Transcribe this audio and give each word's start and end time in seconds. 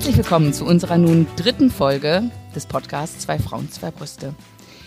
Herzlich 0.00 0.16
willkommen 0.16 0.54
zu 0.54 0.64
unserer 0.64 0.96
nun 0.96 1.26
dritten 1.36 1.70
Folge 1.70 2.30
des 2.54 2.64
Podcasts 2.64 3.18
Zwei 3.18 3.38
Frauen, 3.38 3.70
zwei 3.70 3.90
Brüste. 3.90 4.34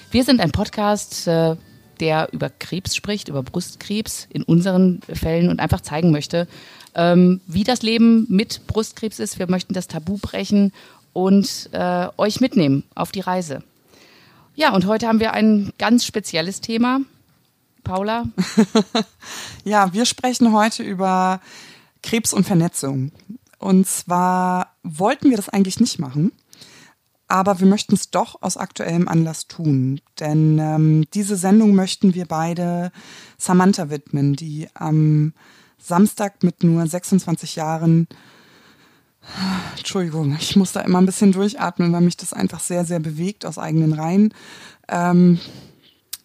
Wir 0.09 0.23
sind 0.23 0.41
ein 0.41 0.51
Podcast, 0.51 1.27
äh, 1.27 1.55
der 1.99 2.29
über 2.31 2.49
Krebs 2.49 2.95
spricht, 2.95 3.27
über 3.27 3.43
Brustkrebs 3.43 4.27
in 4.31 4.41
unseren 4.41 5.01
Fällen 5.01 5.49
und 5.49 5.59
einfach 5.59 5.81
zeigen 5.81 6.09
möchte, 6.09 6.47
ähm, 6.95 7.41
wie 7.45 7.63
das 7.63 7.83
Leben 7.83 8.25
mit 8.27 8.65
Brustkrebs 8.65 9.19
ist. 9.19 9.37
Wir 9.37 9.47
möchten 9.47 9.75
das 9.75 9.87
Tabu 9.87 10.17
brechen 10.17 10.73
und 11.13 11.69
äh, 11.73 12.07
euch 12.17 12.41
mitnehmen 12.41 12.83
auf 12.95 13.11
die 13.11 13.21
Reise. 13.21 13.61
Ja, 14.55 14.73
und 14.73 14.87
heute 14.87 15.07
haben 15.07 15.19
wir 15.19 15.33
ein 15.33 15.73
ganz 15.77 16.05
spezielles 16.05 16.59
Thema. 16.59 17.01
Paula? 17.83 18.25
ja, 19.63 19.93
wir 19.93 20.05
sprechen 20.05 20.53
heute 20.53 20.81
über 20.81 21.39
Krebs 22.01 22.33
und 22.33 22.47
Vernetzung. 22.47 23.11
Und 23.63 23.87
zwar 23.87 24.75
wollten 24.83 25.29
wir 25.29 25.37
das 25.37 25.47
eigentlich 25.47 25.79
nicht 25.79 25.97
machen, 25.97 26.33
aber 27.29 27.61
wir 27.61 27.65
möchten 27.65 27.95
es 27.95 28.11
doch 28.11 28.41
aus 28.41 28.57
aktuellem 28.57 29.07
Anlass 29.07 29.47
tun. 29.47 30.01
Denn 30.19 30.59
ähm, 30.59 31.05
diese 31.13 31.37
Sendung 31.37 31.73
möchten 31.73 32.13
wir 32.13 32.25
beide 32.25 32.91
Samantha 33.37 33.89
widmen, 33.89 34.35
die 34.35 34.67
am 34.73 35.31
Samstag 35.77 36.43
mit 36.43 36.61
nur 36.61 36.85
26 36.85 37.55
Jahren 37.55 38.09
Entschuldigung, 39.77 40.35
ich 40.37 40.57
muss 40.57 40.73
da 40.73 40.81
immer 40.81 40.99
ein 40.99 41.05
bisschen 41.05 41.31
durchatmen, 41.31 41.93
weil 41.93 42.01
mich 42.01 42.17
das 42.17 42.33
einfach 42.33 42.59
sehr, 42.59 42.83
sehr 42.83 42.99
bewegt 42.99 43.45
aus 43.45 43.57
eigenen 43.57 43.93
Reihen, 43.93 44.33
ähm, 44.89 45.39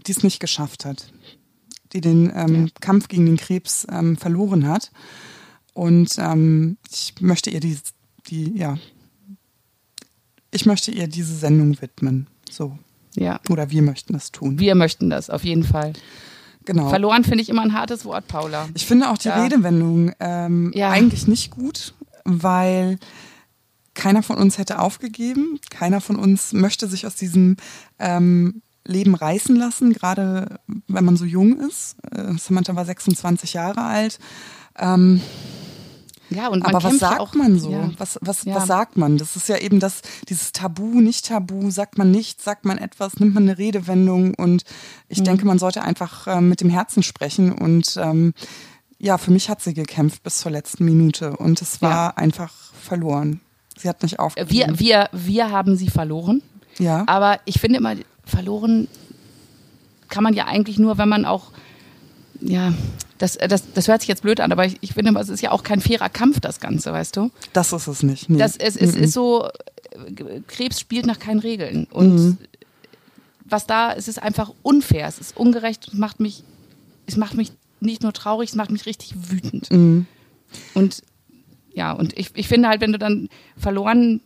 die 0.09 0.11
es 0.11 0.25
nicht 0.25 0.41
geschafft 0.41 0.85
hat, 0.85 1.13
die 1.93 2.01
den 2.01 2.33
ähm, 2.35 2.67
ja. 2.67 2.73
Kampf 2.81 3.07
gegen 3.07 3.27
den 3.27 3.37
Krebs 3.37 3.87
ähm, 3.89 4.17
verloren 4.17 4.67
hat. 4.67 4.91
Und 5.79 6.17
ähm, 6.19 6.77
ich 6.91 7.15
möchte 7.21 7.51
ihr 7.51 7.61
die, 7.61 7.79
die, 8.27 8.59
ja, 8.59 8.77
ich 10.51 10.67
möchte 10.67 10.91
ihr 10.91 11.07
diese 11.07 11.37
Sendung 11.37 11.81
widmen. 11.81 12.27
So. 12.51 12.77
Ja. 13.15 13.39
Oder 13.49 13.71
wir 13.71 13.83
möchten 13.83 14.13
das 14.13 14.33
tun. 14.33 14.59
Wir 14.59 14.75
möchten 14.75 15.09
das, 15.09 15.31
auf 15.31 15.45
jeden 15.45 15.63
Fall. 15.63 15.93
Genau. 16.65 16.89
Verloren 16.89 17.23
finde 17.23 17.43
ich 17.43 17.49
immer 17.49 17.63
ein 17.63 17.75
hartes 17.75 18.05
Wort, 18.05 18.27
Paula. 18.27 18.69
Ich 18.75 18.87
finde 18.87 19.09
auch 19.09 19.19
die 19.19 19.29
ja. 19.29 19.41
Redewendung 19.41 20.11
ähm, 20.19 20.73
ja. 20.75 20.91
eigentlich 20.91 21.29
nicht 21.29 21.53
gut, 21.53 21.95
weil 22.25 22.99
keiner 23.95 24.25
von 24.25 24.37
uns 24.37 24.59
hätte 24.59 24.81
aufgegeben. 24.81 25.61
Keiner 25.71 26.01
von 26.01 26.17
uns 26.17 26.53
möchte 26.53 26.89
sich 26.89 27.07
aus 27.07 27.15
diesem 27.15 27.57
ähm, 28.01 28.63
Leben 28.85 29.15
reißen 29.15 29.55
lassen, 29.55 29.93
gerade 29.93 30.59
wenn 30.89 31.05
man 31.05 31.17
so 31.17 31.25
jung 31.25 31.61
ist. 31.61 31.95
Äh, 32.11 32.37
Samantha 32.37 32.75
war 32.75 32.85
26 32.85 33.53
Jahre 33.53 33.83
alt. 33.83 34.19
Ähm, 34.77 35.21
ja, 36.31 36.49
und 36.49 36.65
aber 36.65 36.83
was 36.83 36.99
sagt 36.99 37.21
auch, 37.21 37.35
man 37.35 37.59
so? 37.59 37.71
Ja. 37.71 37.91
Was, 37.97 38.19
was, 38.21 38.45
ja. 38.45 38.55
was 38.55 38.67
sagt 38.67 38.97
man? 38.97 39.17
Das 39.17 39.37
ist 39.37 39.49
ja 39.49 39.59
eben 39.59 39.81
das, 39.81 40.03
dieses 40.29 40.53
Tabu, 40.53 41.01
nicht 41.01 41.27
Tabu, 41.27 41.71
sagt 41.71 41.99
man 41.99 42.11
nichts, 42.11 42.45
sagt 42.45 42.65
man 42.65 42.79
etwas, 42.79 43.19
nimmt 43.19 43.35
man 43.35 43.45
eine 43.45 43.59
Redewendung 43.59 44.35
und 44.35 44.65
ich 45.09 45.21
mhm. 45.21 45.25
denke, 45.25 45.47
man 45.47 45.59
sollte 45.59 45.83
einfach 45.83 46.27
äh, 46.27 46.41
mit 46.41 46.61
dem 46.61 46.71
Herzen 46.71 47.03
sprechen 47.03 47.53
und 47.53 47.97
ähm, 47.97 48.35
ja, 48.99 49.17
für 49.17 49.31
mich 49.31 49.49
hat 49.49 49.63
sie 49.63 49.75
gekämpft 49.75 50.23
bis 50.23 50.39
zur 50.39 50.51
letzten 50.51 50.85
Minute 50.85 51.37
und 51.37 51.63
es 51.63 51.81
war 51.81 51.91
ja. 51.91 52.17
einfach 52.17 52.53
verloren. 52.75 53.41
Sie 53.77 53.89
hat 53.89 54.03
nicht 54.03 54.19
aufgegeben. 54.19 54.79
Wir, 54.79 54.79
wir, 54.79 55.09
wir 55.13 55.51
haben 55.51 55.77
sie 55.77 55.89
verloren. 55.89 56.43
Ja. 56.79 57.05
Aber 57.07 57.39
ich 57.45 57.61
finde 57.61 57.79
immer, 57.79 57.95
verloren 58.25 58.89
kann 60.09 60.25
man 60.25 60.35
ja 60.35 60.47
eigentlich 60.47 60.79
nur, 60.79 60.99
wenn 60.99 61.09
man 61.09 61.25
auch, 61.25 61.53
ja, 62.41 62.73
das, 63.19 63.37
äh, 63.37 63.49
das, 63.49 63.73
das 63.73 63.89
hört 63.89 64.01
sich 64.01 64.09
jetzt 64.09 64.23
blöd 64.23 64.41
an, 64.41 64.53
aber 64.53 64.65
ich, 64.65 64.77
ich 64.81 64.95
finde, 64.95 65.19
es 65.21 65.29
ist 65.29 65.43
ja 65.43 65.51
auch 65.51 65.63
kein 65.63 65.81
fairer 65.81 66.09
Kampf, 66.09 66.41
das 66.41 66.61
Ganze, 66.61 66.93
weißt 66.93 67.17
du? 67.17 67.31
Das 67.53 67.73
ist 67.73 67.87
es 67.87 68.03
nicht. 68.03 68.29
Nee. 68.29 68.39
Das, 68.39 68.57
es, 68.57 68.77
es 68.77 68.95
mhm. 68.95 69.03
ist 69.03 69.13
so, 69.13 69.47
äh, 69.47 70.41
Krebs 70.47 70.81
spielt 70.81 71.07
nach 71.07 71.19
keinen 71.19 71.41
Regeln. 71.41 71.87
Und 71.91 72.15
mhm. 72.15 72.39
was 73.45 73.67
da, 73.67 73.93
es 73.93 74.09
ist 74.09 74.23
einfach 74.23 74.53
unfair, 74.63 75.07
es 75.09 75.19
ist 75.19 75.37
ungerecht, 75.37 75.89
es 75.89 75.95
macht 75.95 76.21
mich, 76.21 76.45
es 77.07 77.17
macht 77.17 77.35
mich 77.35 77.53
nicht 77.81 78.03
nur 78.03 78.13
traurig, 78.13 78.51
es 78.51 78.57
macht 78.57 78.71
mich 78.71 78.87
richtig 78.87 79.15
wütend. 79.31 79.71
Mhm. 79.71 80.07
Und 80.75 81.03
ja, 81.75 81.93
und 81.93 82.17
ich, 82.19 82.31
ich 82.35 82.49
finde 82.49 82.69
halt, 82.69 82.81
wenn 82.81 82.93
du 82.93 82.99
dann 82.99 83.29
verloren 83.57 84.21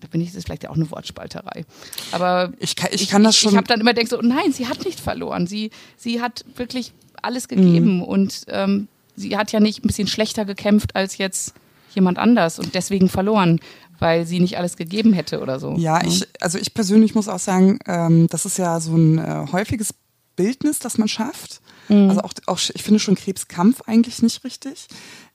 da 0.00 0.08
bin 0.08 0.20
ich, 0.20 0.28
das 0.28 0.36
ist 0.36 0.44
vielleicht 0.44 0.68
auch 0.68 0.74
eine 0.74 0.90
Wortspalterei. 0.90 1.64
Aber 2.12 2.52
ich 2.58 2.76
kann, 2.76 2.90
ich 2.92 3.08
kann 3.08 3.24
das 3.24 3.36
schon. 3.36 3.48
Ich, 3.48 3.52
ich 3.54 3.56
habe 3.56 3.66
dann 3.66 3.80
immer 3.80 3.94
gedacht 3.94 4.10
so, 4.10 4.20
nein, 4.20 4.52
sie 4.52 4.66
hat 4.66 4.84
nicht 4.84 5.00
verloren. 5.00 5.46
Sie, 5.46 5.70
sie 5.96 6.20
hat 6.20 6.44
wirklich 6.54 6.92
alles 7.22 7.48
gegeben. 7.48 7.96
Mhm. 7.96 8.02
Und 8.02 8.44
ähm, 8.48 8.88
sie 9.16 9.36
hat 9.36 9.52
ja 9.52 9.60
nicht 9.60 9.84
ein 9.84 9.86
bisschen 9.86 10.08
schlechter 10.08 10.44
gekämpft 10.44 10.94
als 10.94 11.18
jetzt 11.18 11.54
jemand 11.94 12.18
anders 12.18 12.58
und 12.58 12.74
deswegen 12.74 13.08
verloren, 13.08 13.60
weil 13.98 14.26
sie 14.26 14.40
nicht 14.40 14.58
alles 14.58 14.76
gegeben 14.76 15.12
hätte 15.12 15.40
oder 15.40 15.58
so. 15.58 15.74
Ja, 15.78 16.00
mhm. 16.02 16.08
ich, 16.08 16.28
also 16.40 16.58
ich 16.58 16.74
persönlich 16.74 17.14
muss 17.14 17.28
auch 17.28 17.38
sagen, 17.38 17.78
ähm, 17.86 18.26
das 18.28 18.44
ist 18.44 18.58
ja 18.58 18.80
so 18.80 18.94
ein 18.94 19.18
äh, 19.18 19.46
häufiges 19.52 19.94
Bildnis, 20.36 20.78
das 20.78 20.98
man 20.98 21.08
schafft. 21.08 21.60
Mhm. 21.88 22.10
Also 22.10 22.20
auch, 22.22 22.32
auch, 22.46 22.60
ich 22.74 22.82
finde 22.82 23.00
schon 23.00 23.14
Krebskampf 23.14 23.82
eigentlich 23.86 24.22
nicht 24.22 24.44
richtig. 24.44 24.86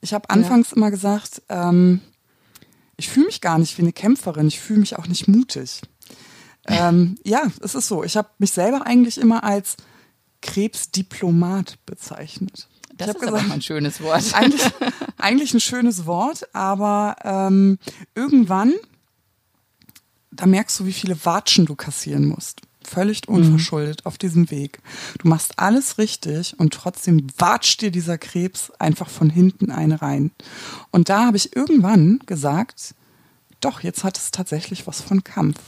Ich 0.01 0.13
habe 0.13 0.29
anfangs 0.29 0.71
ja. 0.71 0.77
immer 0.77 0.91
gesagt, 0.91 1.41
ähm, 1.49 2.01
ich 2.97 3.09
fühle 3.09 3.25
mich 3.25 3.41
gar 3.41 3.57
nicht 3.57 3.77
wie 3.77 3.81
eine 3.81 3.93
Kämpferin, 3.93 4.47
ich 4.47 4.59
fühle 4.59 4.79
mich 4.79 4.97
auch 4.97 5.07
nicht 5.07 5.27
mutig. 5.27 5.81
ähm, 6.67 7.17
ja, 7.23 7.43
es 7.61 7.73
ist 7.73 7.87
so. 7.87 8.03
Ich 8.03 8.15
habe 8.15 8.29
mich 8.37 8.51
selber 8.51 8.85
eigentlich 8.85 9.17
immer 9.17 9.43
als 9.43 9.77
Krebsdiplomat 10.41 11.77
bezeichnet. 11.85 12.67
Das 12.97 13.09
ist 13.09 13.19
gesagt, 13.19 13.37
aber 13.37 13.47
mal 13.47 13.55
ein 13.55 13.61
schönes 13.61 14.01
Wort. 14.01 14.33
Eigentlich, 14.33 14.61
eigentlich 15.17 15.53
ein 15.53 15.59
schönes 15.59 16.05
Wort, 16.05 16.53
aber 16.53 17.15
ähm, 17.23 17.79
irgendwann, 18.15 18.73
da 20.31 20.45
merkst 20.45 20.79
du, 20.79 20.85
wie 20.85 20.93
viele 20.93 21.25
Watschen 21.25 21.65
du 21.65 21.75
kassieren 21.75 22.25
musst. 22.25 22.61
Völlig 22.83 23.27
mhm. 23.27 23.35
unverschuldet 23.35 24.01
mhm. 24.03 24.07
auf 24.07 24.17
diesem 24.17 24.51
Weg. 24.51 24.79
Du 25.19 25.27
machst 25.27 25.57
alles 25.57 25.97
richtig 25.97 26.59
und 26.59 26.73
trotzdem 26.73 27.27
watscht 27.37 27.81
dir 27.81 27.91
dieser 27.91 28.17
Krebs 28.17 28.71
einfach 28.79 29.09
von 29.09 29.29
hinten 29.29 29.71
eine 29.71 30.01
rein. 30.01 30.31
Und 30.91 31.09
da 31.09 31.25
habe 31.25 31.37
ich 31.37 31.55
irgendwann 31.55 32.19
gesagt, 32.25 32.95
doch, 33.61 33.81
jetzt 33.81 34.03
hat 34.03 34.17
es 34.17 34.31
tatsächlich 34.31 34.87
was 34.87 35.01
von 35.01 35.23
Kampf. 35.23 35.59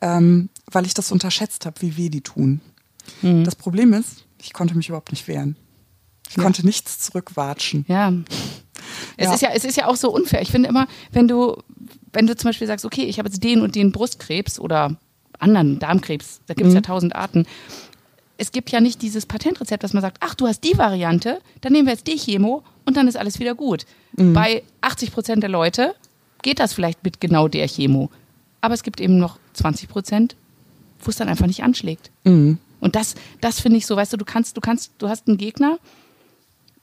Ähm, 0.00 0.48
weil 0.70 0.84
ich 0.84 0.94
das 0.94 1.12
unterschätzt 1.12 1.64
habe, 1.64 1.80
wie 1.80 1.96
weh 1.96 2.08
die 2.08 2.22
tun. 2.22 2.60
Mhm. 3.22 3.44
Das 3.44 3.54
Problem 3.54 3.92
ist, 3.92 4.24
ich 4.40 4.52
konnte 4.52 4.74
mich 4.74 4.88
überhaupt 4.88 5.12
nicht 5.12 5.28
wehren. 5.28 5.56
Ich 6.28 6.36
ja. 6.36 6.42
konnte 6.42 6.64
nichts 6.64 6.98
zurückwatschen. 7.00 7.84
Ja. 7.88 8.12
Es 9.16 9.26
ja. 9.26 9.34
ist 9.34 9.42
ja, 9.42 9.50
es 9.54 9.64
ist 9.64 9.76
ja 9.76 9.86
auch 9.86 9.96
so 9.96 10.10
unfair. 10.10 10.42
Ich 10.42 10.50
finde 10.50 10.68
immer, 10.68 10.86
wenn 11.12 11.28
du, 11.28 11.56
wenn 12.12 12.26
du 12.26 12.36
zum 12.36 12.48
Beispiel 12.48 12.66
sagst, 12.66 12.84
okay, 12.84 13.04
ich 13.04 13.18
habe 13.18 13.28
jetzt 13.28 13.44
den 13.44 13.60
und 13.60 13.74
den 13.74 13.92
Brustkrebs 13.92 14.58
oder 14.58 14.96
anderen 15.38 15.78
Darmkrebs, 15.78 16.40
da 16.46 16.54
gibt 16.54 16.66
es 16.66 16.72
mhm. 16.72 16.76
ja 16.76 16.82
tausend 16.82 17.14
Arten. 17.14 17.46
Es 18.38 18.50
gibt 18.50 18.70
ja 18.70 18.80
nicht 18.80 19.02
dieses 19.02 19.26
Patentrezept, 19.26 19.84
dass 19.84 19.92
man 19.92 20.00
sagt, 20.00 20.18
ach, 20.20 20.34
du 20.34 20.46
hast 20.46 20.64
die 20.64 20.76
Variante, 20.76 21.40
dann 21.60 21.72
nehmen 21.72 21.86
wir 21.86 21.92
jetzt 21.92 22.06
die 22.06 22.16
Chemo 22.16 22.64
und 22.86 22.96
dann 22.96 23.06
ist 23.08 23.16
alles 23.16 23.38
wieder 23.38 23.54
gut. 23.54 23.86
Mhm. 24.16 24.32
Bei 24.32 24.62
80 24.80 25.12
Prozent 25.12 25.42
der 25.42 25.50
Leute 25.50 25.94
geht 26.42 26.58
das 26.58 26.72
vielleicht 26.72 27.04
mit 27.04 27.20
genau 27.20 27.48
der 27.48 27.68
Chemo. 27.68 28.10
Aber 28.60 28.74
es 28.74 28.82
gibt 28.82 29.00
eben 29.00 29.18
noch 29.18 29.38
20 29.54 29.88
Prozent, 29.88 30.36
wo 31.00 31.10
es 31.10 31.16
dann 31.16 31.28
einfach 31.28 31.46
nicht 31.46 31.62
anschlägt. 31.62 32.10
Mhm. 32.24 32.58
Und 32.82 32.96
das, 32.96 33.14
das 33.40 33.60
finde 33.60 33.78
ich 33.78 33.86
so, 33.86 33.96
weißt 33.96 34.12
du, 34.12 34.16
du 34.16 34.24
kannst, 34.24 34.56
du 34.56 34.60
kannst, 34.60 34.92
du 34.98 35.08
hast 35.08 35.28
einen 35.28 35.38
Gegner, 35.38 35.78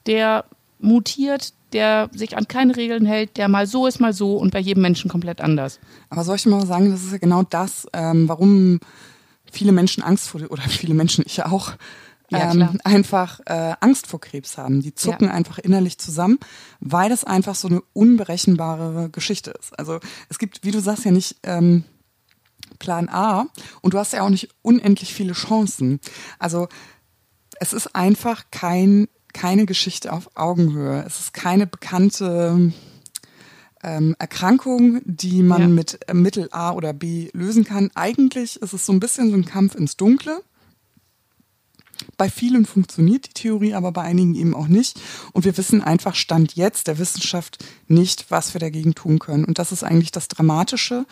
der 0.06 0.46
mutiert, 0.78 1.52
der 1.74 2.08
sich 2.12 2.38
an 2.38 2.48
keine 2.48 2.74
Regeln 2.74 3.04
hält, 3.04 3.36
der 3.36 3.48
mal 3.48 3.66
so 3.66 3.86
ist, 3.86 4.00
mal 4.00 4.14
so 4.14 4.36
und 4.38 4.50
bei 4.50 4.60
jedem 4.60 4.82
Menschen 4.82 5.10
komplett 5.10 5.42
anders. 5.42 5.78
Aber 6.08 6.24
soll 6.24 6.36
ich 6.36 6.46
mal 6.46 6.66
sagen, 6.66 6.90
das 6.90 7.04
ist 7.04 7.12
ja 7.12 7.18
genau 7.18 7.42
das, 7.42 7.86
ähm, 7.92 8.28
warum 8.30 8.80
viele 9.52 9.72
Menschen 9.72 10.02
Angst 10.02 10.28
vor, 10.28 10.40
oder 10.48 10.62
viele 10.62 10.94
Menschen, 10.94 11.22
ich 11.26 11.44
auch, 11.44 11.74
ja, 12.30 12.50
ähm, 12.50 12.80
einfach 12.84 13.40
äh, 13.44 13.74
Angst 13.80 14.06
vor 14.06 14.22
Krebs 14.22 14.56
haben. 14.56 14.80
Die 14.80 14.94
zucken 14.94 15.26
ja. 15.26 15.34
einfach 15.34 15.58
innerlich 15.58 15.98
zusammen, 15.98 16.38
weil 16.80 17.10
das 17.10 17.24
einfach 17.24 17.56
so 17.56 17.68
eine 17.68 17.82
unberechenbare 17.92 19.10
Geschichte 19.10 19.50
ist. 19.50 19.78
Also 19.78 20.00
es 20.30 20.38
gibt, 20.38 20.64
wie 20.64 20.70
du 20.70 20.80
sagst, 20.80 21.04
ja 21.04 21.10
nicht 21.10 21.36
ähm, 21.42 21.84
Plan 22.80 23.08
A 23.08 23.46
und 23.80 23.94
du 23.94 23.98
hast 23.98 24.12
ja 24.12 24.22
auch 24.22 24.28
nicht 24.28 24.48
unendlich 24.62 25.14
viele 25.14 25.34
Chancen. 25.34 26.00
Also 26.40 26.66
es 27.60 27.72
ist 27.72 27.94
einfach 27.94 28.46
kein, 28.50 29.06
keine 29.32 29.66
Geschichte 29.66 30.12
auf 30.12 30.36
Augenhöhe. 30.36 31.04
Es 31.06 31.20
ist 31.20 31.32
keine 31.32 31.68
bekannte 31.68 32.72
ähm, 33.84 34.16
Erkrankung, 34.18 35.00
die 35.04 35.44
man 35.44 35.60
ja. 35.60 35.68
mit 35.68 36.00
Mittel 36.12 36.48
A 36.50 36.72
oder 36.72 36.92
B 36.92 37.30
lösen 37.32 37.64
kann. 37.64 37.90
Eigentlich 37.94 38.60
ist 38.60 38.72
es 38.72 38.84
so 38.84 38.92
ein 38.92 39.00
bisschen 39.00 39.30
so 39.30 39.36
ein 39.36 39.44
Kampf 39.44 39.76
ins 39.76 39.96
Dunkle. 39.96 40.42
Bei 42.16 42.30
vielen 42.30 42.66
funktioniert 42.66 43.26
die 43.28 43.34
Theorie, 43.34 43.74
aber 43.74 43.92
bei 43.92 44.02
einigen 44.02 44.34
eben 44.34 44.54
auch 44.54 44.68
nicht. 44.68 45.00
Und 45.32 45.44
wir 45.44 45.56
wissen 45.56 45.82
einfach 45.82 46.14
Stand 46.14 46.54
jetzt 46.54 46.86
der 46.86 46.98
Wissenschaft 46.98 47.64
nicht, 47.88 48.30
was 48.30 48.54
wir 48.54 48.60
dagegen 48.60 48.94
tun 48.94 49.18
können. 49.18 49.44
Und 49.44 49.58
das 49.58 49.72
ist 49.72 49.84
eigentlich 49.84 50.10
das 50.10 50.28
Dramatische. 50.28 51.06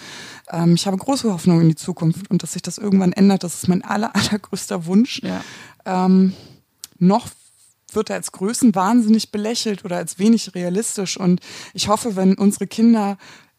Ähm, 0.50 0.74
ich 0.74 0.86
habe 0.86 0.96
große 0.96 1.32
Hoffnung 1.32 1.60
in 1.60 1.68
die 1.68 1.76
Zukunft 1.76 2.30
und 2.30 2.42
dass 2.42 2.52
sich 2.52 2.62
das 2.62 2.78
irgendwann 2.78 3.12
ändert. 3.12 3.44
Das 3.44 3.54
ist 3.54 3.68
mein 3.68 3.84
aller, 3.84 4.14
allergrößter 4.16 4.86
Wunsch. 4.86 5.20
Ja. 5.22 5.42
Ähm, 5.84 6.32
noch 6.98 7.28
wird 7.92 8.10
er 8.10 8.16
als 8.16 8.32
Größen 8.32 8.74
wahnsinnig 8.74 9.30
belächelt 9.30 9.84
oder 9.84 9.96
als 9.96 10.18
wenig 10.18 10.54
realistisch. 10.54 11.16
Und 11.16 11.40
ich 11.72 11.88
hoffe, 11.88 12.16
wenn 12.16 12.34
unsere 12.34 12.66
Kinder 12.66 13.18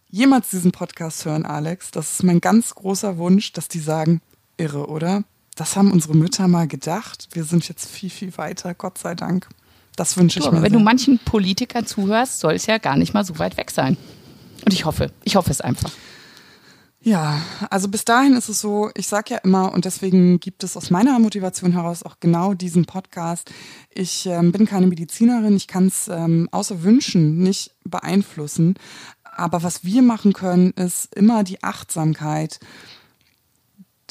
jemals 0.09 0.49
diesen 0.49 0.71
Podcast 0.71 1.25
hören, 1.25 1.45
Alex, 1.45 1.91
das 1.91 2.13
ist 2.13 2.23
mein 2.23 2.41
ganz 2.41 2.75
großer 2.75 3.17
Wunsch, 3.17 3.53
dass 3.53 3.67
die 3.67 3.79
sagen, 3.79 4.21
irre, 4.57 4.87
oder? 4.87 5.23
Das 5.59 5.75
haben 5.75 5.91
unsere 5.91 6.15
Mütter 6.15 6.47
mal 6.47 6.69
gedacht. 6.69 7.27
Wir 7.33 7.43
sind 7.43 7.67
jetzt 7.67 7.85
viel, 7.89 8.09
viel 8.09 8.37
weiter, 8.37 8.73
Gott 8.73 8.97
sei 8.97 9.13
Dank. 9.13 9.49
Das 9.97 10.15
wünsche 10.15 10.39
ich 10.39 10.45
du, 10.45 10.51
mir. 10.51 10.61
Wenn 10.61 10.71
sehr. 10.71 10.79
du 10.79 10.85
manchen 10.85 11.19
Politikern 11.19 11.85
zuhörst, 11.85 12.39
soll 12.39 12.53
es 12.53 12.65
ja 12.65 12.77
gar 12.77 12.95
nicht 12.95 13.13
mal 13.13 13.25
so 13.25 13.39
weit 13.39 13.57
weg 13.57 13.69
sein. 13.69 13.97
Und 14.63 14.71
ich 14.73 14.85
hoffe, 14.85 15.11
ich 15.25 15.35
hoffe 15.35 15.51
es 15.51 15.59
einfach. 15.59 15.91
Ja, 17.01 17.41
also 17.69 17.89
bis 17.89 18.05
dahin 18.05 18.37
ist 18.37 18.47
es 18.47 18.61
so, 18.61 18.89
ich 18.95 19.09
sage 19.09 19.33
ja 19.33 19.37
immer, 19.39 19.73
und 19.73 19.83
deswegen 19.83 20.39
gibt 20.39 20.63
es 20.63 20.77
aus 20.77 20.91
meiner 20.91 21.19
Motivation 21.19 21.73
heraus 21.73 22.03
auch 22.03 22.21
genau 22.21 22.53
diesen 22.53 22.85
Podcast. 22.85 23.51
Ich 23.93 24.27
ähm, 24.27 24.53
bin 24.53 24.65
keine 24.65 24.87
Medizinerin, 24.87 25.57
ich 25.57 25.67
kann 25.67 25.87
es 25.87 26.07
ähm, 26.07 26.47
außer 26.51 26.83
Wünschen 26.83 27.39
nicht 27.39 27.73
beeinflussen. 27.83 28.75
Aber 29.23 29.61
was 29.61 29.83
wir 29.83 30.03
machen 30.03 30.31
können, 30.31 30.71
ist 30.71 31.13
immer 31.15 31.43
die 31.43 31.61
Achtsamkeit 31.63 32.61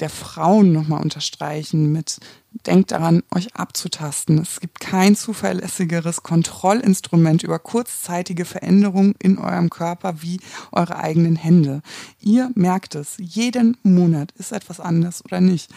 der 0.00 0.10
Frauen 0.10 0.72
nochmal 0.72 1.02
unterstreichen 1.02 1.92
mit, 1.92 2.18
denkt 2.66 2.92
daran, 2.92 3.22
euch 3.34 3.54
abzutasten. 3.54 4.38
Es 4.38 4.60
gibt 4.60 4.80
kein 4.80 5.16
zuverlässigeres 5.16 6.22
Kontrollinstrument 6.22 7.42
über 7.42 7.58
kurzzeitige 7.58 8.44
Veränderungen 8.44 9.14
in 9.18 9.38
eurem 9.38 9.70
Körper 9.70 10.22
wie 10.22 10.40
eure 10.72 10.96
eigenen 10.96 11.36
Hände. 11.36 11.82
Ihr 12.20 12.50
merkt 12.54 12.94
es, 12.94 13.16
jeden 13.18 13.76
Monat 13.82 14.32
ist 14.32 14.52
etwas 14.52 14.80
anders 14.80 15.24
oder 15.24 15.40
nicht. 15.40 15.70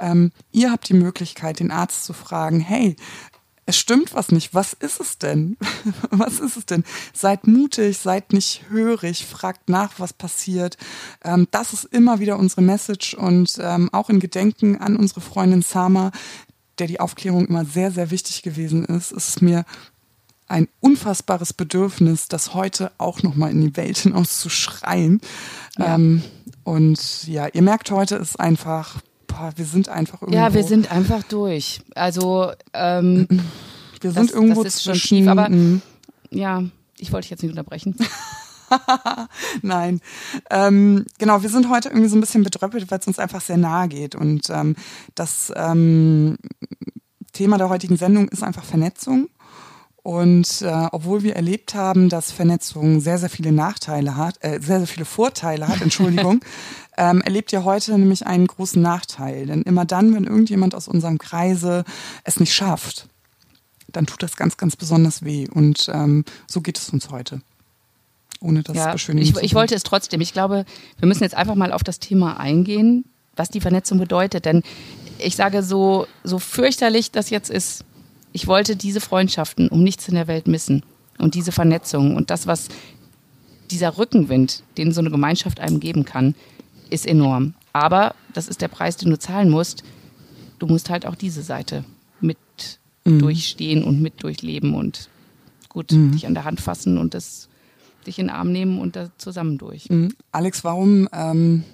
Ähm, 0.00 0.32
ihr 0.52 0.70
habt 0.70 0.88
die 0.88 0.94
Möglichkeit, 0.94 1.60
den 1.60 1.70
Arzt 1.70 2.04
zu 2.04 2.12
fragen, 2.12 2.60
hey, 2.60 2.96
es 3.68 3.76
stimmt 3.76 4.14
was 4.14 4.32
nicht. 4.32 4.54
Was 4.54 4.72
ist 4.72 4.98
es 4.98 5.18
denn? 5.18 5.58
was 6.10 6.40
ist 6.40 6.56
es 6.56 6.64
denn? 6.64 6.84
Seid 7.12 7.46
mutig, 7.46 7.98
seid 7.98 8.32
nicht 8.32 8.62
hörig, 8.70 9.26
fragt 9.26 9.68
nach, 9.68 9.92
was 9.98 10.14
passiert. 10.14 10.78
Ähm, 11.22 11.46
das 11.50 11.74
ist 11.74 11.84
immer 11.84 12.18
wieder 12.18 12.38
unsere 12.38 12.62
Message 12.62 13.12
und 13.12 13.58
ähm, 13.60 13.90
auch 13.92 14.08
in 14.08 14.20
Gedenken 14.20 14.78
an 14.78 14.96
unsere 14.96 15.20
Freundin 15.20 15.60
Sama, 15.60 16.12
der 16.78 16.86
die 16.86 16.98
Aufklärung 16.98 17.46
immer 17.46 17.66
sehr, 17.66 17.90
sehr 17.90 18.10
wichtig 18.10 18.42
gewesen 18.42 18.86
ist, 18.86 19.12
ist 19.12 19.28
es 19.28 19.42
mir 19.42 19.66
ein 20.46 20.68
unfassbares 20.80 21.52
Bedürfnis, 21.52 22.26
das 22.26 22.54
heute 22.54 22.90
auch 22.96 23.22
nochmal 23.22 23.50
in 23.50 23.60
die 23.60 23.76
Welt 23.76 23.98
hinaus 23.98 24.40
zu 24.40 24.48
schreien. 24.48 25.20
Ja. 25.76 25.94
Ähm, 25.94 26.22
und 26.64 27.26
ja, 27.26 27.48
ihr 27.48 27.62
merkt, 27.62 27.90
heute 27.90 28.16
ist 28.16 28.40
einfach 28.40 29.02
boah, 29.28 29.52
wir 29.54 29.64
sind 29.64 29.88
einfach 29.88 30.20
irgendwo. 30.20 30.36
Ja, 30.36 30.52
wir 30.52 30.64
sind 30.64 30.90
einfach 30.90 31.22
durch. 31.22 31.80
Also 31.94 32.50
ähm, 32.74 33.28
wir 34.00 34.10
sind 34.10 34.30
das, 34.30 34.34
irgendwo 34.34 34.64
das 34.64 34.76
ist 34.76 34.82
schon 34.82 34.94
schief, 34.96 35.28
aber 35.28 35.48
ja, 36.30 36.64
ich 36.98 37.12
wollte 37.12 37.26
dich 37.26 37.30
jetzt 37.30 37.42
nicht 37.42 37.52
unterbrechen. 37.52 37.94
Nein. 39.62 40.00
Ähm, 40.50 41.06
genau, 41.18 41.42
wir 41.42 41.48
sind 41.48 41.70
heute 41.70 41.88
irgendwie 41.88 42.08
so 42.08 42.16
ein 42.16 42.20
bisschen 42.20 42.42
bedröppelt, 42.42 42.90
weil 42.90 42.98
es 42.98 43.06
uns 43.06 43.18
einfach 43.18 43.40
sehr 43.40 43.56
nahe 43.56 43.88
geht. 43.88 44.14
Und 44.14 44.50
ähm, 44.50 44.76
das 45.14 45.52
ähm, 45.56 46.36
Thema 47.32 47.56
der 47.56 47.68
heutigen 47.68 47.96
Sendung 47.96 48.28
ist 48.28 48.42
einfach 48.42 48.64
Vernetzung. 48.64 49.28
Und 50.08 50.62
äh, 50.62 50.86
obwohl 50.92 51.22
wir 51.22 51.36
erlebt 51.36 51.74
haben, 51.74 52.08
dass 52.08 52.32
Vernetzung 52.32 53.00
sehr, 53.00 53.18
sehr 53.18 53.28
viele 53.28 53.52
Nachteile 53.52 54.16
hat, 54.16 54.42
äh, 54.42 54.58
sehr, 54.58 54.78
sehr 54.78 54.86
viele 54.86 55.04
Vorteile 55.04 55.68
hat, 55.68 55.82
Entschuldigung, 55.82 56.40
ähm, 56.96 57.20
erlebt 57.20 57.52
ihr 57.52 57.62
heute 57.62 57.98
nämlich 57.98 58.26
einen 58.26 58.46
großen 58.46 58.80
Nachteil. 58.80 59.44
Denn 59.44 59.64
immer 59.64 59.84
dann, 59.84 60.14
wenn 60.14 60.24
irgendjemand 60.24 60.74
aus 60.74 60.88
unserem 60.88 61.18
Kreise 61.18 61.84
es 62.24 62.40
nicht 62.40 62.54
schafft, 62.54 63.06
dann 63.88 64.06
tut 64.06 64.22
das 64.22 64.36
ganz, 64.36 64.56
ganz 64.56 64.76
besonders 64.76 65.26
weh. 65.26 65.46
Und 65.46 65.90
ähm, 65.92 66.24
so 66.46 66.62
geht 66.62 66.78
es 66.78 66.88
uns 66.88 67.10
heute. 67.10 67.42
Ohne 68.40 68.62
das 68.62 68.78
ja, 68.78 68.92
beschönigen 68.92 69.28
ich, 69.28 69.36
ich 69.44 69.54
wollte 69.54 69.74
es 69.74 69.82
trotzdem. 69.82 70.22
Ich 70.22 70.32
glaube, 70.32 70.64
wir 70.98 71.06
müssen 71.06 71.22
jetzt 71.22 71.34
einfach 71.34 71.54
mal 71.54 71.70
auf 71.70 71.84
das 71.84 71.98
Thema 71.98 72.40
eingehen, 72.40 73.04
was 73.36 73.50
die 73.50 73.60
Vernetzung 73.60 73.98
bedeutet. 73.98 74.46
Denn 74.46 74.62
ich 75.18 75.36
sage 75.36 75.62
so, 75.62 76.06
so 76.24 76.38
fürchterlich 76.38 77.10
das 77.10 77.28
jetzt 77.28 77.50
ist, 77.50 77.84
ich 78.32 78.46
wollte 78.46 78.76
diese 78.76 79.00
Freundschaften 79.00 79.68
um 79.68 79.82
nichts 79.82 80.08
in 80.08 80.14
der 80.14 80.26
Welt 80.26 80.48
missen 80.48 80.82
und 81.18 81.34
diese 81.34 81.52
Vernetzung 81.52 82.16
und 82.16 82.30
das, 82.30 82.46
was 82.46 82.68
dieser 83.70 83.98
Rückenwind, 83.98 84.62
den 84.76 84.92
so 84.92 85.00
eine 85.00 85.10
Gemeinschaft 85.10 85.60
einem 85.60 85.80
geben 85.80 86.04
kann, 86.04 86.34
ist 86.90 87.06
enorm. 87.06 87.54
Aber 87.72 88.14
das 88.32 88.48
ist 88.48 88.60
der 88.60 88.68
Preis, 88.68 88.96
den 88.96 89.10
du 89.10 89.18
zahlen 89.18 89.50
musst. 89.50 89.82
Du 90.58 90.66
musst 90.66 90.90
halt 90.90 91.06
auch 91.06 91.14
diese 91.14 91.42
Seite 91.42 91.84
mit 92.20 92.38
mhm. 93.04 93.18
durchstehen 93.18 93.84
und 93.84 94.00
mit 94.00 94.22
durchleben 94.22 94.74
und 94.74 95.08
gut 95.68 95.92
mhm. 95.92 96.12
dich 96.12 96.26
an 96.26 96.34
der 96.34 96.44
Hand 96.44 96.60
fassen 96.60 96.98
und 96.98 97.14
das 97.14 97.48
dich 98.06 98.18
in 98.18 98.26
den 98.26 98.34
Arm 98.34 98.52
nehmen 98.52 98.80
und 98.80 98.96
da 98.96 99.10
zusammen 99.18 99.58
durch. 99.58 99.88
Mhm. 99.90 100.14
Alex, 100.32 100.64
warum, 100.64 101.08
ähm, 101.12 101.64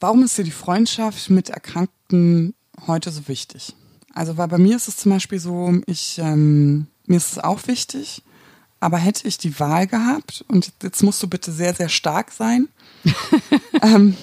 warum 0.00 0.22
ist 0.22 0.36
dir 0.36 0.44
die 0.44 0.50
Freundschaft 0.50 1.30
mit 1.30 1.50
Erkrankten 1.50 2.54
heute 2.86 3.10
so 3.10 3.28
wichtig? 3.28 3.74
Also, 4.14 4.36
weil 4.36 4.48
bei 4.48 4.58
mir 4.58 4.76
ist 4.76 4.88
es 4.88 4.96
zum 4.96 5.12
Beispiel 5.12 5.38
so, 5.38 5.72
ich, 5.86 6.18
ähm, 6.18 6.86
mir 7.06 7.16
ist 7.16 7.32
es 7.32 7.38
auch 7.38 7.66
wichtig, 7.66 8.22
aber 8.80 8.98
hätte 8.98 9.28
ich 9.28 9.38
die 9.38 9.58
Wahl 9.60 9.86
gehabt, 9.86 10.44
und 10.48 10.72
jetzt 10.82 11.02
musst 11.02 11.22
du 11.22 11.28
bitte 11.28 11.52
sehr, 11.52 11.74
sehr 11.74 11.88
stark 11.88 12.32
sein, 12.32 12.68
ähm, 13.82 14.16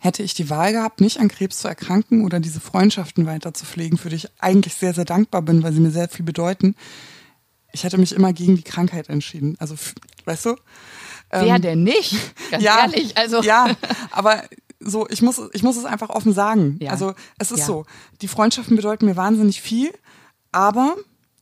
hätte 0.00 0.22
ich 0.22 0.34
die 0.34 0.50
Wahl 0.50 0.72
gehabt, 0.72 1.00
nicht 1.00 1.18
an 1.18 1.28
Krebs 1.28 1.58
zu 1.58 1.68
erkranken 1.68 2.24
oder 2.24 2.38
diese 2.38 2.60
Freundschaften 2.60 3.26
weiter 3.26 3.54
zu 3.54 3.64
pflegen, 3.64 3.98
für 3.98 4.08
die 4.08 4.16
ich 4.16 4.28
eigentlich 4.38 4.74
sehr, 4.74 4.94
sehr 4.94 5.04
dankbar 5.04 5.42
bin, 5.42 5.62
weil 5.62 5.72
sie 5.72 5.80
mir 5.80 5.90
sehr 5.90 6.08
viel 6.08 6.24
bedeuten. 6.24 6.76
Ich 7.72 7.84
hätte 7.84 7.98
mich 7.98 8.12
immer 8.12 8.32
gegen 8.32 8.56
die 8.56 8.62
Krankheit 8.62 9.08
entschieden. 9.08 9.56
Also, 9.58 9.74
weißt 10.24 10.46
du? 10.46 10.56
Wer 11.30 11.56
ähm, 11.56 11.62
denn 11.62 11.82
nicht? 11.82 12.14
Ganz 12.50 12.62
ja, 12.62 12.82
ehrlich, 12.82 13.16
also. 13.16 13.42
Ja, 13.42 13.76
aber 14.10 14.44
so, 14.80 15.08
ich 15.08 15.22
muss, 15.22 15.40
ich 15.52 15.62
muss 15.62 15.76
es 15.76 15.84
einfach 15.84 16.10
offen 16.10 16.32
sagen. 16.32 16.78
Ja. 16.80 16.90
Also 16.90 17.14
es 17.38 17.50
ist 17.50 17.60
ja. 17.60 17.66
so, 17.66 17.86
die 18.20 18.28
Freundschaften 18.28 18.76
bedeuten 18.76 19.06
mir 19.06 19.16
wahnsinnig 19.16 19.60
viel, 19.60 19.92
aber 20.52 20.96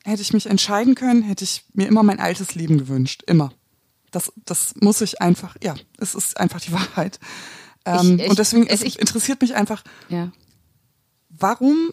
hätte 0.05 0.23
ich 0.23 0.33
mich 0.33 0.47
entscheiden 0.47 0.95
können, 0.95 1.23
hätte 1.23 1.45
ich 1.45 1.65
mir 1.73 1.89
immer 1.89 2.03
mein 2.03 2.21
altes 2.21 2.55
Leben 2.55 2.79
gewünscht. 2.79 3.23
Immer. 3.27 3.53
Das, 4.11 4.33
das 4.45 4.75
muss 4.81 5.01
ich 5.01 5.21
einfach, 5.21 5.57
ja, 5.63 5.75
es 5.99 6.15
ist 6.15 6.39
einfach 6.39 6.61
die 6.61 6.73
Wahrheit. 6.73 7.19
Ähm, 7.85 8.17
ich, 8.17 8.25
ich, 8.25 8.31
und 8.31 8.39
deswegen 8.39 8.67
es, 8.67 8.83
ich, 8.83 8.99
interessiert 8.99 9.41
mich 9.43 9.55
einfach, 9.55 9.83
ja. 10.09 10.31
warum 11.29 11.91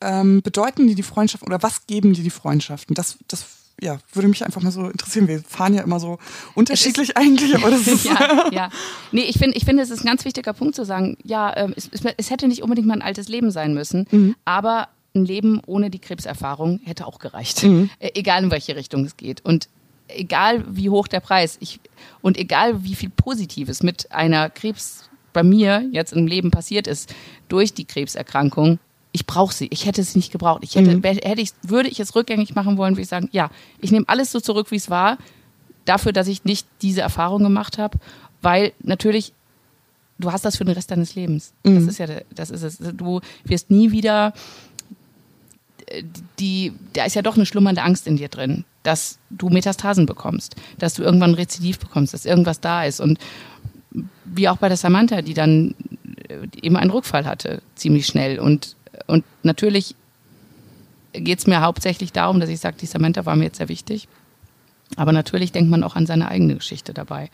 ähm, 0.00 0.42
bedeuten 0.42 0.86
die 0.86 0.94
die 0.94 1.02
Freundschaft 1.02 1.44
oder 1.44 1.62
was 1.62 1.86
geben 1.86 2.12
die 2.12 2.22
die 2.22 2.30
Freundschaften? 2.30 2.94
Das, 2.94 3.18
das 3.26 3.44
ja, 3.80 3.98
würde 4.12 4.28
mich 4.28 4.44
einfach 4.44 4.60
mal 4.62 4.70
so 4.70 4.88
interessieren. 4.88 5.28
Wir 5.28 5.40
fahren 5.40 5.74
ja 5.74 5.82
immer 5.82 6.00
so 6.00 6.18
unterschiedlich 6.54 7.16
eigentlich, 7.16 7.54
aber 7.54 7.70
das 7.70 7.86
ist 7.86 8.04
ja, 8.04 8.50
ja. 8.50 8.70
Nee, 9.12 9.22
ich 9.22 9.38
finde, 9.38 9.56
ich 9.56 9.64
finde, 9.64 9.82
es 9.82 9.90
ist 9.90 10.02
ein 10.02 10.06
ganz 10.06 10.24
wichtiger 10.24 10.52
Punkt 10.52 10.74
zu 10.74 10.84
sagen, 10.84 11.16
ja, 11.22 11.56
ähm, 11.56 11.74
es, 11.76 11.90
es, 12.16 12.30
hätte 12.30 12.48
nicht 12.48 12.62
unbedingt 12.62 12.88
mal 12.88 12.94
ein 12.94 13.02
altes 13.02 13.28
Leben 13.28 13.50
sein 13.50 13.74
müssen, 13.74 14.06
mhm. 14.10 14.34
aber 14.44 14.88
ein 15.14 15.24
Leben 15.24 15.60
ohne 15.66 15.90
die 15.90 15.98
Krebserfahrung 15.98 16.80
hätte 16.84 17.06
auch 17.06 17.18
gereicht. 17.18 17.62
Mhm. 17.62 17.90
Äh, 18.00 18.10
egal 18.14 18.44
in 18.44 18.50
welche 18.50 18.76
Richtung 18.76 19.04
es 19.04 19.16
geht. 19.16 19.44
Und 19.44 19.68
egal 20.08 20.64
wie 20.68 20.90
hoch 20.90 21.08
der 21.08 21.20
Preis 21.20 21.56
ich, 21.60 21.80
und 22.20 22.36
egal 22.36 22.84
wie 22.84 22.94
viel 22.94 23.10
Positives 23.10 23.82
mit 23.82 24.12
einer 24.12 24.50
Krebs 24.50 25.08
bei 25.32 25.42
mir 25.42 25.88
jetzt 25.92 26.12
im 26.12 26.26
Leben 26.26 26.50
passiert 26.50 26.86
ist 26.86 27.14
durch 27.48 27.74
die 27.74 27.84
Krebserkrankung, 27.84 28.78
ich 29.12 29.26
brauche 29.26 29.54
sie. 29.54 29.68
Ich 29.70 29.86
hätte 29.86 30.00
es 30.00 30.14
nicht 30.14 30.32
gebraucht. 30.32 30.60
Ich 30.62 30.74
hätte, 30.76 30.96
mhm. 30.96 31.02
hätte 31.02 31.40
ich, 31.40 31.50
würde 31.62 31.88
ich 31.88 32.00
es 32.00 32.14
rückgängig 32.14 32.54
machen 32.54 32.76
wollen, 32.76 32.94
würde 32.94 33.02
ich 33.02 33.08
sagen, 33.08 33.28
ja, 33.32 33.50
ich 33.80 33.90
nehme 33.90 34.08
alles 34.08 34.32
so 34.32 34.40
zurück, 34.40 34.70
wie 34.70 34.76
es 34.76 34.90
war, 34.90 35.18
dafür, 35.84 36.12
dass 36.12 36.28
ich 36.28 36.44
nicht 36.44 36.66
diese 36.82 37.00
Erfahrung 37.00 37.42
gemacht 37.42 37.78
habe, 37.78 37.98
weil 38.42 38.72
natürlich 38.82 39.32
du 40.18 40.32
hast 40.32 40.44
das 40.44 40.56
für 40.56 40.64
den 40.64 40.74
Rest 40.74 40.90
deines 40.90 41.14
Lebens. 41.14 41.52
Mhm. 41.64 41.76
Das 41.76 41.84
ist 41.84 41.98
ja, 41.98 42.06
das 42.34 42.50
ist 42.50 42.62
es. 42.62 42.78
Du 42.78 43.20
wirst 43.44 43.70
nie 43.70 43.92
wieder 43.92 44.34
die, 46.38 46.72
da 46.92 47.04
ist 47.04 47.16
ja 47.16 47.22
doch 47.22 47.36
eine 47.36 47.46
schlummernde 47.46 47.82
Angst 47.82 48.06
in 48.06 48.16
dir 48.16 48.28
drin, 48.28 48.64
dass 48.82 49.18
du 49.30 49.48
Metastasen 49.48 50.06
bekommst, 50.06 50.56
dass 50.78 50.94
du 50.94 51.02
irgendwann 51.02 51.30
ein 51.30 51.34
Rezidiv 51.34 51.78
bekommst, 51.78 52.14
dass 52.14 52.24
irgendwas 52.24 52.60
da 52.60 52.84
ist. 52.84 53.00
Und 53.00 53.18
wie 54.24 54.48
auch 54.48 54.58
bei 54.58 54.68
der 54.68 54.76
Samantha, 54.76 55.22
die 55.22 55.34
dann 55.34 55.74
eben 56.60 56.76
einen 56.76 56.90
Rückfall 56.90 57.24
hatte, 57.24 57.62
ziemlich 57.74 58.06
schnell. 58.06 58.38
Und 58.38 58.76
und 59.08 59.24
natürlich 59.42 59.96
geht 61.12 61.38
es 61.38 61.46
mir 61.46 61.60
hauptsächlich 61.62 62.12
darum, 62.12 62.40
dass 62.40 62.48
ich 62.48 62.60
sage, 62.60 62.76
die 62.80 62.86
Samantha 62.86 63.26
war 63.26 63.36
mir 63.36 63.44
jetzt 63.44 63.58
sehr 63.58 63.68
wichtig. 63.68 64.08
Aber 64.96 65.12
natürlich 65.12 65.52
denkt 65.52 65.70
man 65.70 65.82
auch 65.82 65.96
an 65.96 66.06
seine 66.06 66.28
eigene 66.28 66.54
Geschichte 66.54 66.94
dabei. 66.94 67.30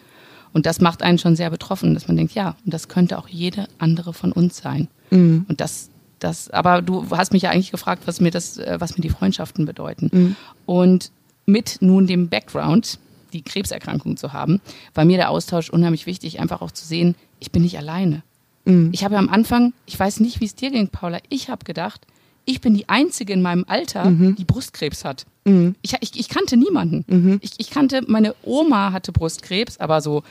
Und 0.53 0.67
das 0.67 0.81
macht 0.81 1.03
einen 1.03 1.19
schon 1.19 1.37
sehr 1.37 1.51
betroffen, 1.51 1.95
dass 1.95 2.07
man 2.07 2.17
denkt, 2.17 2.35
ja, 2.35 2.57
und 2.65 2.73
das 2.73 2.89
könnte 2.89 3.19
auch 3.19 3.29
jede 3.29 3.67
andere 3.79 4.13
von 4.13 4.33
uns 4.33 4.57
sein. 4.57 4.89
Mhm. 5.11 5.47
Und 5.49 5.61
das, 5.61 5.91
das, 6.21 6.49
aber 6.51 6.81
du 6.81 7.11
hast 7.11 7.33
mich 7.33 7.43
ja 7.43 7.51
eigentlich 7.51 7.73
gefragt, 7.73 8.05
was 8.07 8.21
mir 8.21 8.31
das, 8.31 8.59
äh, 8.59 8.77
was 8.79 8.97
mir 8.97 9.03
die 9.03 9.11
Freundschaften 9.11 9.67
bedeuten. 9.67 10.11
Mhm. 10.13 10.37
Und 10.67 11.11
mit 11.47 11.79
nun 11.81 12.07
dem 12.07 12.29
Background, 12.29 12.99
die 13.33 13.43
Krebserkrankung 13.43 14.17
zu 14.17 14.33
haben, 14.33 14.61
war 14.95 15.05
mir 15.05 15.17
der 15.17 15.31
Austausch 15.31 15.71
unheimlich 15.71 16.07
wichtig, 16.07 16.41
einfach 16.41 16.63
auch 16.63 16.71
zu 16.71 16.87
sehen, 16.87 17.17
ich 17.41 17.51
bin 17.51 17.63
nicht 17.63 17.77
alleine. 17.77 18.23
Mhm. 18.65 18.91
Ich 18.93 19.05
habe 19.05 19.15
ja 19.15 19.21
am 19.21 19.29
Anfang, 19.29 19.73
ich 19.87 19.99
weiß 19.99 20.21
nicht, 20.21 20.41
wie 20.41 20.47
es 20.47 20.55
dir 20.55 20.71
ging, 20.71 20.89
Paula, 20.89 21.19
ich 21.29 21.49
habe 21.51 21.65
gedacht, 21.65 22.07
ich 22.47 22.61
bin 22.61 22.75
die 22.75 22.89
Einzige 22.89 23.33
in 23.33 23.43
meinem 23.43 23.65
Alter, 23.67 24.11
mhm. 24.11 24.37
die 24.37 24.45
Brustkrebs 24.45 25.05
hat. 25.05 25.25
Mhm. 25.45 25.75
Ich, 25.83 25.95
ich, 26.01 26.19
ich, 26.19 26.29
kannte 26.29 26.57
niemanden. 26.57 27.05
Mhm. 27.07 27.39
Ich, 27.43 27.53
ich, 27.59 27.71
kannte, 27.71 28.03
meine 28.07 28.35
Oma 28.43 28.93
hatte 28.93 29.13
Brustkrebs, 29.13 29.79
aber 29.79 30.01
so, 30.01 30.23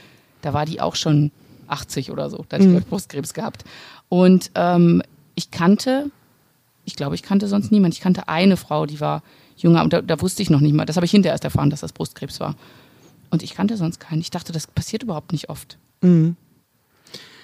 da 0.42 0.54
war 0.54 0.66
die 0.66 0.80
auch 0.80 0.96
schon 0.96 1.32
80 1.68 2.12
oder 2.12 2.30
so. 2.30 2.46
Da 2.50 2.58
hatte 2.58 2.68
ich 2.68 2.74
mhm. 2.74 2.84
Brustkrebs 2.84 3.34
gehabt. 3.34 3.64
Und 4.10 4.52
ähm, 4.56 5.02
ich 5.36 5.50
kannte, 5.50 6.12
ich 6.86 6.96
glaube, 6.96 7.16
ich 7.16 7.24
kannte 7.24 7.48
sonst 7.48 7.72
niemanden. 7.72 7.94
Ich 7.94 8.02
kannte 8.02 8.28
eine 8.28 8.58
Frau, 8.58 8.86
die 8.86 9.00
war 9.00 9.24
jünger 9.58 9.84
und 9.84 9.94
da, 9.94 10.02
da 10.02 10.22
wusste 10.22 10.44
ich 10.44 10.50
noch 10.50 10.60
nicht 10.60 10.74
mal. 10.74 10.86
Das 10.86 10.98
habe 10.98 11.06
ich 11.06 11.12
hinterher 11.12 11.34
erst 11.34 11.44
erfahren, 11.44 11.70
dass 11.70 11.82
das 11.82 11.94
Brustkrebs 11.94 12.40
war. 12.40 12.56
Und 13.32 13.42
ich 13.42 13.56
kannte 13.56 13.78
sonst 13.78 14.00
keinen. 14.00 14.22
Ich 14.22 14.30
dachte, 14.30 14.52
das 14.52 14.68
passiert 14.68 15.02
überhaupt 15.02 15.32
nicht 15.32 15.50
oft. 15.50 15.78
Mhm. 16.02 16.36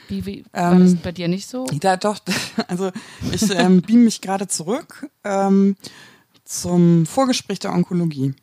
Wie, 0.09 0.25
wie 0.25 0.45
war 0.51 0.73
ähm, 0.73 0.79
das 0.79 0.95
bei 0.95 1.11
dir 1.11 1.27
nicht 1.27 1.47
so? 1.47 1.65
Ja, 1.81 1.95
doch. 1.97 2.19
Also 2.67 2.91
ich 3.31 3.49
ähm, 3.51 3.81
beam 3.81 4.03
mich 4.03 4.21
gerade 4.21 4.47
zurück 4.47 5.07
ähm, 5.23 5.75
zum 6.43 7.05
Vorgespräch 7.05 7.59
der 7.59 7.73
Onkologie. 7.73 8.33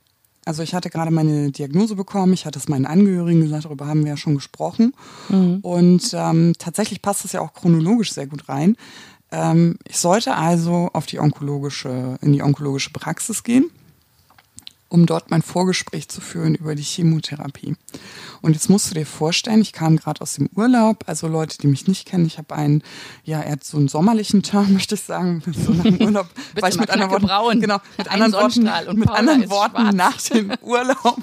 Also 0.45 0.63
ich 0.63 0.75
hatte 0.75 0.91
gerade 0.91 1.11
meine 1.11 1.51
Diagnose 1.51 1.97
bekommen, 1.97 2.33
ich 2.33 2.47
hatte 2.47 2.59
es 2.59 2.69
meinen 2.69 2.87
Angehörigen 2.87 3.41
gesagt, 3.41 3.65
darüber 3.65 3.89
haben 3.89 4.05
wir 4.05 4.13
ja 4.13 4.17
schon 4.17 4.37
gesprochen. 4.37 4.95
Mhm. 5.29 5.59
Und 5.63 6.11
ähm, 6.15 6.55
tatsächlich 6.59 7.03
passt 7.03 7.25
es 7.25 7.33
ja 7.33 7.41
auch 7.41 7.53
chronologisch 7.53 8.13
sehr 8.13 8.27
gut 8.27 8.49
rein. 8.49 8.77
Ähm, 9.33 9.77
ich 9.89 9.99
sollte 9.99 10.37
also 10.37 10.89
auf 10.93 11.07
die 11.07 11.19
onkologische, 11.19 12.17
in 12.23 12.33
die 12.33 12.43
onkologische 12.43 12.91
Praxis 12.91 13.43
gehen 13.43 13.71
um 14.97 15.05
dort 15.05 15.31
mein 15.31 15.43
Vorgespräch 15.43 16.09
zu 16.09 16.23
führen 16.23 16.55
über 16.55 16.75
die 16.75 16.83
Chemotherapie. 16.83 17.77
Und 18.41 18.55
jetzt 18.55 18.71
musst 18.71 18.91
du 18.91 18.95
dir 18.95 19.05
vorstellen, 19.05 19.61
ich 19.61 19.75
kam 19.75 19.97
gerade 19.97 20.23
aus 20.23 20.35
dem 20.35 20.49
Urlaub, 20.57 21.05
also 21.07 21.29
Leute, 21.29 21.59
die 21.59 21.67
mich 21.67 21.87
nicht 21.87 22.07
kennen, 22.07 22.27
ich 22.27 22.39
habe 22.39 22.55
einen, 22.55 22.83
ja, 23.23 23.41
er 23.41 23.53
hat 23.53 23.65
so 23.65 23.77
einen 23.77 23.89
sommerlichen 23.89 24.43
Term, 24.43 24.73
möchte 24.73 24.95
ich 24.95 25.03
sagen, 25.03 25.43
so 25.47 25.73
nach 25.73 25.85
dem 25.85 26.01
Urlaub, 26.01 26.29
war 26.59 26.69
ich 26.69 26.81
mit 26.81 26.91
anderen 26.91 27.11
Worten, 27.13 27.27
braun, 27.27 27.61
genau, 27.61 27.79
mit 27.99 28.11
anderen 28.11 28.33
Worten, 28.33 28.69
und 28.89 28.99
mit 28.99 29.11
anderen 29.11 29.51
Worten 29.51 29.77
schwarz. 29.77 29.95
nach 29.95 30.21
dem 30.23 30.53
Urlaub 30.63 31.19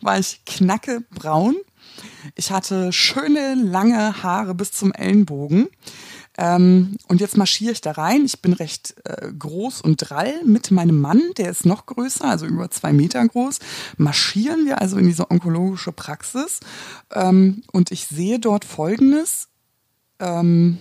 war 0.00 0.18
ich 0.18 0.40
knacke 0.46 1.04
braun. 1.14 1.56
Ich 2.34 2.50
hatte 2.50 2.92
schöne 2.92 3.54
lange 3.54 4.22
Haare 4.22 4.54
bis 4.54 4.72
zum 4.72 4.92
Ellenbogen. 4.92 5.68
Ähm, 6.38 6.96
und 7.08 7.20
jetzt 7.20 7.36
marschiere 7.36 7.72
ich 7.72 7.80
da 7.80 7.90
rein. 7.90 8.24
Ich 8.24 8.40
bin 8.40 8.52
recht 8.52 8.94
äh, 9.04 9.32
groß 9.36 9.80
und 9.80 9.96
drall 9.96 10.32
mit 10.44 10.70
meinem 10.70 11.00
Mann, 11.00 11.20
der 11.36 11.50
ist 11.50 11.66
noch 11.66 11.86
größer, 11.86 12.26
also 12.26 12.46
über 12.46 12.70
zwei 12.70 12.92
Meter 12.92 13.26
groß. 13.26 13.58
Marschieren 13.96 14.64
wir 14.64 14.80
also 14.80 14.98
in 14.98 15.06
diese 15.06 15.32
onkologische 15.32 15.90
Praxis. 15.90 16.60
Ähm, 17.12 17.64
und 17.72 17.90
ich 17.90 18.06
sehe 18.06 18.38
dort 18.38 18.64
Folgendes. 18.64 19.48
Ähm, 20.20 20.78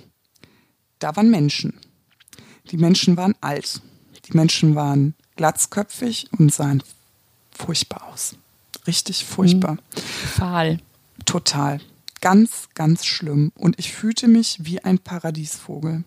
da 0.99 1.15
waren 1.15 1.31
Menschen. 1.31 1.73
Die 2.69 2.77
Menschen 2.77 3.17
waren 3.17 3.33
alt. 3.41 3.81
Die 4.25 4.37
Menschen 4.37 4.75
waren 4.75 5.15
glatzköpfig 5.37 6.27
und 6.37 6.53
sahen 6.53 6.83
furchtbar 7.51 8.07
aus. 8.13 8.35
Richtig 8.85 9.25
furchtbar. 9.25 9.73
Mhm. 9.73 10.01
Fahl. 10.35 10.79
Total 11.25 11.79
ganz, 12.21 12.69
ganz 12.73 13.05
schlimm. 13.05 13.51
Und 13.55 13.79
ich 13.79 13.91
fühlte 13.91 14.27
mich 14.27 14.57
wie 14.61 14.83
ein 14.83 14.99
Paradiesvogel. 14.99 16.03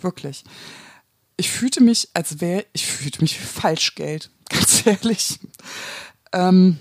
Wirklich. 0.00 0.44
Ich 1.36 1.50
fühlte 1.50 1.82
mich, 1.82 2.08
als 2.14 2.40
wäre, 2.40 2.66
ich 2.72 2.86
fühlte 2.86 3.20
mich 3.22 3.40
wie 3.40 3.44
Falschgeld, 3.44 4.30
ganz 4.48 4.86
ehrlich. 4.86 5.40
Ähm, 6.32 6.78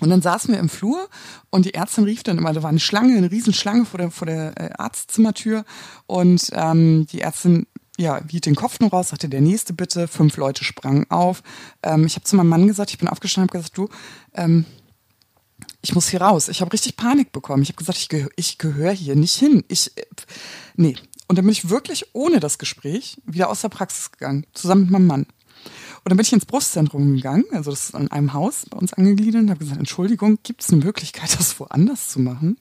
und 0.00 0.10
dann 0.10 0.22
saßen 0.22 0.52
wir 0.52 0.58
im 0.58 0.68
Flur 0.68 1.08
und 1.50 1.66
die 1.66 1.74
Ärztin 1.74 2.04
rief 2.04 2.24
dann 2.24 2.38
immer, 2.38 2.52
da 2.52 2.62
war 2.62 2.70
eine 2.70 2.80
Schlange, 2.80 3.16
eine 3.16 3.30
Riesenschlange 3.30 3.84
vor 3.84 3.98
der, 3.98 4.10
vor 4.10 4.26
der 4.26 4.52
äh, 4.60 4.70
Arztzimmertür 4.76 5.64
und 6.06 6.50
ähm, 6.52 7.06
die 7.06 7.20
Ärztin 7.20 7.66
ja, 7.96 8.20
hielt 8.28 8.46
den 8.46 8.56
Kopf 8.56 8.80
nur 8.80 8.90
raus, 8.90 9.10
sagte, 9.10 9.28
der 9.28 9.40
nächste 9.40 9.72
bitte. 9.72 10.08
Fünf 10.08 10.36
Leute 10.36 10.64
sprangen 10.64 11.08
auf. 11.10 11.42
Ähm, 11.82 12.06
ich 12.06 12.16
habe 12.16 12.24
zu 12.24 12.34
meinem 12.36 12.48
Mann 12.48 12.66
gesagt, 12.66 12.90
ich 12.90 12.98
bin 12.98 13.08
aufgestanden 13.08 13.48
und 13.48 13.54
habe 13.54 13.58
gesagt, 13.62 13.78
du, 13.78 13.88
ähm, 14.34 14.64
ich 15.84 15.94
muss 15.94 16.08
hier 16.08 16.22
raus. 16.22 16.48
Ich 16.48 16.62
habe 16.62 16.72
richtig 16.72 16.96
Panik 16.96 17.30
bekommen. 17.30 17.62
Ich 17.62 17.68
habe 17.68 17.76
gesagt, 17.76 17.98
ich, 17.98 18.08
gehö 18.08 18.28
ich 18.36 18.56
gehöre 18.56 18.92
hier 18.92 19.16
nicht 19.16 19.34
hin. 19.34 19.64
Ich, 19.68 19.96
äh, 19.98 20.04
nee. 20.76 20.96
Und 21.28 21.36
dann 21.36 21.44
bin 21.44 21.52
ich 21.52 21.68
wirklich 21.68 22.06
ohne 22.14 22.40
das 22.40 22.58
Gespräch 22.58 23.18
wieder 23.26 23.50
aus 23.50 23.60
der 23.60 23.68
Praxis 23.68 24.10
gegangen, 24.10 24.46
zusammen 24.54 24.82
mit 24.82 24.90
meinem 24.90 25.06
Mann. 25.06 25.22
Und 25.22 26.10
dann 26.10 26.16
bin 26.16 26.24
ich 26.24 26.32
ins 26.32 26.46
Brustzentrum 26.46 27.14
gegangen, 27.14 27.44
also 27.52 27.70
das 27.70 27.84
ist 27.84 27.94
in 27.94 28.10
einem 28.10 28.34
Haus 28.34 28.66
bei 28.68 28.76
uns 28.76 28.92
angegliedert, 28.92 29.42
und 29.42 29.50
habe 29.50 29.60
gesagt, 29.60 29.78
Entschuldigung, 29.78 30.38
gibt 30.42 30.62
es 30.62 30.70
eine 30.70 30.84
Möglichkeit, 30.84 31.38
das 31.38 31.58
woanders 31.58 32.08
zu 32.08 32.20
machen? 32.20 32.58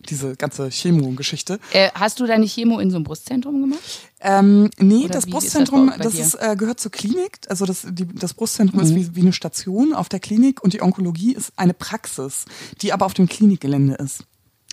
Diese 0.00 0.36
ganze 0.36 0.70
Chemo-Geschichte. 0.70 1.58
Äh, 1.72 1.90
hast 1.94 2.20
du 2.20 2.26
deine 2.26 2.46
Chemo 2.46 2.78
in 2.78 2.90
so 2.90 2.96
einem 2.96 3.04
Brustzentrum 3.04 3.60
gemacht? 3.60 3.80
Ähm, 4.20 4.70
nee, 4.78 5.04
Oder 5.04 5.14
das 5.14 5.26
Brustzentrum, 5.26 5.88
ist 5.88 6.04
das, 6.04 6.12
das 6.12 6.26
ist, 6.26 6.34
äh, 6.34 6.56
gehört 6.56 6.80
zur 6.80 6.90
Klinik. 6.90 7.38
Also 7.48 7.66
das, 7.66 7.86
die, 7.88 8.06
das 8.06 8.34
Brustzentrum 8.34 8.80
mhm. 8.80 8.86
ist 8.86 8.94
wie, 8.94 9.16
wie 9.16 9.20
eine 9.20 9.32
Station 9.32 9.92
auf 9.92 10.08
der 10.08 10.20
Klinik 10.20 10.62
und 10.62 10.72
die 10.72 10.82
Onkologie 10.82 11.34
ist 11.34 11.52
eine 11.56 11.74
Praxis, 11.74 12.44
die 12.80 12.92
aber 12.92 13.06
auf 13.06 13.14
dem 13.14 13.28
Klinikgelände 13.28 13.94
ist. 13.94 14.24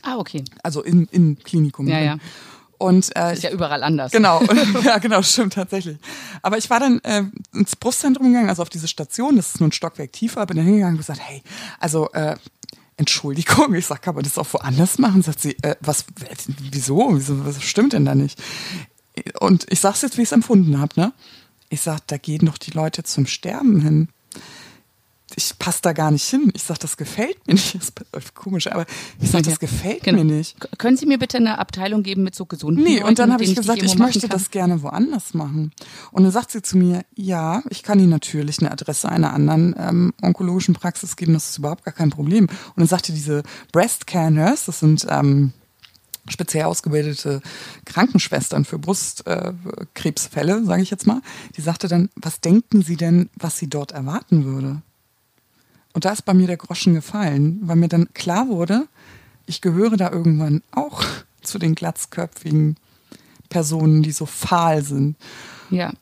Ah, 0.01 0.17
okay. 0.17 0.43
Also 0.63 0.83
im, 0.83 1.07
im 1.11 1.37
Klinikum. 1.39 1.87
Ja, 1.87 1.99
ja. 1.99 2.17
Und, 2.77 3.09
äh, 3.11 3.21
das 3.21 3.33
ist 3.33 3.43
ja 3.43 3.51
überall 3.51 3.83
anders. 3.83 4.11
Genau, 4.11 4.41
ja, 4.83 4.97
genau, 4.97 5.21
stimmt 5.21 5.53
tatsächlich. 5.53 5.97
Aber 6.41 6.57
ich 6.57 6.69
war 6.69 6.79
dann 6.79 6.99
äh, 7.03 7.23
ins 7.53 7.75
Brustzentrum 7.75 8.27
gegangen, 8.27 8.49
also 8.49 8.61
auf 8.61 8.69
diese 8.69 8.87
Station, 8.87 9.37
das 9.37 9.49
ist 9.49 9.59
nur 9.59 9.69
ein 9.69 9.71
Stockwerk 9.71 10.11
tiefer, 10.11 10.45
bin 10.45 10.57
dann 10.57 10.65
hingegangen 10.65 10.95
und 10.95 10.99
gesagt, 10.99 11.21
hey, 11.23 11.41
also 11.79 12.11
äh, 12.11 12.35
Entschuldigung, 12.97 13.73
ich 13.75 13.85
sag, 13.85 14.01
kann 14.01 14.15
man 14.15 14.23
das 14.23 14.37
auch 14.37 14.51
woanders 14.53 14.97
machen? 14.99 15.21
Sagt 15.21 15.41
sie, 15.41 15.57
äh, 15.61 15.75
was, 15.81 16.05
wieso? 16.71 17.15
wieso? 17.15 17.45
Was 17.45 17.61
stimmt 17.61 17.93
denn 17.93 18.05
da 18.05 18.15
nicht? 18.15 18.41
Und 19.39 19.65
ich 19.69 19.79
sag's 19.79 20.01
jetzt, 20.01 20.17
wie 20.17 20.21
ich 20.21 20.29
es 20.29 20.33
empfunden 20.33 20.79
habe, 20.79 20.99
ne? 20.99 21.13
Ich 21.69 21.81
sag, 21.81 22.07
da 22.07 22.17
gehen 22.17 22.45
doch 22.45 22.57
die 22.57 22.71
Leute 22.71 23.03
zum 23.03 23.25
Sterben 23.25 23.81
hin 23.81 24.09
ich 25.35 25.57
passe 25.59 25.79
da 25.81 25.93
gar 25.93 26.11
nicht 26.11 26.23
hin. 26.23 26.51
Ich 26.53 26.63
sage, 26.63 26.79
das 26.79 26.97
gefällt 26.97 27.45
mir 27.47 27.53
nicht. 27.53 27.75
Das 28.11 28.23
ist 28.23 28.35
komisch, 28.35 28.67
aber 28.67 28.85
ich 29.19 29.29
sage, 29.29 29.43
das 29.43 29.59
gefällt 29.59 30.03
genau. 30.03 30.23
mir 30.23 30.35
nicht. 30.35 30.55
Können 30.77 30.95
Sie 30.95 31.05
mir 31.05 31.19
bitte 31.19 31.37
eine 31.37 31.59
Abteilung 31.59 32.03
geben 32.03 32.23
mit 32.23 32.35
so 32.35 32.45
gesunden 32.45 32.83
Nee, 32.83 32.95
Leuten, 32.95 33.09
und 33.09 33.19
dann 33.19 33.33
habe 33.33 33.43
ich 33.43 33.55
gesagt, 33.55 33.81
ich, 33.81 33.93
ich 33.93 33.97
möchte 33.97 34.27
das 34.29 34.51
gerne 34.51 34.81
woanders 34.81 35.33
machen. 35.33 35.71
Und 36.11 36.23
dann 36.23 36.31
sagt 36.31 36.51
sie 36.51 36.61
zu 36.61 36.77
mir, 36.77 37.03
ja, 37.13 37.61
ich 37.69 37.83
kann 37.83 37.99
Ihnen 37.99 38.09
natürlich 38.09 38.59
eine 38.59 38.71
Adresse 38.71 39.09
einer 39.09 39.33
anderen 39.33 39.75
ähm, 39.77 40.13
onkologischen 40.21 40.75
Praxis 40.75 41.15
geben, 41.15 41.33
das 41.33 41.49
ist 41.49 41.57
überhaupt 41.57 41.83
gar 41.83 41.93
kein 41.93 42.09
Problem. 42.09 42.45
Und 42.45 42.77
dann 42.77 42.87
sagte 42.87 43.11
diese 43.11 43.43
Breast 43.71 44.07
Care 44.07 44.31
Nurse, 44.31 44.63
das 44.67 44.79
sind 44.79 45.05
ähm, 45.09 45.53
speziell 46.27 46.65
ausgebildete 46.65 47.41
Krankenschwestern 47.85 48.65
für 48.65 48.79
Brustkrebsfälle, 48.79 50.57
äh, 50.57 50.63
sage 50.63 50.81
ich 50.81 50.91
jetzt 50.91 51.07
mal, 51.07 51.21
die 51.55 51.61
sagte 51.61 51.87
dann, 51.87 52.09
was 52.15 52.39
denken 52.39 52.81
Sie 52.81 52.95
denn, 52.95 53.29
was 53.35 53.57
sie 53.57 53.69
dort 53.69 53.91
erwarten 53.91 54.45
würde? 54.45 54.81
Und 55.95 56.03
da 56.03 56.11
ist 56.11 56.25
bei 56.25 56.33
mir 56.33 56.45
der 56.45 56.57
Groschen 56.57 56.93
gefallen, 56.93 57.57
weil 57.61 57.77
mir 57.77 57.87
dann 57.87 58.13
klar 58.13 58.49
wurde, 58.49 58.89
ich 59.45 59.61
gehöre 59.61 59.95
da 59.95 60.11
irgendwann 60.11 60.61
auch 60.71 61.01
zu 61.41 61.57
den 61.57 61.73
glatzköpfigen 61.73 62.75
Personen, 63.47 64.03
die 64.03 64.11
so 64.11 64.25
fahl 64.25 64.83
sind. 64.83 65.15
Ja. 65.69 65.93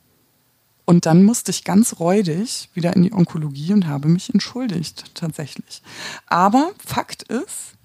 Und 0.86 1.06
dann 1.06 1.24
musste 1.24 1.52
ich 1.52 1.64
ganz 1.64 2.00
räudig 2.00 2.72
wieder 2.74 2.96
in 2.96 3.04
die 3.04 3.14
Onkologie 3.14 3.72
und 3.72 3.86
habe 3.86 4.08
mich 4.08 4.34
entschuldigt, 4.34 5.14
tatsächlich. 5.14 5.84
Aber 6.26 6.72
Fakt 6.84 7.22
ist, 7.24 7.76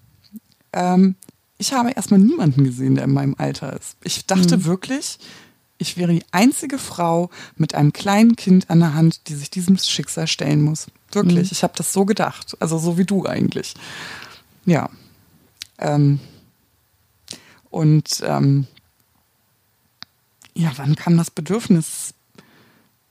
ähm, 0.72 1.14
ich 1.58 1.74
habe 1.74 1.90
erstmal 1.90 2.20
niemanden 2.20 2.64
gesehen, 2.64 2.94
der 2.94 3.04
in 3.04 3.12
meinem 3.12 3.34
Alter 3.36 3.78
ist. 3.78 3.98
Ich 4.02 4.24
dachte 4.24 4.56
mhm. 4.56 4.64
wirklich, 4.64 5.18
ich 5.78 5.97
wäre 5.97 6.12
die 6.12 6.25
einzige 6.32 6.78
Frau 6.78 7.30
mit 7.56 7.75
einem 7.75 7.92
kleinen 7.92 8.37
Kind 8.37 8.68
an 8.68 8.80
der 8.80 8.94
Hand, 8.94 9.28
die 9.28 9.35
sich 9.35 9.49
diesem 9.49 9.78
Schicksal 9.78 10.26
stellen 10.26 10.61
muss. 10.62 10.88
Wirklich, 11.12 11.50
mhm. 11.50 11.52
ich 11.52 11.62
habe 11.62 11.75
das 11.76 11.92
so 11.92 12.04
gedacht. 12.04 12.56
Also 12.61 12.78
so 12.78 12.99
wie 12.99 13.04
du 13.04 13.25
eigentlich. 13.25 13.75
Ja. 14.66 14.90
Ähm, 15.78 16.18
und 17.70 18.23
ähm, 18.25 18.66
ja, 20.54 20.73
wann 20.76 20.97
kam 20.97 21.16
das 21.16 21.30
Bedürfnis 21.30 22.14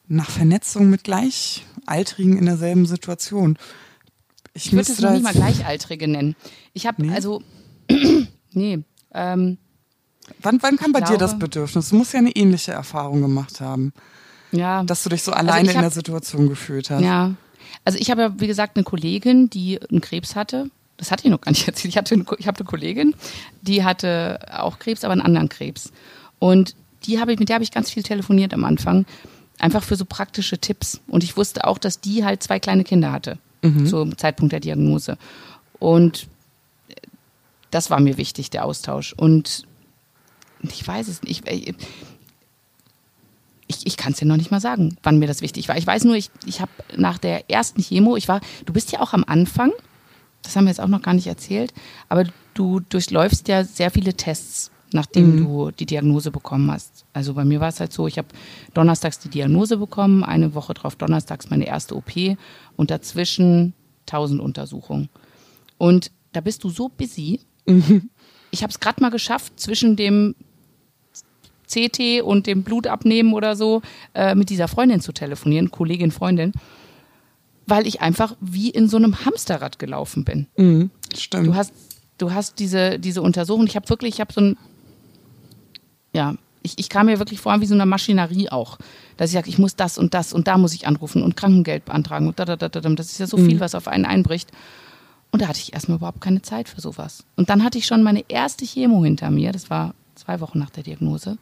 nach 0.08 0.30
Vernetzung 0.30 0.90
mit 0.90 1.06
Gleichaltrigen 1.06 2.38
in 2.38 2.46
derselben 2.46 2.86
Situation? 2.86 3.58
Ich, 4.54 4.68
ich 4.68 4.74
würde 4.74 4.92
es 4.92 5.00
noch 5.00 5.12
nicht 5.12 5.24
mal 5.24 5.34
Gleichaltrige 5.34 6.08
nennen. 6.08 6.36
Ich 6.74 6.86
habe, 6.86 7.02
nee. 7.02 7.14
also, 7.14 7.42
nee. 8.52 8.84
Ähm, 9.14 9.58
wann, 10.42 10.60
wann 10.62 10.78
kam 10.78 10.92
bei 10.92 11.00
glaube, 11.00 11.14
dir 11.14 11.20
das 11.20 11.38
Bedürfnis? 11.38 11.90
Du 11.90 11.96
musst 11.96 12.14
ja 12.14 12.20
eine 12.20 12.32
ähnliche 12.32 12.72
Erfahrung 12.72 13.22
gemacht 13.22 13.62
haben. 13.62 13.94
Ja. 14.52 14.84
Dass 14.84 15.04
du 15.04 15.10
dich 15.10 15.24
so 15.24 15.32
also 15.32 15.40
alleine 15.40 15.70
also 15.70 15.72
hab, 15.72 15.76
in 15.76 15.82
der 15.82 15.92
Situation 15.92 16.50
gefühlt 16.50 16.90
hast. 16.90 17.02
Ja, 17.02 17.34
also 17.86 18.00
ich 18.00 18.10
habe 18.12 18.22
ja, 18.22 18.40
wie 18.40 18.48
gesagt, 18.48 18.76
eine 18.76 18.84
Kollegin, 18.84 19.50
die 19.50 19.80
einen 19.90 20.02
Krebs 20.02 20.36
hatte. 20.36 20.70
Das 20.98 21.12
hatte 21.12 21.26
ich 21.26 21.32
noch 21.32 21.42
gar 21.42 21.52
nicht 21.52 21.68
erzählt. 21.68 21.94
Ich, 21.94 21.98
hatte 21.98 22.16
eine, 22.16 22.26
ich 22.38 22.48
habe 22.48 22.58
eine 22.58 22.66
Kollegin, 22.66 23.14
die 23.62 23.84
hatte 23.84 24.40
auch 24.52 24.80
Krebs, 24.80 25.04
aber 25.04 25.14
einen 25.14 25.22
anderen 25.22 25.50
Krebs. 25.50 25.92
Und 26.40 26.76
die 27.04 27.20
habe 27.20 27.34
ich, 27.34 27.40
mit 27.40 27.50
der 27.50 27.56
habe 27.56 27.64
ich 27.64 27.72
ganz 27.72 27.92
viel 27.92 28.04
telefoniert 28.04 28.54
am 28.54 28.64
Anfang. 28.64 29.06
Einfach 29.60 29.84
für 29.84 29.96
so 29.96 30.06
praktische 30.06 30.58
Tipps. 30.58 31.02
Und 31.08 31.24
ich 31.24 31.38
wusste 31.38 31.66
auch, 31.66 31.78
dass 31.78 32.00
die 32.00 32.24
halt 32.24 32.44
zwei 32.44 32.60
kleine 32.60 32.84
Kinder 32.84 33.12
hatte. 33.12 33.38
Mhm. 33.62 33.88
Zum 33.88 34.18
Zeitpunkt 34.18 34.52
der 34.52 34.60
Diagnose. 34.60 35.18
Und 35.80 36.28
das 37.72 37.90
war 37.90 38.00
mir 38.00 38.18
wichtig, 38.18 38.50
der 38.50 38.66
Austausch. 38.66 39.14
Und 39.14 39.66
ich 40.62 40.88
weiß 40.88 41.08
es 41.08 41.24
nicht. 41.24 41.48
Ich, 41.48 41.76
ich, 43.68 43.86
ich 43.86 43.98
kann 43.98 44.14
es 44.14 44.20
dir 44.20 44.26
noch 44.26 44.38
nicht 44.38 44.52
mal 44.52 44.62
sagen, 44.62 44.98
wann 45.04 45.20
mir 45.20 45.28
das 45.28 45.42
wichtig 45.42 45.68
war. 45.68 45.78
Ich 45.78 45.86
weiß 45.86 46.06
nur, 46.06 46.16
ich, 46.16 46.32
ich 46.46 46.62
habe 46.62 46.72
nach 46.96 47.18
der 47.18 47.50
ersten 47.50 47.82
Chemo, 47.82 48.16
ich 48.16 48.28
war, 48.28 48.42
du 48.66 48.74
bist 48.74 48.92
ja 48.92 49.02
auch 49.02 49.14
am 49.14 49.24
Anfang, 49.26 49.72
das 50.42 50.56
haben 50.56 50.66
wir 50.66 50.72
jetzt 50.72 50.80
auch 50.80 50.88
noch 50.88 51.02
gar 51.02 51.14
nicht 51.14 51.28
erzählt, 51.28 51.74
aber 52.10 52.26
du 52.54 52.80
durchläufst 52.80 53.48
ja 53.48 53.64
sehr 53.64 53.92
viele 53.92 54.14
Tests, 54.14 54.72
nachdem 54.94 55.36
mhm. 55.36 55.38
du 55.44 55.72
die 55.72 55.86
Diagnose 55.86 56.32
bekommen 56.32 56.72
hast. 56.72 57.06
Also 57.12 57.34
bei 57.34 57.44
mir 57.44 57.60
war 57.60 57.68
es 57.70 57.80
halt 57.80 57.92
so, 57.92 58.08
ich 58.08 58.18
habe 58.18 58.30
donnerstags 58.74 59.20
die 59.20 59.30
Diagnose 59.30 59.78
bekommen, 59.78 60.24
eine 60.24 60.54
Woche 60.56 60.74
drauf 60.74 60.96
donnerstags 60.96 61.50
meine 61.50 61.68
erste 61.68 61.96
OP 61.96 62.38
und 62.78 62.90
dazwischen 62.90 63.74
tausend 64.06 64.40
Untersuchungen. 64.40 65.10
Und 65.78 66.12
da 66.32 66.40
bist 66.40 66.64
du 66.64 66.70
so 66.70 66.88
busy. 66.88 67.42
Mhm. 67.66 68.10
Ich 68.52 68.64
habe 68.64 68.72
es 68.72 68.80
gerade 68.80 69.02
mal 69.02 69.12
geschafft, 69.12 69.60
zwischen 69.60 69.98
dem 69.98 70.36
CT 71.68 72.22
und 72.24 72.48
dem 72.48 72.64
Blutabnehmen 72.64 73.34
oder 73.34 73.56
so 73.56 73.82
äh, 74.14 74.36
mit 74.36 74.50
dieser 74.50 74.68
Freundin 74.68 75.02
zu 75.02 75.12
telefonieren, 75.12 75.72
Kollegin, 75.72 76.12
Freundin, 76.12 76.54
weil 77.66 77.86
ich 77.86 78.02
einfach 78.02 78.36
wie 78.40 78.70
in 78.70 78.88
so 78.88 78.98
einem 78.98 79.26
Hamsterrad 79.26 79.80
gelaufen 79.80 80.24
bin. 80.24 80.48
Mhm, 80.58 80.90
stimmt. 81.16 81.48
Du 81.48 81.56
hast, 81.56 81.74
du 82.18 82.32
hast 82.34 82.60
diese, 82.60 83.00
diese 83.00 83.22
Untersuchung. 83.22 83.68
Ich 83.68 83.76
habe 83.76 83.90
wirklich, 83.90 84.16
ich 84.16 84.22
habe 84.22 84.34
so 84.34 84.42
ein, 84.42 84.58
ja, 86.14 86.36
ich, 86.64 86.80
ich 86.80 86.90
kam 86.90 87.06
mir 87.06 87.20
wirklich 87.20 87.40
vor 87.40 87.60
wie 87.62 87.66
so 87.66 87.74
eine 87.74 87.86
Maschinerie 87.86 88.50
auch, 88.50 88.78
dass 89.18 89.30
ich 89.30 89.36
sage, 89.36 89.50
ich 89.50 89.58
muss 89.58 89.76
das 89.76 89.98
und 89.98 90.14
das 90.14 90.34
und 90.34 90.48
da 90.48 90.58
muss 90.58 90.74
ich 90.74 90.88
anrufen 90.88 91.24
und 91.24 91.36
Krankengeld 91.36 91.86
beantragen 91.86 92.28
und 92.28 92.40
da, 92.40 92.46
da, 92.46 92.56
da, 92.56 92.68
da. 92.68 92.80
Das 92.82 93.12
ist 93.12 93.20
ja 93.20 93.28
so 93.28 93.38
mhm. 93.38 93.46
viel, 93.48 93.60
was 93.60 93.76
auf 93.76 93.88
einen 93.88 94.06
einbricht. 94.06 94.52
Und 95.32 95.42
da 95.42 95.50
hatte 95.50 95.60
ich 95.60 95.74
erstmal 95.74 95.98
überhaupt 95.98 96.22
keine 96.22 96.42
Zeit 96.42 96.70
für 96.70 96.80
sowas. 96.80 97.26
Und 97.36 97.50
dann 97.50 97.64
hatte 97.64 97.78
ich 97.78 97.86
schon 97.86 98.02
meine 98.02 98.24
erste 98.30 98.66
Chemo 98.66 99.04
hinter 99.04 99.30
mir. 99.30 99.52
Das 99.52 99.70
war 99.70 99.94
zwei 100.18 100.40
Wochen 100.40 100.60
nach 100.60 100.70
der 100.70 100.84
Diagnose. 100.84 101.38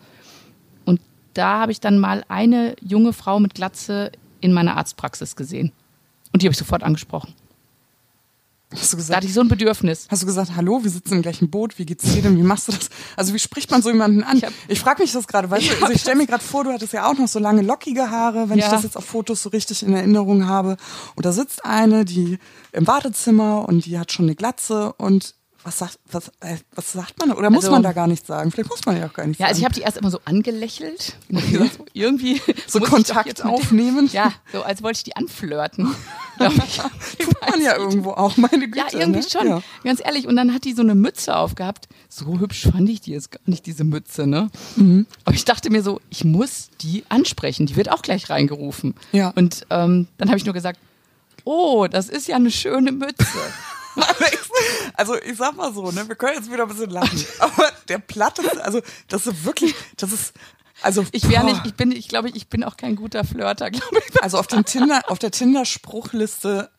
Und 0.86 1.02
da 1.34 1.60
habe 1.60 1.72
ich 1.72 1.80
dann 1.80 2.00
mal 2.00 2.24
eine 2.28 2.76
junge 2.82 3.14
Frau 3.14 3.40
mit 3.40 3.56
Glatze 3.56 4.12
in 4.42 4.54
meiner 4.54 4.78
Arztpraxis 4.78 5.36
gesehen. 5.36 5.72
Und 6.32 6.42
die 6.42 6.48
habe 6.48 6.52
ich 6.52 6.60
sofort 6.60 6.84
angesprochen. 6.84 7.34
Hast 8.72 8.94
du 8.94 8.98
gesagt, 8.98 9.12
da 9.12 9.18
hatte 9.18 9.28
ich 9.28 9.34
so 9.34 9.42
ein 9.42 9.48
Bedürfnis. 9.48 10.08
Hast 10.10 10.24
du 10.24 10.26
gesagt, 10.26 10.56
hallo, 10.56 10.84
wir 10.84 10.90
sitzen 10.90 11.14
im 11.14 11.22
gleichen 11.22 11.50
Boot, 11.50 11.78
wie 11.78 11.86
geht's 11.86 12.04
dir 12.14 12.22
denn, 12.22 12.38
wie 12.38 12.44
machst 12.44 12.68
du 12.68 12.72
das? 12.72 12.90
Also 13.16 13.34
wie 13.34 13.40
spricht 13.40 13.72
man 13.72 13.82
so 13.82 13.90
jemanden 13.90 14.24
an? 14.24 14.38
Ich, 14.38 14.44
ich 14.68 14.80
frage 14.80 15.02
mich 15.02 15.12
das 15.12 15.28
gerade, 15.28 15.50
weißt 15.50 15.70
du, 15.70 15.82
also 15.82 15.94
ich 15.94 16.02
stelle 16.02 16.18
mir 16.18 16.26
gerade 16.26 16.44
vor, 16.44 16.64
du 16.64 16.72
hattest 16.72 16.92
ja 16.92 17.10
auch 17.10 17.18
noch 17.18 17.28
so 17.28 17.40
lange 17.40 17.62
lockige 17.62 18.10
Haare, 18.10 18.50
wenn 18.50 18.58
ja. 18.58 18.66
ich 18.66 18.72
das 18.72 18.84
jetzt 18.84 18.98
auf 18.98 19.06
Fotos 19.06 19.44
so 19.44 19.50
richtig 19.50 19.84
in 19.84 19.94
Erinnerung 19.94 20.48
habe. 20.48 20.78
Und 21.16 21.26
da 21.26 21.32
sitzt 21.32 21.64
eine, 21.64 22.06
die 22.06 22.40
im 22.72 22.88
Wartezimmer 22.88 23.68
und 23.68 23.86
die 23.86 23.98
hat 24.00 24.12
schon 24.12 24.26
eine 24.26 24.36
Glatze 24.36 24.94
und 24.94 25.36
was 25.66 25.80
sagt, 25.80 26.00
was, 26.12 26.28
äh, 26.42 26.58
was 26.76 26.92
sagt 26.94 27.20
man? 27.20 27.32
Oder 27.32 27.50
muss 27.50 27.64
also, 27.64 27.72
man 27.72 27.82
da 27.82 27.92
gar 27.92 28.06
nichts 28.06 28.28
sagen? 28.28 28.52
Vielleicht 28.52 28.70
muss 28.70 28.86
man 28.86 28.98
ja 28.98 29.08
auch 29.08 29.14
gar 29.14 29.26
nicht 29.26 29.40
ja, 29.40 29.48
sagen. 29.48 29.50
also 29.50 29.60
ich 29.60 29.66
habe 29.66 29.74
die 29.74 29.82
erst 29.82 29.98
immer 29.98 30.12
so 30.12 30.20
angelächelt. 30.24 31.18
Okay. 31.34 31.56
So, 31.56 31.86
irgendwie 31.94 32.42
so 32.68 32.80
Kontakt 32.80 33.44
aufnehmen. 33.44 34.10
ja, 34.12 34.32
so 34.52 34.62
als 34.62 34.84
wollte 34.84 34.98
ich 34.98 35.04
die 35.04 35.16
anflirten. 35.16 35.96
ich. 36.40 36.78
Tut 36.78 37.50
man 37.50 37.62
ja 37.62 37.78
irgendwo 37.78 38.12
auch, 38.12 38.38
meine 38.38 38.68
Güte. 38.68 38.78
Ja, 38.78 38.86
irgendwie 38.92 39.22
ne? 39.22 39.26
schon. 39.30 39.48
Ja. 39.48 39.62
Ganz 39.84 40.02
ehrlich. 40.04 40.28
Und 40.28 40.36
dann 40.36 40.54
hat 40.54 40.66
die 40.66 40.74
so 40.74 40.82
eine 40.82 40.94
Mütze 40.94 41.36
aufgehabt. 41.36 41.88
So 42.10 42.40
hübsch 42.40 42.68
fand 42.70 42.90
ich 42.90 43.02
die 43.02 43.12
jetzt 43.12 43.32
gar 43.32 43.40
nicht, 43.46 43.66
diese 43.66 43.84
Mütze, 43.84 44.28
ne? 44.28 44.50
Mhm. 44.76 45.08
Aber 45.24 45.36
ich 45.36 45.46
dachte 45.46 45.72
mir 45.72 45.82
so, 45.82 46.02
ich 46.10 46.26
muss 46.26 46.70
die 46.82 47.04
ansprechen. 47.10 47.66
Die 47.66 47.76
wird 47.76 47.90
auch 47.90 48.02
gleich 48.02 48.30
reingerufen. 48.30 48.94
Ja. 49.12 49.32
Und 49.36 49.66
ähm, 49.70 50.08
dann 50.18 50.28
habe 50.28 50.38
ich 50.38 50.46
nur 50.46 50.54
gesagt, 50.54 50.80
oh, 51.46 51.88
das 51.90 52.10
ist 52.10 52.28
ja 52.28 52.36
eine 52.36 52.52
schöne 52.52 52.92
Mütze. 52.92 53.26
Also 54.94 55.16
ich 55.16 55.38
sag 55.38 55.56
mal 55.56 55.74
so, 55.74 55.92
ne, 55.92 56.08
wir 56.08 56.16
können 56.16 56.36
jetzt 56.36 56.52
wieder 56.52 56.64
ein 56.64 56.70
bisschen 56.70 56.90
lachen. 56.90 57.26
Aber 57.40 57.72
der 57.88 58.00
Platte, 58.00 58.44
also 58.64 58.82
das 59.08 59.28
ist 59.28 59.46
wirklich, 59.46 59.76
das 59.98 60.12
ist 60.12 60.34
also 60.82 61.06
ich 61.12 61.30
wäre 61.30 61.46
nicht, 61.46 61.62
ich 61.66 61.74
bin, 61.74 61.92
ich 61.92 62.08
glaube, 62.08 62.30
ich 62.30 62.48
bin 62.48 62.64
auch 62.64 62.78
kein 62.78 62.96
guter 62.96 63.24
Flirter, 63.24 63.72
glaube 63.72 63.98
ich. 63.98 64.22
Also 64.22 64.38
auf 64.38 64.48
den 64.48 64.66
Tinder, 64.66 65.02
auf 65.08 65.20
der 65.20 65.32
Tinder-Spruchliste. 65.32 66.70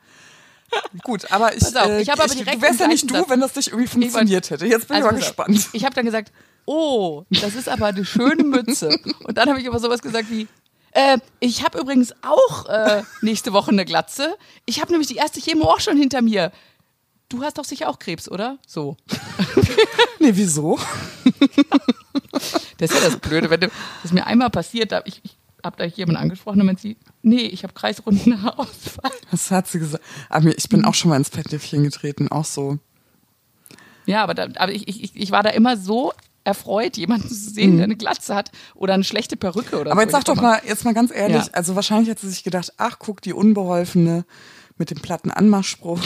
Gut, 1.02 1.30
aber 1.30 1.56
ich, 1.56 1.64
auf, 1.76 1.90
ich 1.98 2.10
habe 2.10 2.24
aber 2.24 2.34
direkt. 2.34 2.56
Du 2.56 2.62
wärst 2.62 2.80
ja 2.80 2.88
nicht 2.88 3.10
du, 3.10 3.28
wenn 3.28 3.40
das 3.40 3.54
nicht 3.54 3.68
irgendwie 3.68 3.88
funktioniert 3.88 4.50
hätte. 4.50 4.66
Jetzt 4.66 4.88
bin 4.88 4.96
also 4.96 5.08
ich 5.08 5.12
mal 5.12 5.18
gespannt. 5.18 5.68
Ich 5.72 5.84
habe 5.84 5.94
dann 5.94 6.04
gesagt, 6.04 6.32
oh, 6.66 7.24
das 7.30 7.54
ist 7.54 7.68
aber 7.68 7.86
eine 7.86 8.04
schöne 8.04 8.42
Mütze. 8.42 8.98
Und 9.24 9.38
dann 9.38 9.48
habe 9.48 9.60
ich 9.60 9.68
aber 9.68 9.78
sowas 9.78 10.02
gesagt 10.02 10.30
wie, 10.30 10.48
äh, 10.92 11.18
ich 11.40 11.64
habe 11.64 11.78
übrigens 11.78 12.14
auch 12.22 12.66
äh, 12.66 13.02
nächste 13.22 13.52
Woche 13.52 13.70
eine 13.70 13.84
Glatze. 13.84 14.36
Ich 14.64 14.80
habe 14.80 14.90
nämlich 14.90 15.08
die 15.08 15.16
erste 15.16 15.40
Chemo 15.40 15.66
auch 15.66 15.80
schon 15.80 15.96
hinter 15.96 16.22
mir. 16.22 16.52
Du 17.28 17.42
hast 17.42 17.58
doch 17.58 17.64
sicher 17.64 17.88
auch 17.88 17.98
Krebs, 17.98 18.30
oder? 18.30 18.58
So. 18.66 18.96
nee, 20.20 20.30
wieso? 20.32 20.78
das 22.78 22.90
ist 22.90 22.94
ja 22.94 23.08
das 23.08 23.18
Blöde, 23.18 23.50
wenn 23.50 23.60
du, 23.60 23.70
das 24.02 24.12
mir 24.12 24.26
einmal 24.26 24.50
passiert, 24.50 24.92
da 24.92 25.02
ich, 25.04 25.20
ich 25.24 25.36
habe 25.64 25.76
da 25.76 25.84
jemanden 25.84 26.20
angesprochen 26.20 26.68
und 26.68 26.80
sie, 26.80 26.96
nee, 27.22 27.42
ich 27.42 27.64
habe 27.64 27.72
kreisrunden 27.74 28.42
Haarausfall. 28.42 29.10
Was 29.30 29.50
hat 29.50 29.66
sie 29.66 29.80
gesagt? 29.80 30.04
Aber 30.28 30.56
ich 30.56 30.68
bin 30.68 30.84
auch 30.84 30.94
schon 30.94 31.08
mal 31.08 31.16
ins 31.16 31.28
Fettnäpfchen 31.28 31.82
getreten, 31.82 32.28
auch 32.28 32.44
so. 32.44 32.78
Ja, 34.06 34.22
aber, 34.22 34.34
da, 34.34 34.48
aber 34.56 34.72
ich, 34.72 34.86
ich, 34.86 35.16
ich 35.16 35.30
war 35.32 35.42
da 35.42 35.50
immer 35.50 35.76
so 35.76 36.12
erfreut, 36.44 36.96
jemanden 36.96 37.28
zu 37.28 37.34
sehen, 37.34 37.72
mhm. 37.72 37.76
der 37.78 37.84
eine 37.84 37.96
Glatze 37.96 38.36
hat 38.36 38.52
oder 38.76 38.94
eine 38.94 39.02
schlechte 39.02 39.36
Perücke 39.36 39.80
oder 39.80 39.90
Aber 39.90 40.00
so. 40.00 40.04
jetzt 40.04 40.12
sag 40.12 40.24
doch 40.26 40.36
mal, 40.36 40.60
jetzt 40.64 40.84
mal 40.84 40.94
ganz 40.94 41.12
ehrlich, 41.12 41.46
ja. 41.46 41.52
also 41.52 41.74
wahrscheinlich 41.74 42.08
hat 42.08 42.20
sie 42.20 42.28
sich 42.28 42.44
gedacht, 42.44 42.72
ach, 42.76 43.00
guck, 43.00 43.20
die 43.20 43.32
Unbeholfene 43.32 44.24
mit 44.78 44.90
dem 44.90 45.00
platten 45.00 45.32
Anmachspruch. 45.32 46.00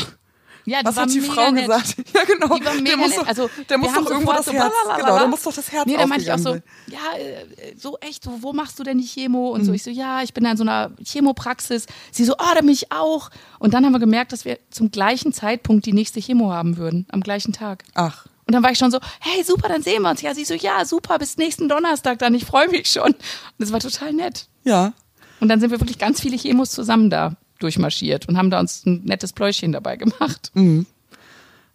Ja, 0.71 0.79
Was 0.85 0.97
hat 0.97 1.13
die 1.13 1.21
Frau 1.21 1.51
nett. 1.51 1.67
gesagt? 1.67 1.97
Ja, 2.15 2.23
genau. 2.25 2.57
Die 2.57 2.65
war 2.65 2.75
mega 2.75 2.85
der 2.85 2.97
muss 2.97 3.17
doch, 3.17 3.27
also, 3.27 3.51
der 3.69 3.79
muss 3.79 3.93
doch 3.93 4.09
irgendwo 4.09 4.33
das 4.33 4.47
so 4.47 4.53
Herz, 4.53 4.73
genau, 4.97 5.19
der 5.19 5.27
muss 5.27 5.43
doch 5.43 5.53
das 5.53 5.73
Herz 5.73 5.87
Nee, 5.87 5.97
da 5.97 6.07
meinte 6.07 6.25
ich 6.25 6.33
auch 6.33 6.39
so, 6.39 6.55
ja, 6.87 7.19
äh, 7.19 7.75
so 7.77 7.99
echt, 7.99 8.23
so, 8.23 8.41
wo 8.41 8.53
machst 8.53 8.79
du 8.79 8.85
denn 8.85 8.99
die 8.99 9.07
Chemo? 9.07 9.51
Und 9.51 9.63
mhm. 9.63 9.67
so, 9.67 9.73
ich 9.73 9.83
so, 9.83 9.91
ja, 9.91 10.23
ich 10.23 10.33
bin 10.33 10.45
da 10.45 10.53
in 10.53 10.57
so 10.57 10.63
einer 10.63 10.93
Chemopraxis. 11.05 11.87
Sie 12.13 12.25
so, 12.25 12.35
oh, 12.35 12.55
da 12.55 12.61
bin 12.61 12.69
ich 12.69 12.93
auch. 12.93 13.31
Und 13.59 13.75
dann 13.75 13.85
haben 13.85 13.93
wir 13.93 13.99
gemerkt, 13.99 14.33
dass 14.33 14.45
wir 14.45 14.59
zum 14.71 14.93
gleichen 14.93 15.33
Zeitpunkt 15.33 15.87
die 15.87 15.93
nächste 15.93 16.21
Chemo 16.21 16.53
haben 16.53 16.77
würden, 16.77 17.07
am 17.11 17.21
gleichen 17.21 17.53
Tag. 17.53 17.83
Ach. 17.95 18.27
Und 18.47 18.55
dann 18.55 18.63
war 18.63 18.71
ich 18.71 18.79
schon 18.79 18.93
so, 18.93 19.01
hey, 19.19 19.43
super, 19.43 19.69
dann 19.69 19.83
sehen 19.83 20.03
wir 20.03 20.11
uns. 20.11 20.23
Ja, 20.23 20.35
sie 20.35 20.45
so, 20.45 20.55
ja, 20.55 20.85
super, 20.85 21.19
bis 21.19 21.37
nächsten 21.37 21.69
Donnerstag 21.69 22.21
dann, 22.21 22.33
ich 22.35 22.45
freue 22.45 22.69
mich 22.69 22.89
schon. 22.89 23.13
Und 23.13 23.17
das 23.59 23.73
war 23.73 23.81
total 23.81 24.13
nett. 24.13 24.47
Ja. 24.63 24.93
Und 25.41 25.49
dann 25.49 25.59
sind 25.59 25.73
wir 25.73 25.81
wirklich 25.81 25.99
ganz 25.99 26.21
viele 26.21 26.37
Chemos 26.37 26.71
zusammen 26.71 27.11
da 27.11 27.37
durchmarschiert 27.63 28.29
und 28.29 28.37
haben 28.37 28.51
da 28.51 28.61
uns 28.61 28.85
ein 28.87 29.03
nettes 29.05 29.33
Pläuschchen 29.33 29.73
dabei 29.73 29.97
gemacht. 29.97 30.51
Mhm. 30.55 30.87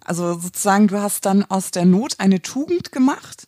Also 0.04 0.40
sozusagen, 0.40 0.88
du 0.88 1.02
hast 1.02 1.26
dann 1.26 1.44
aus 1.46 1.72
der 1.72 1.86
Not 1.86 2.20
eine 2.20 2.42
Tugend 2.42 2.92
gemacht 2.92 3.48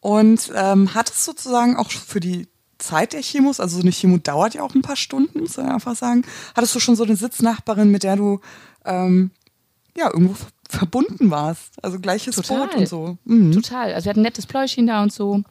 und 0.00 0.52
ähm, 0.54 0.94
hattest 0.94 1.24
sozusagen 1.24 1.76
auch 1.76 1.90
für 1.90 2.20
die 2.20 2.46
Zeit 2.78 3.12
der 3.12 3.22
Chemos, 3.22 3.58
also 3.58 3.76
so 3.76 3.82
eine 3.82 3.90
Chemo 3.90 4.18
dauert 4.18 4.54
ja 4.54 4.62
auch 4.62 4.74
ein 4.74 4.82
paar 4.82 4.96
Stunden, 4.96 5.40
muss 5.40 5.56
man 5.56 5.70
einfach 5.70 5.96
sagen, 5.96 6.22
hattest 6.54 6.74
du 6.74 6.80
schon 6.80 6.94
so 6.94 7.02
eine 7.02 7.16
Sitznachbarin, 7.16 7.90
mit 7.90 8.04
der 8.04 8.14
du 8.14 8.40
ähm, 8.84 9.32
ja 9.96 10.06
irgendwo 10.12 10.36
verbunden 10.68 11.30
warst, 11.30 11.72
also 11.82 11.98
gleiches 11.98 12.36
Total. 12.36 12.68
Boot 12.68 12.76
und 12.76 12.88
so. 12.88 13.18
Mhm. 13.24 13.52
Total, 13.52 13.92
also 13.92 14.04
wir 14.04 14.10
hatten 14.10 14.20
ein 14.20 14.24
nettes 14.24 14.46
Pläuschchen 14.46 14.86
da 14.86 15.02
und 15.02 15.12
so. 15.12 15.42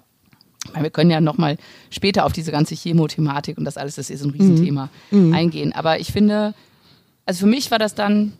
Wir 0.80 0.90
können 0.90 1.12
ja 1.12 1.22
nochmal 1.22 1.58
später 1.90 2.26
auf 2.26 2.34
diese 2.34 2.52
ganze 2.52 2.76
Chemothematik 2.76 3.58
und 3.58 3.66
das 3.66 3.78
alles, 3.78 3.96
das 3.96 4.10
ist 4.10 4.24
ein 4.24 4.32
Riesenthema, 4.32 4.90
mhm. 5.12 5.34
eingehen. 5.34 5.74
Aber 5.74 6.00
ich 6.00 6.12
finde, 6.12 6.54
also 7.26 7.42
für 7.42 7.48
mich 7.48 7.72
war 7.72 7.80
das 7.80 7.96
dann 7.96 8.34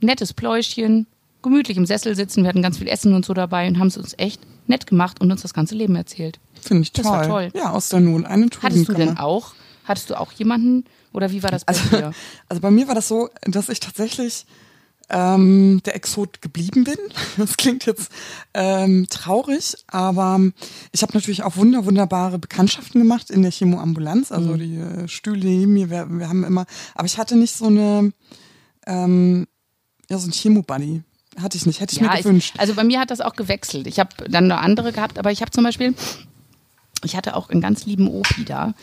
nettes 0.00 0.32
Pläuschchen, 0.32 1.06
gemütlich 1.42 1.76
im 1.76 1.86
Sessel 1.86 2.14
sitzen, 2.16 2.42
wir 2.42 2.48
hatten 2.48 2.62
ganz 2.62 2.78
viel 2.78 2.88
Essen 2.88 3.14
und 3.14 3.24
so 3.24 3.34
dabei 3.34 3.68
und 3.68 3.78
haben 3.78 3.88
es 3.88 3.96
uns 3.96 4.14
echt 4.18 4.40
nett 4.66 4.86
gemacht 4.86 5.20
und 5.20 5.30
uns 5.30 5.42
das 5.42 5.54
ganze 5.54 5.74
Leben 5.74 5.96
erzählt. 5.96 6.38
Finde 6.60 6.82
ich 6.82 6.92
toll. 6.92 7.04
Das 7.04 7.12
war 7.12 7.26
toll. 7.26 7.50
Ja, 7.54 7.70
aus 7.70 7.88
der 7.88 8.00
Not 8.00 8.26
eine 8.26 8.50
Tugend. 8.50 8.62
Hattest 8.62 8.88
du 8.88 8.92
denn 8.92 9.18
auch, 9.18 9.54
hattest 9.84 10.10
du 10.10 10.18
auch 10.18 10.32
jemanden 10.32 10.84
oder 11.12 11.30
wie 11.30 11.42
war 11.42 11.50
das 11.50 11.64
bei 11.64 11.72
also, 11.72 11.96
dir? 11.96 12.12
Also 12.48 12.60
bei 12.60 12.70
mir 12.70 12.88
war 12.88 12.94
das 12.94 13.08
so, 13.08 13.30
dass 13.42 13.68
ich 13.68 13.80
tatsächlich 13.80 14.46
ähm, 15.10 15.80
der 15.84 15.96
Exot 15.96 16.42
geblieben 16.42 16.84
bin. 16.84 16.96
Das 17.36 17.56
klingt 17.56 17.86
jetzt 17.86 18.10
ähm, 18.52 19.06
traurig, 19.08 19.76
aber 19.86 20.40
ich 20.92 21.02
habe 21.02 21.12
natürlich 21.14 21.44
auch 21.44 21.56
wunder 21.56 21.84
wunderbare 21.84 22.38
Bekanntschaften 22.38 23.00
gemacht 23.00 23.30
in 23.30 23.42
der 23.42 23.52
Chemoambulanz. 23.52 24.32
Also 24.32 24.54
mhm. 24.54 24.58
die 24.58 24.76
äh, 24.76 25.08
Stühle 25.08 25.46
neben 25.46 25.72
mir, 25.72 25.90
wir, 25.90 26.06
wir 26.10 26.28
haben 26.28 26.44
immer, 26.44 26.66
aber 26.94 27.06
ich 27.06 27.18
hatte 27.18 27.36
nicht 27.36 27.56
so 27.56 27.66
eine 27.66 28.12
ähm, 28.86 29.46
ja, 30.10 30.18
so 30.18 30.28
ein 30.28 30.32
Chemo-Buddy 30.32 31.02
hatte 31.40 31.56
ich 31.56 31.66
nicht, 31.66 31.80
hätte 31.80 31.94
ich 31.94 32.00
ja, 32.00 32.10
mir 32.10 32.22
gewünscht. 32.22 32.52
Ich, 32.54 32.60
also 32.60 32.74
bei 32.74 32.84
mir 32.84 33.00
hat 33.00 33.10
das 33.10 33.20
auch 33.20 33.34
gewechselt. 33.34 33.86
Ich 33.86 33.98
habe 34.00 34.10
dann 34.28 34.48
noch 34.48 34.58
andere 34.58 34.92
gehabt, 34.92 35.18
aber 35.18 35.30
ich 35.30 35.40
habe 35.40 35.50
zum 35.50 35.64
Beispiel, 35.64 35.94
ich 37.04 37.16
hatte 37.16 37.36
auch 37.36 37.50
einen 37.50 37.60
ganz 37.60 37.86
lieben 37.86 38.08
Opi 38.08 38.44
da, 38.44 38.74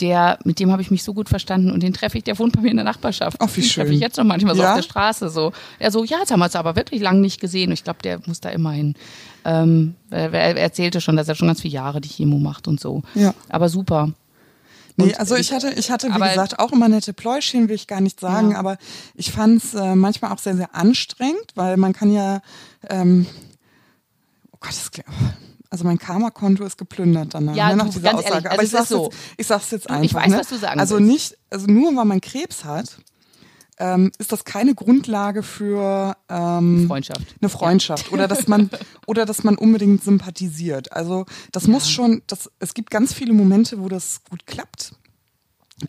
der, 0.00 0.38
mit 0.44 0.58
dem 0.60 0.72
habe 0.72 0.82
ich 0.82 0.90
mich 0.90 1.02
so 1.02 1.14
gut 1.14 1.28
verstanden 1.28 1.70
und 1.70 1.82
den 1.82 1.92
treffe 1.92 2.18
ich, 2.18 2.24
der 2.24 2.38
wohnt 2.38 2.54
bei 2.54 2.62
mir 2.62 2.70
in 2.70 2.76
der 2.76 2.84
Nachbarschaft. 2.84 3.36
Ach, 3.40 3.48
wie 3.54 3.60
den 3.60 3.68
schön. 3.68 3.82
treffe 3.82 3.94
ich 3.94 4.00
jetzt 4.00 4.16
noch 4.16 4.24
manchmal 4.24 4.54
so 4.54 4.62
ja? 4.62 4.70
auf 4.70 4.76
der 4.76 4.82
Straße. 4.82 5.28
So. 5.28 5.52
Er 5.78 5.90
so, 5.90 6.04
ja, 6.04 6.18
jetzt 6.18 6.30
haben 6.30 6.40
wir 6.40 6.46
es 6.46 6.56
aber 6.56 6.76
wirklich 6.76 7.00
lange 7.00 7.20
nicht 7.20 7.40
gesehen. 7.40 7.72
Ich 7.72 7.84
glaube, 7.84 8.00
der 8.02 8.20
muss 8.26 8.40
da 8.40 8.50
immer 8.50 8.72
hin. 8.72 8.94
Ähm, 9.44 9.94
er, 10.10 10.32
er 10.32 10.56
erzählte 10.56 11.00
schon, 11.00 11.16
dass 11.16 11.28
er 11.28 11.34
schon 11.34 11.48
ganz 11.48 11.62
viele 11.62 11.74
Jahre 11.74 12.00
die 12.00 12.08
Chemo 12.08 12.38
macht 12.38 12.68
und 12.68 12.80
so. 12.80 13.02
Ja. 13.14 13.34
Aber 13.48 13.68
super. 13.68 14.12
Nee, 15.00 15.14
also 15.14 15.36
ich 15.36 15.52
hatte, 15.52 15.70
ich 15.70 15.92
hatte, 15.92 16.08
wie 16.08 16.18
gesagt, 16.18 16.58
auch 16.58 16.72
immer 16.72 16.88
nette 16.88 17.12
Pläuschchen, 17.12 17.68
will 17.68 17.76
ich 17.76 17.86
gar 17.86 18.00
nicht 18.00 18.18
sagen, 18.18 18.52
ja. 18.52 18.58
aber 18.58 18.78
ich 19.14 19.30
fand 19.30 19.62
es 19.62 19.74
äh, 19.74 19.94
manchmal 19.94 20.32
auch 20.32 20.38
sehr, 20.38 20.56
sehr 20.56 20.74
anstrengend, 20.74 21.52
weil 21.54 21.76
man 21.76 21.92
kann 21.92 22.10
ja, 22.10 22.40
ähm, 22.90 23.24
oh 24.50 24.56
Gott, 24.58 24.70
das 24.70 24.90
klingt, 24.90 25.08
Also 25.70 25.84
mein 25.84 25.98
Karma-Konto 25.98 26.64
ist 26.64 26.78
geplündert 26.78 27.34
danach, 27.34 27.54
ja, 27.54 27.68
ne, 27.70 27.76
nach 27.76 27.86
du, 27.86 27.92
dieser 27.92 28.12
ganz 28.12 28.24
Aussage. 28.24 28.48
Ehrlich, 28.48 28.50
Aber 28.52 28.60
also 28.60 28.64
ich 28.64 28.70
sag's, 28.70 28.88
so. 28.88 29.04
jetzt, 29.04 29.16
ich 29.36 29.46
sag's 29.46 29.70
jetzt 29.70 29.90
einfach. 29.90 30.04
ich 30.04 30.14
weiß, 30.14 30.28
ne? 30.28 30.38
was 30.38 30.48
du 30.48 30.56
sagen 30.56 30.80
Also 30.80 30.96
willst. 30.96 31.08
nicht, 31.10 31.38
also 31.50 31.66
nur 31.66 31.94
weil 31.94 32.04
man 32.06 32.20
Krebs 32.22 32.64
hat, 32.64 32.98
ähm, 33.78 34.10
ist 34.18 34.32
das 34.32 34.44
keine 34.44 34.74
Grundlage 34.74 35.42
für 35.42 36.16
ähm, 36.28 36.86
Freundschaft. 36.88 37.22
eine 37.40 37.48
Freundschaft 37.48 38.12
oder 38.12 38.26
dass 38.26 38.48
man 38.48 38.70
oder 39.06 39.24
dass 39.24 39.44
man 39.44 39.56
unbedingt 39.56 40.02
sympathisiert. 40.02 40.92
Also 40.92 41.26
das 41.52 41.66
muss 41.66 41.90
schon, 41.90 42.22
das, 42.26 42.50
es 42.58 42.74
gibt 42.74 42.90
ganz 42.90 43.12
viele 43.12 43.32
Momente, 43.32 43.80
wo 43.80 43.88
das 43.88 44.22
gut 44.28 44.46
klappt. 44.46 44.94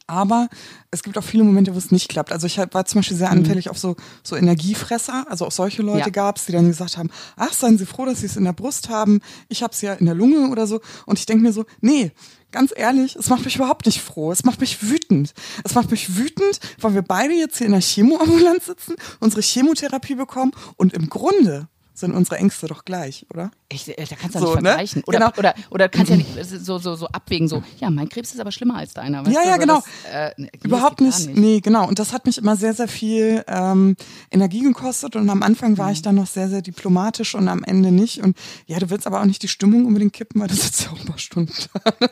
Aber 0.07 0.49
es 0.91 1.03
gibt 1.03 1.17
auch 1.17 1.23
viele 1.23 1.43
Momente, 1.43 1.73
wo 1.73 1.77
es 1.77 1.91
nicht 1.91 2.09
klappt. 2.09 2.31
Also 2.31 2.47
ich 2.47 2.57
war 2.57 2.85
zum 2.85 2.99
Beispiel 2.99 3.17
sehr 3.17 3.29
anfällig 3.31 3.69
auf 3.69 3.77
so, 3.77 3.95
so 4.23 4.35
Energiefresser. 4.35 5.25
Also 5.29 5.45
auch 5.45 5.51
solche 5.51 5.81
Leute 5.81 5.99
Ja. 5.99 6.09
gab's, 6.09 6.45
die 6.45 6.51
dann 6.51 6.67
gesagt 6.67 6.97
haben, 6.97 7.09
ach, 7.35 7.53
seien 7.53 7.77
Sie 7.77 7.85
froh, 7.85 8.05
dass 8.05 8.19
Sie 8.19 8.27
es 8.27 8.37
in 8.37 8.43
der 8.43 8.53
Brust 8.53 8.89
haben. 8.89 9.21
Ich 9.47 9.63
hab's 9.63 9.81
ja 9.81 9.93
in 9.93 10.05
der 10.05 10.15
Lunge 10.15 10.49
oder 10.49 10.67
so. 10.67 10.81
Und 11.05 11.17
ich 11.19 11.25
denke 11.25 11.43
mir 11.43 11.53
so, 11.53 11.65
nee, 11.81 12.11
ganz 12.51 12.71
ehrlich, 12.75 13.15
es 13.15 13.29
macht 13.29 13.45
mich 13.45 13.55
überhaupt 13.55 13.85
nicht 13.85 14.01
froh. 14.01 14.31
Es 14.31 14.43
macht 14.43 14.59
mich 14.61 14.83
wütend. 14.89 15.33
Es 15.63 15.75
macht 15.75 15.91
mich 15.91 16.17
wütend, 16.17 16.59
weil 16.79 16.93
wir 16.93 17.01
beide 17.01 17.33
jetzt 17.33 17.57
hier 17.57 17.65
in 17.67 17.73
der 17.73 17.81
Chemoambulanz 17.81 18.65
sitzen, 18.65 18.95
unsere 19.19 19.41
Chemotherapie 19.41 20.15
bekommen 20.15 20.51
und 20.75 20.93
im 20.93 21.09
Grunde 21.09 21.67
sind 21.99 22.13
unsere 22.13 22.37
Ängste 22.37 22.67
doch 22.67 22.85
gleich, 22.85 23.25
oder? 23.33 23.51
Ich, 23.71 23.87
äh, 23.87 24.05
da 24.09 24.15
kannst 24.15 24.35
du 24.35 24.39
So, 24.39 24.45
nicht 24.53 24.55
ne? 24.63 24.69
vergleichen. 24.69 25.03
Oder, 25.05 25.19
Genau. 25.19 25.31
oder, 25.37 25.53
oder 25.69 25.89
kannst 25.89 26.09
ja 26.11 26.17
nicht 26.17 26.29
so, 26.43 26.77
so, 26.79 26.95
so 26.95 27.07
abwägen, 27.07 27.47
so, 27.47 27.61
ja, 27.79 27.89
mein 27.89 28.09
Krebs 28.09 28.33
ist 28.33 28.39
aber 28.39 28.51
schlimmer 28.51 28.75
als 28.77 28.93
deiner. 28.93 29.27
Ja, 29.29 29.43
ja, 29.43 29.53
So, 29.53 29.59
genau. 29.59 29.83
Das, 30.03 30.33
äh, 30.37 30.47
Überhaupt 30.63 31.01
nicht, 31.01 31.27
gar 31.27 31.35
Nee, 31.35 31.59
genau. 31.59 31.87
Und 31.87 31.99
das 31.99 32.13
hat 32.13 32.25
mich 32.25 32.37
immer 32.37 32.55
sehr, 32.55 32.73
sehr 32.73 32.87
viel 32.87 33.43
ähm, 33.47 33.95
Energie 34.31 34.61
gekostet. 34.61 35.15
Und 35.15 35.29
am 35.29 35.43
Anfang 35.43 35.77
war 35.77 35.87
Mhm. 35.87 35.93
ich 35.93 36.01
dann 36.01 36.15
noch 36.15 36.27
sehr, 36.27 36.49
sehr 36.49 36.61
diplomatisch 36.61 37.35
und 37.35 37.47
am 37.47 37.63
Ende 37.63 37.91
nicht. 37.91 38.23
Und 38.23 38.37
ja, 38.65 38.79
du 38.79 38.89
willst 38.89 39.05
aber 39.07 39.21
auch 39.21 39.25
nicht 39.25 39.43
die 39.43 39.47
Stimmung 39.47 39.85
unbedingt 39.85 40.13
kippen, 40.13 40.41
weil 40.41 40.47
du 40.47 40.55
sitzt 40.55 40.83
ja 40.83 40.91
auch 40.91 40.99
ein 40.99 41.05
paar 41.05 41.17
Stunden 41.19 41.53
da. 41.73 41.93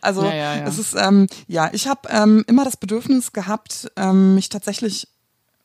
Also 0.00 0.24
Ja, 0.24 0.34
ja, 0.34 0.56
ja. 0.58 0.66
es 0.66 0.78
ist, 0.78 0.94
ähm, 0.96 1.26
ja, 1.48 1.70
ich 1.72 1.88
habe 1.88 2.08
ähm, 2.10 2.44
immer 2.46 2.64
das 2.64 2.76
Bedürfnis 2.76 3.32
gehabt, 3.32 3.90
ähm, 3.96 4.34
mich 4.34 4.48
tatsächlich 4.48 5.08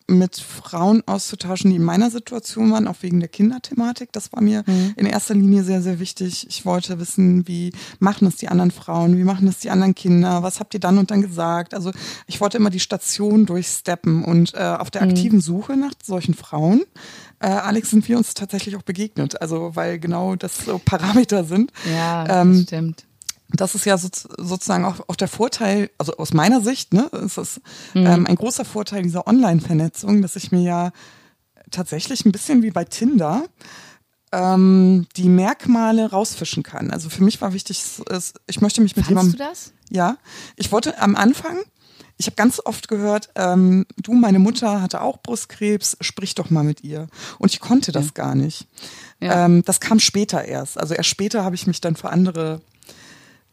mit 0.08 0.38
Frauen 0.38 1.04
auszutauschen, 1.08 1.70
die 1.70 1.78
in 1.78 1.84
meiner 1.84 2.10
Situation 2.12 2.72
waren, 2.72 2.88
auch 2.88 2.98
wegen 3.02 3.20
der 3.20 3.30
Kinderthematik. 3.30 4.12
Das 4.12 4.32
war 4.34 4.42
mir 4.42 4.64
Mhm. 4.66 4.94
in 4.98 5.06
erster 5.06 5.34
Linie 5.36 5.64
sehr, 5.64 5.82
sehr 5.82 6.00
wichtig. 6.00 6.46
Ich 6.50 6.66
wollte 6.66 7.00
wissen, 7.00 7.48
wie 7.48 7.72
machen 8.00 8.26
das 8.26 8.36
die 8.36 8.50
anderen 8.50 8.72
Frauen, 8.72 9.18
wie 9.18 9.24
machen 9.24 9.46
das 9.46 9.60
die 9.60 9.70
anderen 9.70 9.96
Kinder, 9.96 10.44
was 10.44 10.60
habt 10.60 10.74
ihr 10.74 10.80
dann 10.80 10.98
und 10.98 11.12
dann 11.12 11.22
gesagt? 11.22 11.74
Also 11.74 11.92
ich 12.28 12.42
wollte 12.42 12.58
immer 12.58 12.70
die 12.70 12.80
Station 12.80 13.46
durchsteppen 13.46 14.24
und 14.24 14.54
äh, 14.54 14.58
auf 14.58 14.88
Mhm. 14.88 14.92
der 14.92 15.02
aktiven 15.04 15.42
Suche 15.42 15.78
nach 15.78 15.94
solchen 16.04 16.34
Frauen, 16.34 16.82
äh, 17.40 17.48
Alex, 17.48 17.90
sind 17.92 18.08
wir 18.08 18.18
uns 18.18 18.34
tatsächlich 18.34 18.76
auch 18.76 18.82
begegnet. 18.84 19.42
Also 19.42 19.72
weil 19.76 20.00
genau 20.00 20.36
das 20.36 20.66
so 20.66 20.80
Parameter 20.84 21.44
sind. 21.44 21.72
Ja, 21.90 22.42
Ähm, 22.42 22.54
das 22.54 22.64
stimmt. 22.64 23.06
Das 23.54 23.76
ist 23.76 23.86
ja 23.86 23.98
so, 23.98 24.10
sozusagen 24.38 24.86
auch, 24.86 25.08
auch 25.08 25.16
der 25.16 25.28
Vorteil, 25.28 25.90
also 25.98 26.16
aus 26.18 26.34
meiner 26.34 26.62
Sicht, 26.62 26.94
ne, 26.94 27.10
ist 27.24 27.38
es 27.38 27.62
ähm, 27.96 28.26
ein 28.26 28.36
großer 28.36 28.66
Vorteil 28.66 29.04
dieser 29.04 29.28
Online-Vernetzung, 29.28 30.22
dass 30.22 30.36
ich 30.36 30.52
mir 30.52 30.62
ja 30.62 30.92
tatsächlich 31.70 32.26
ein 32.26 32.32
bisschen 32.32 32.64
wie 32.64 32.72
bei 32.72 32.84
Tinder 32.84 33.46
ähm, 34.32 35.08
die 35.18 35.30
Merkmale 35.30 36.10
rausfischen 36.10 36.64
kann. 36.64 36.92
Also 36.92 37.10
für 37.10 37.24
mich 37.24 37.42
war 37.42 37.54
wichtig, 37.54 37.84
ich 38.48 38.62
möchte 38.62 38.82
mich 38.82 38.96
mit 38.96 39.06
Fandst 39.06 39.10
jemandem. 39.10 39.32
du 39.34 39.38
das? 39.38 39.74
Ja, 39.90 40.18
ich 40.56 40.72
wollte 40.72 41.00
am 41.02 41.16
Anfang, 41.16 41.58
ich 42.18 42.28
habe 42.28 42.36
ganz 42.36 42.62
oft 42.64 42.88
gehört, 42.88 43.30
ähm, 43.36 43.86
du, 43.98 44.14
meine 44.14 44.40
Mutter 44.40 44.82
hatte 44.82 45.02
auch 45.02 45.18
Brustkrebs, 45.22 45.98
sprich 46.02 46.36
doch 46.36 46.50
mal 46.50 46.64
mit 46.64 46.84
ihr. 46.84 47.08
Und 47.40 47.52
ich 47.52 47.60
konnte 47.60 47.92
das 47.92 48.14
gar 48.14 48.36
nicht. 48.36 48.68
Ja. 49.20 49.46
Ähm, 49.46 49.64
das 49.66 49.80
kam 49.80 50.00
später 50.00 50.46
erst. 50.46 50.78
Also 50.78 50.94
erst 50.94 51.10
später 51.10 51.44
habe 51.44 51.56
ich 51.56 51.68
mich 51.68 51.82
dann 51.82 51.96
für 51.96 52.10
andere 52.10 52.62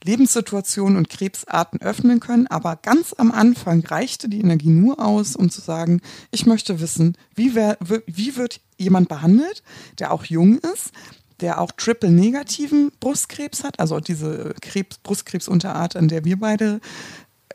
Lebenssituationen 0.04 0.96
und 0.96 1.08
Krebsarten 1.08 1.80
öffnen 1.80 2.20
können. 2.20 2.46
Aber 2.46 2.76
ganz 2.76 3.14
am 3.16 3.32
Anfang 3.32 3.84
reichte 3.84 4.28
die 4.28 4.40
Energie 4.40 4.70
nur 4.70 5.04
aus, 5.04 5.36
um 5.36 5.50
zu 5.50 5.60
sagen, 5.60 6.00
ich 6.30 6.46
möchte 6.46 6.80
wissen, 6.80 7.16
wie, 7.34 7.54
wer, 7.54 7.76
wie 8.06 8.36
wird 8.36 8.60
jemand 8.76 9.08
behandelt, 9.08 9.62
der 9.98 10.12
auch 10.12 10.24
jung 10.24 10.58
ist, 10.58 10.92
der 11.40 11.60
auch 11.60 11.72
triple-negativen 11.72 12.92
Brustkrebs 13.00 13.64
hat, 13.64 13.78
also 13.78 14.00
diese 14.00 14.54
Krebs, 14.60 14.98
Brustkrebsunterart, 14.98 15.96
an 15.96 16.08
der 16.08 16.24
wir 16.24 16.38
beide 16.38 16.80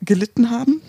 gelitten 0.02 0.50
haben. 0.50 0.82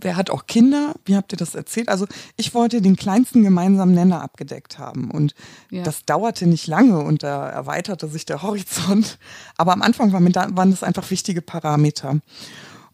Wer 0.00 0.16
hat 0.16 0.30
auch 0.30 0.46
Kinder? 0.46 0.94
Wie 1.04 1.14
habt 1.14 1.32
ihr 1.32 1.38
das 1.38 1.54
erzählt? 1.54 1.88
Also 1.88 2.06
ich 2.36 2.54
wollte 2.54 2.82
den 2.82 2.96
kleinsten 2.96 3.42
gemeinsamen 3.44 3.94
Nenner 3.94 4.20
abgedeckt 4.22 4.78
haben 4.78 5.10
und 5.10 5.34
Ja. 5.70 5.82
das 5.84 6.04
dauerte 6.04 6.46
nicht 6.46 6.66
lange 6.66 6.98
und 6.98 7.22
da 7.22 7.48
erweiterte 7.48 8.08
sich 8.08 8.24
der 8.26 8.42
Horizont. 8.42 9.18
Aber 9.56 9.72
am 9.72 9.82
Anfang 9.82 10.12
waren, 10.12 10.30
da, 10.32 10.48
waren 10.56 10.70
das 10.70 10.82
einfach 10.82 11.08
wichtige 11.10 11.40
Parameter. 11.42 12.20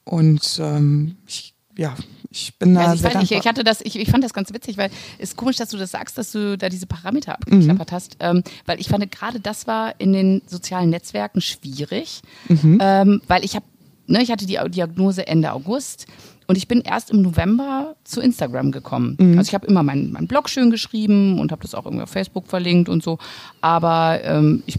Und 0.05 0.59
ähm, 0.61 1.17
ich, 1.27 1.55
ja, 1.77 1.95
ich 2.31 2.59
bin 2.59 2.75
da 2.75 2.83
Also 2.83 2.95
ich, 2.97 3.01
sehr 3.03 3.11
fand, 3.13 3.25
ich, 3.25 3.33
ich 3.33 3.47
hatte 3.47 3.65
das, 3.65 3.81
ich, 3.81 3.99
ich 3.99 4.11
fand 4.11 4.25
das 4.25 4.35
ganz 4.35 4.53
witzig, 4.53 4.77
weil 4.77 4.91
es 5.19 5.31
ist 5.31 5.37
komisch, 5.37 5.57
dass 5.57 5.69
du 5.71 5.77
das 5.77 5.91
sagst, 5.93 6.19
dass 6.19 6.33
du 6.33 6.59
da 6.59 6.69
diese 6.69 6.87
Parameter 6.87 7.39
Mhm. 7.47 7.53
abgeklappert 7.55 7.93
hast, 7.93 8.17
ähm, 8.21 8.43
weil 8.67 8.81
ich 8.81 8.89
fand 8.89 9.11
gerade 9.11 9.41
das 9.41 9.67
war 9.67 9.99
in 9.99 10.13
den 10.13 10.43
sozialen 10.47 10.91
Netzwerken 10.91 11.41
schwierig, 11.41 12.21
Mhm. 12.49 12.79
ähm, 12.83 13.23
weil 13.29 13.45
ich 13.45 13.55
habe, 13.55 13.65
ne, 14.07 14.23
ich 14.23 14.31
hatte 14.31 14.45
die 14.47 14.59
Diagnose 14.71 15.27
Ende 15.27 15.53
August 15.53 16.07
und 16.53 16.59
ich 16.59 16.69
bin 16.69 16.83
erst 16.83 17.11
im 17.11 17.23
November 17.23 17.97
zu 18.05 18.21
Instagram 18.21 18.73
gekommen. 18.73 19.17
Mhm. 19.19 19.39
Also 19.39 19.49
ich 19.49 19.55
habe 19.55 19.67
immer 19.67 19.83
meinen 19.83 20.13
mein 20.13 20.27
Blog 20.27 20.51
schön 20.51 20.71
geschrieben 20.71 21.41
und 21.41 21.51
habe 21.51 21.63
das 21.63 21.75
auch 21.75 21.87
irgendwie 21.87 22.03
auf 22.03 22.11
Facebook 22.11 22.47
verlinkt 22.47 22.91
und 22.91 23.03
so, 23.03 23.17
aber 23.63 24.21
ähm, 24.23 24.63
ich 24.67 24.79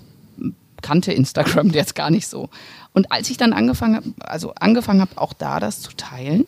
kannte 0.83 1.11
Instagram 1.11 1.69
jetzt 1.73 1.95
gar 1.95 2.11
nicht 2.11 2.27
so. 2.27 2.49
Und 2.93 3.11
als 3.11 3.31
ich 3.31 3.37
dann 3.37 3.53
angefangen 3.53 3.95
habe, 3.95 4.13
also 4.19 4.53
angefangen 4.53 5.01
habe, 5.01 5.17
auch 5.17 5.33
da 5.33 5.59
das 5.59 5.81
zu 5.81 5.95
teilen, 5.97 6.45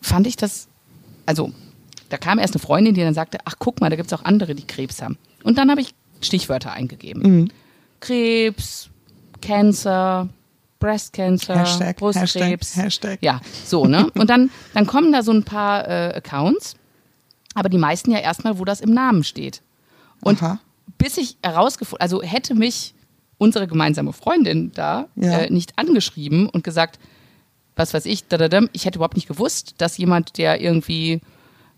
fand 0.00 0.26
ich 0.26 0.36
das, 0.36 0.68
also 1.26 1.52
da 2.08 2.16
kam 2.16 2.38
erst 2.38 2.54
eine 2.54 2.62
Freundin, 2.62 2.94
die 2.94 3.02
dann 3.02 3.12
sagte, 3.12 3.40
ach 3.44 3.56
guck 3.58 3.82
mal, 3.82 3.90
da 3.90 3.96
gibt 3.96 4.10
es 4.10 4.18
auch 4.18 4.24
andere, 4.24 4.54
die 4.54 4.66
Krebs 4.66 5.02
haben. 5.02 5.18
Und 5.44 5.58
dann 5.58 5.70
habe 5.70 5.82
ich 5.82 5.92
Stichwörter 6.22 6.72
eingegeben. 6.72 7.22
Mhm. 7.22 7.50
Krebs, 8.00 8.88
Cancer, 9.42 10.30
Breast 10.80 11.12
Cancer, 11.12 11.56
Hashtag, 11.60 11.96
Brustkrebs. 11.98 12.74
Hashtag, 12.76 12.84
Hashtag. 12.84 13.18
Ja, 13.22 13.40
so, 13.64 13.86
ne? 13.86 14.10
Und 14.14 14.28
dann, 14.30 14.50
dann 14.74 14.86
kommen 14.86 15.12
da 15.12 15.22
so 15.22 15.30
ein 15.30 15.44
paar 15.44 15.86
äh, 15.86 16.14
Accounts, 16.16 16.74
aber 17.54 17.68
die 17.68 17.78
meisten 17.78 18.10
ja 18.10 18.18
erstmal, 18.18 18.58
wo 18.58 18.64
das 18.64 18.80
im 18.80 18.92
Namen 18.92 19.22
steht. 19.22 19.60
Und 20.22 20.42
Aha. 20.42 20.58
bis 20.98 21.16
ich 21.18 21.36
herausgefunden, 21.42 22.00
also 22.00 22.22
hätte 22.22 22.54
mich 22.54 22.94
unsere 23.38 23.66
gemeinsame 23.68 24.12
Freundin 24.12 24.72
da 24.74 25.06
Ja. 25.16 25.38
äh, 25.40 25.50
nicht 25.50 25.78
angeschrieben 25.78 26.48
und 26.48 26.64
gesagt, 26.64 26.98
was 27.76 27.94
weiß 27.94 28.04
ich, 28.06 28.26
dadadam, 28.28 28.68
ich 28.72 28.84
hätte 28.84 28.96
überhaupt 28.98 29.16
nicht 29.16 29.28
gewusst, 29.28 29.74
dass 29.78 29.96
jemand, 29.96 30.36
der 30.38 30.60
irgendwie, 30.60 31.20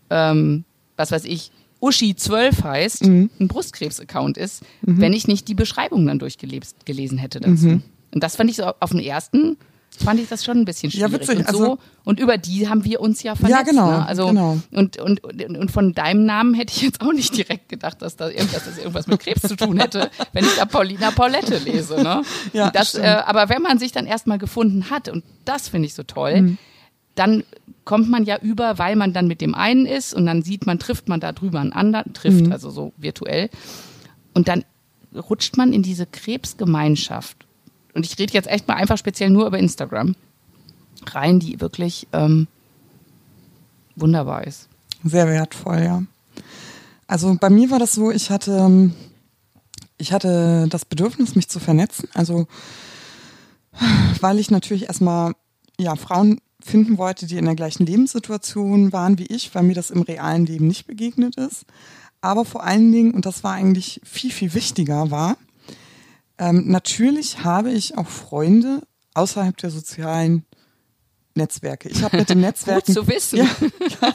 ähm, 0.09 0.65
was 0.97 1.11
weiß 1.11 1.25
ich, 1.25 1.51
Uschi 1.79 2.15
12 2.15 2.63
heißt, 2.63 3.03
Mhm. 3.05 3.29
ein 3.39 3.47
Brustkrebs-Account 3.49 4.37
ist, 4.37 4.63
wenn 4.81 5.11
ich 5.11 5.27
nicht 5.27 5.47
die 5.49 5.53
Beschreibung 5.53 6.05
dann 6.07 6.19
durchgelesen 6.19 7.17
hätte 7.17 7.41
dazu. 7.41 7.67
Mhm. 7.67 7.83
Und 8.13 8.23
das 8.23 8.35
fand 8.35 8.49
ich 8.49 8.57
so 8.57 8.65
auf 8.79 8.91
den 8.91 8.99
ersten, 8.99 9.57
fand 10.03 10.19
ich 10.19 10.27
das 10.27 10.43
schon 10.43 10.57
ein 10.57 10.65
bisschen 10.65 10.89
Ja, 10.91 11.07
schwierig. 11.07 11.27
witzig, 11.27 11.39
und, 11.39 11.49
so, 11.49 11.59
also- 11.63 11.77
und 12.03 12.19
über 12.19 12.37
die 12.37 12.67
haben 12.67 12.83
wir 12.83 12.99
uns 12.99 13.21
ja 13.23 13.35
vernetzt. 13.35 13.69
genau, 13.69 13.91
ne? 13.91 14.07
also, 14.07 14.27
genau. 14.27 14.57
Und, 14.71 14.97
und, 14.97 15.23
und, 15.23 15.71
von 15.71 15.93
deinem 15.93 16.25
Namen 16.25 16.53
hätte 16.55 16.73
ich 16.75 16.81
jetzt 16.81 17.01
auch 17.01 17.13
nicht 17.13 17.35
direkt 17.37 17.69
gedacht, 17.69 18.01
dass 18.01 18.15
da 18.15 18.29
irgendwas, 18.29 18.65
dass 18.65 18.77
irgendwas 18.77 19.05
mit 19.07 19.19
Krebs 19.19 19.41
zu 19.41 19.55
tun 19.55 19.79
hätte, 19.79 20.09
wenn 20.33 20.45
ich 20.45 20.55
da 20.55 20.65
Paulina 20.65 21.11
Paulette 21.11 21.57
lese. 21.59 22.01
Ne? 22.01 22.23
Ja, 22.53 22.71
das, 22.71 22.95
äh, 22.95 23.01
aber 23.25 23.49
wenn 23.49 23.61
man 23.61 23.77
sich 23.79 23.91
dann 23.91 24.05
erstmal 24.07 24.37
gefunden 24.39 24.89
hat, 24.89 25.09
und 25.09 25.23
das 25.45 25.67
finde 25.69 25.85
ich 25.87 25.93
so 25.93 26.03
toll, 26.03 26.41
Mhm. 26.41 26.57
dann 27.15 27.43
kommt 27.85 28.09
man 28.09 28.23
ja 28.25 28.37
über, 28.41 28.79
weil 28.79 28.95
man 28.95 29.13
dann 29.13 29.27
mit 29.27 29.41
dem 29.41 29.53
einen 29.53 29.85
ist 29.85 30.13
und 30.15 30.25
dann 30.25 30.41
sieht 30.41 30.65
man, 30.65 30.79
trifft 30.79 31.07
man 31.07 31.19
da 31.19 31.31
drüber 31.33 31.59
einen 31.59 31.73
anderen, 31.73 32.13
trifft 32.13 32.45
Mhm. 32.47 32.51
also 32.51 32.69
so 32.71 32.93
virtuell. 32.97 33.49
Und 34.33 34.47
dann 34.47 34.65
rutscht 35.15 35.55
man 35.57 35.71
in 35.73 35.83
diese 35.83 36.07
Krebsgemeinschaft. 36.07 37.45
Und 37.93 38.05
ich 38.05 38.17
rede 38.17 38.33
jetzt 38.33 38.47
echt 38.47 38.67
mal 38.67 38.75
einfach 38.75 38.97
speziell 38.97 39.29
nur 39.29 39.47
über 39.47 39.59
Instagram 39.59 40.15
rein, 41.05 41.39
die 41.39 41.59
wirklich 41.59 42.07
ähm, 42.13 42.47
wunderbar 43.95 44.45
ist. 44.45 44.69
Sehr 45.03 45.27
wertvoll, 45.27 45.83
ja. 45.83 46.03
Also 47.07 47.37
bei 47.39 47.49
mir 47.49 47.69
war 47.69 47.79
das 47.79 47.93
so, 47.93 48.09
ich 48.11 48.29
hatte, 48.29 48.57
ähm, 48.57 48.93
ich 49.97 50.13
hatte 50.13 50.67
das 50.69 50.85
Bedürfnis, 50.85 51.35
mich 51.35 51.49
zu 51.49 51.59
vernetzen. 51.59 52.07
Also 52.13 52.47
weil 54.21 54.39
ich 54.39 54.51
natürlich 54.51 54.83
erstmal 54.83 55.33
ja, 55.79 55.95
Frauen 55.95 56.39
finden 56.61 56.97
wollte, 56.97 57.25
die 57.25 57.37
in 57.37 57.45
der 57.45 57.55
gleichen 57.55 57.85
Lebenssituation 57.85 58.93
waren 58.93 59.17
wie 59.19 59.25
ich, 59.25 59.53
weil 59.53 59.63
mir 59.63 59.75
das 59.75 59.91
im 59.91 60.01
realen 60.01 60.45
Leben 60.45 60.67
nicht 60.67 60.87
begegnet 60.87 61.35
ist. 61.35 61.65
Aber 62.21 62.45
vor 62.45 62.63
allen 62.63 62.91
Dingen, 62.91 63.13
und 63.13 63.25
das 63.25 63.43
war 63.43 63.53
eigentlich 63.53 63.99
viel, 64.03 64.31
viel 64.31 64.53
wichtiger, 64.53 65.11
war, 65.11 65.35
ähm, 66.37 66.67
natürlich 66.67 67.43
habe 67.43 67.71
ich 67.71 67.97
auch 67.97 68.07
Freunde 68.07 68.81
außerhalb 69.13 69.55
der 69.57 69.69
sozialen 69.69 70.45
Netzwerke. 71.35 71.89
Ich 71.89 72.03
habe 72.03 72.17
mit 72.17 72.29
den 72.29 72.39
Netzwerken. 72.41 72.93
Gut 72.93 73.03
zu 73.03 73.07
wissen. 73.07 73.37
Ja, 73.37 73.45
ja, 74.01 74.13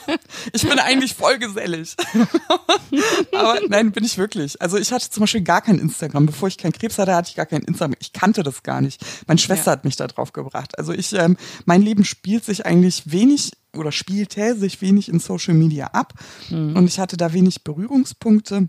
ich 0.52 0.62
bin 0.62 0.78
eigentlich 0.78 1.14
voll 1.14 1.38
gesellig. 1.38 1.96
Aber 3.32 3.58
nein, 3.68 3.90
bin 3.90 4.04
ich 4.04 4.18
wirklich. 4.18 4.60
Also 4.62 4.78
ich 4.78 4.92
hatte 4.92 5.10
zum 5.10 5.22
Beispiel 5.22 5.42
gar 5.42 5.60
kein 5.60 5.78
Instagram. 5.78 6.26
Bevor 6.26 6.48
ich 6.48 6.58
keinen 6.58 6.72
Krebs 6.72 6.98
hatte, 6.98 7.14
hatte 7.14 7.30
ich 7.30 7.36
gar 7.36 7.46
kein 7.46 7.62
Instagram. 7.62 7.96
Ich 7.98 8.12
kannte 8.12 8.42
das 8.42 8.62
gar 8.62 8.80
nicht. 8.80 9.04
Meine 9.26 9.38
Schwester 9.38 9.66
ja. 9.66 9.72
hat 9.72 9.84
mich 9.84 9.96
da 9.96 10.06
drauf 10.06 10.32
gebracht. 10.32 10.78
Also 10.78 10.92
ich, 10.92 11.12
ähm, 11.12 11.36
mein 11.64 11.82
Leben 11.82 12.04
spielt 12.04 12.44
sich 12.44 12.66
eigentlich 12.66 13.10
wenig 13.10 13.52
oder 13.76 13.92
spielte 13.92 14.56
sich 14.56 14.80
wenig 14.80 15.08
in 15.08 15.18
Social 15.18 15.54
Media 15.54 15.88
ab. 15.88 16.14
Mhm. 16.50 16.76
Und 16.76 16.86
ich 16.86 17.00
hatte 17.00 17.16
da 17.16 17.32
wenig 17.32 17.64
Berührungspunkte. 17.64 18.68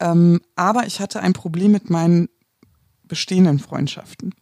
Ähm, 0.00 0.40
aber 0.56 0.86
ich 0.86 1.00
hatte 1.00 1.20
ein 1.20 1.32
Problem 1.32 1.72
mit 1.72 1.90
meinen 1.90 2.28
bestehenden 3.04 3.58
Freundschaften 3.58 4.34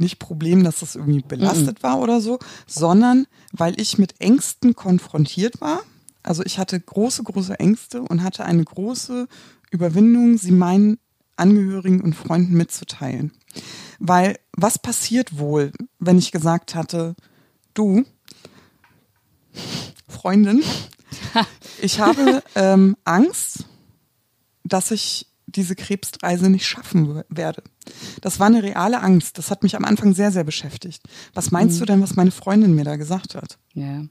nicht 0.00 0.18
Problem, 0.18 0.64
dass 0.64 0.80
das 0.80 0.96
irgendwie 0.96 1.22
belastet 1.22 1.78
mhm. 1.78 1.82
war 1.82 2.00
oder 2.00 2.20
so, 2.20 2.38
sondern 2.66 3.26
weil 3.52 3.78
ich 3.80 3.98
mit 3.98 4.20
Ängsten 4.20 4.74
konfrontiert 4.74 5.60
war. 5.60 5.80
Also 6.22 6.42
ich 6.42 6.58
hatte 6.58 6.80
große, 6.80 7.22
große 7.22 7.58
Ängste 7.60 8.02
und 8.02 8.22
hatte 8.22 8.44
eine 8.44 8.64
große 8.64 9.28
Überwindung, 9.70 10.38
sie 10.38 10.52
meinen 10.52 10.98
Angehörigen 11.36 12.00
und 12.00 12.14
Freunden 12.14 12.54
mitzuteilen. 12.54 13.32
Weil 13.98 14.38
was 14.56 14.78
passiert 14.78 15.38
wohl, 15.38 15.72
wenn 15.98 16.18
ich 16.18 16.32
gesagt 16.32 16.74
hatte, 16.74 17.14
du, 17.74 18.04
Freundin, 20.08 20.62
ich 21.82 22.00
habe 22.00 22.42
ähm, 22.54 22.96
Angst, 23.04 23.64
dass 24.72 24.90
ich 24.90 25.26
diese 25.56 25.74
Krebsreise 25.74 26.48
nicht 26.48 26.66
schaffen 26.66 27.22
werde. 27.28 27.62
Das 28.20 28.38
war 28.38 28.46
eine 28.46 28.62
reale 28.62 29.00
Angst. 29.00 29.38
Das 29.38 29.50
hat 29.50 29.62
mich 29.62 29.76
am 29.76 29.84
Anfang 29.84 30.14
sehr, 30.14 30.30
sehr 30.30 30.44
beschäftigt. 30.44 31.02
Was 31.34 31.50
meinst 31.50 31.76
mhm. 31.76 31.80
du 31.80 31.86
denn, 31.86 32.02
was 32.02 32.16
meine 32.16 32.30
Freundin 32.30 32.74
mir 32.74 32.84
da 32.84 32.96
gesagt 32.96 33.34
hat? 33.34 33.58
Ja. 33.74 34.04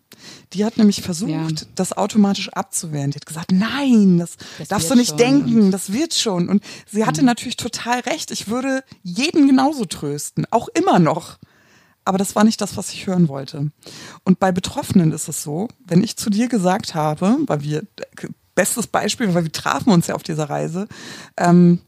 Die 0.53 0.65
hat 0.65 0.77
nämlich 0.77 1.01
versucht, 1.01 1.29
ja. 1.61 1.67
das 1.75 1.93
automatisch 1.93 2.49
abzuwehren. 2.49 3.11
Die 3.11 3.15
hat 3.15 3.25
gesagt, 3.25 3.51
nein, 3.51 4.17
das, 4.17 4.37
das 4.57 4.67
darfst 4.67 4.91
du 4.91 4.95
nicht 4.95 5.19
denken, 5.19 5.71
das 5.71 5.93
wird 5.93 6.13
schon. 6.13 6.49
Und 6.49 6.63
sie 6.87 7.05
hatte 7.05 7.21
mhm. 7.21 7.27
natürlich 7.27 7.57
total 7.57 8.01
recht. 8.01 8.31
Ich 8.31 8.47
würde 8.49 8.83
jeden 9.01 9.47
genauso 9.47 9.85
trösten, 9.85 10.45
auch 10.51 10.67
immer 10.69 10.99
noch. 10.99 11.37
Aber 12.05 12.17
das 12.17 12.35
war 12.35 12.43
nicht 12.43 12.59
das, 12.61 12.75
was 12.75 12.91
ich 12.91 13.07
hören 13.07 13.27
wollte. 13.27 13.71
Und 14.23 14.39
bei 14.39 14.51
Betroffenen 14.51 15.11
ist 15.11 15.27
es 15.27 15.43
so, 15.43 15.67
wenn 15.85 16.03
ich 16.03 16.17
zu 16.17 16.29
dir 16.29 16.47
gesagt 16.47 16.95
habe, 16.95 17.37
weil 17.45 17.61
wir 17.61 17.83
bestes 18.59 18.87
Beispiel, 18.87 19.33
weil 19.33 19.45
wir 19.45 19.53
trafen 19.53 19.89
uns 19.89 20.07
ja 20.07 20.15
auf 20.15 20.23
dieser 20.23 20.49
Reise. 20.49 20.89
Ähm, 21.37 21.79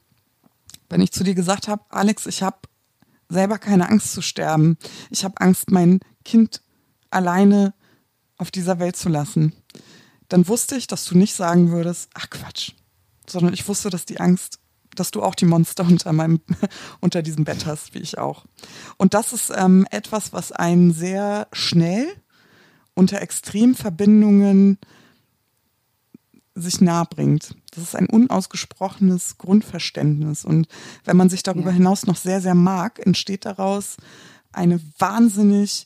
wenn 0.90 1.02
ich 1.02 1.12
zu 1.12 1.26
dir 1.26 1.36
gesagt 1.36 1.68
habe, 1.68 1.84
Alex, 1.90 2.28
ich 2.28 2.44
habe 2.44 2.60
selber 3.28 3.58
keine 3.58 3.90
Angst 3.90 4.14
zu 4.14 4.22
sterben. 4.22 4.78
Ich 5.10 5.26
habe 5.26 5.42
Angst, 5.42 5.70
mein 5.70 6.00
Kind 6.24 6.62
alleine 7.10 7.74
auf 8.38 8.52
dieser 8.52 8.80
Welt 8.80 8.96
zu 8.96 9.10
lassen. 9.10 9.52
Dann 10.30 10.48
wusste 10.48 10.78
ich, 10.78 10.88
dass 10.88 11.04
du 11.04 11.18
nicht 11.18 11.36
sagen 11.36 11.72
würdest, 11.72 12.10
ach 12.14 12.30
Quatsch, 12.30 12.72
sondern 13.28 13.54
ich 13.54 13.68
wusste, 13.68 13.90
dass 13.90 14.06
die 14.06 14.22
Angst, 14.22 14.60
dass 14.96 15.12
du 15.12 15.22
auch 15.24 15.36
die 15.36 15.44
Monster 15.44 15.84
unter 15.90 16.14
meinem, 16.14 16.40
unter 17.02 17.22
diesem 17.22 17.44
Bett 17.44 17.66
hast, 17.66 17.94
wie 17.94 18.00
ich 18.00 18.18
auch. 18.18 18.46
Und 18.96 19.14
das 19.14 19.34
ist 19.34 19.52
ähm, 19.54 19.86
etwas, 19.92 20.32
was 20.32 20.54
einen 20.54 20.94
sehr 20.94 21.50
schnell 21.52 22.08
unter 22.94 23.22
Extremverbindungen 23.22 24.78
sich 26.56 26.82
nahe 26.82 27.06
bringt. 27.06 27.56
Das 27.72 27.84
ist 27.84 27.96
ein 27.96 28.08
unausgesprochenes 28.08 29.38
Grundverständnis. 29.38 30.44
Und 30.46 30.68
wenn 31.06 31.18
man 31.18 31.30
sich 31.30 31.44
darüber 31.44 31.70
ja. 31.70 31.78
hinaus 31.78 32.06
noch 32.06 32.18
sehr, 32.18 32.42
sehr 32.42 32.56
mag, 32.56 33.00
entsteht 33.06 33.46
daraus 33.46 33.98
eine 34.52 34.82
wahnsinnig 35.00 35.86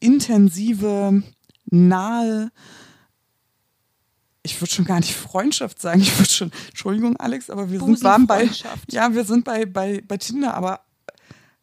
intensive, 0.00 1.22
nahe, 1.66 2.50
ich 4.42 4.60
würde 4.60 4.72
schon 4.72 4.84
gar 4.84 5.00
nicht 5.00 5.14
Freundschaft 5.14 5.80
sagen, 5.80 6.00
ich 6.00 6.18
würde 6.18 6.30
schon, 6.30 6.52
Entschuldigung, 6.68 7.16
Alex, 7.16 7.48
aber 7.48 7.70
wir 7.70 7.80
sind 7.80 8.02
warm 8.02 8.26
bei, 8.26 8.50
ja, 8.90 9.14
wir 9.14 9.24
sind 9.24 9.44
bei, 9.44 9.64
bei, 9.64 10.02
bei 10.06 10.16
Tinder, 10.16 10.54
aber 10.54 10.80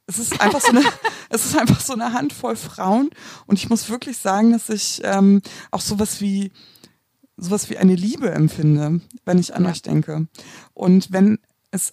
es 0.07 0.17
ist 0.17 0.41
einfach 0.41 0.61
so 0.61 0.69
eine, 0.69 0.81
es 1.29 1.45
ist 1.45 1.57
einfach 1.57 1.81
so 1.81 1.93
eine 1.93 2.13
Handvoll 2.13 2.55
Frauen 2.55 3.09
und 3.45 3.59
ich 3.59 3.69
muss 3.69 3.89
wirklich 3.89 4.17
sagen, 4.17 4.53
dass 4.53 4.69
ich 4.69 5.01
ähm, 5.03 5.41
auch 5.71 5.81
sowas 5.81 6.21
wie 6.21 6.51
sowas 7.39 7.69
wie 7.69 7.77
eine 7.77 7.95
Liebe 7.95 8.31
empfinde, 8.31 9.01
wenn 9.25 9.37
ich 9.37 9.55
an 9.55 9.63
ja. 9.63 9.71
euch 9.71 9.81
denke. 9.81 10.27
Und 10.73 11.11
wenn 11.11 11.39
es 11.71 11.91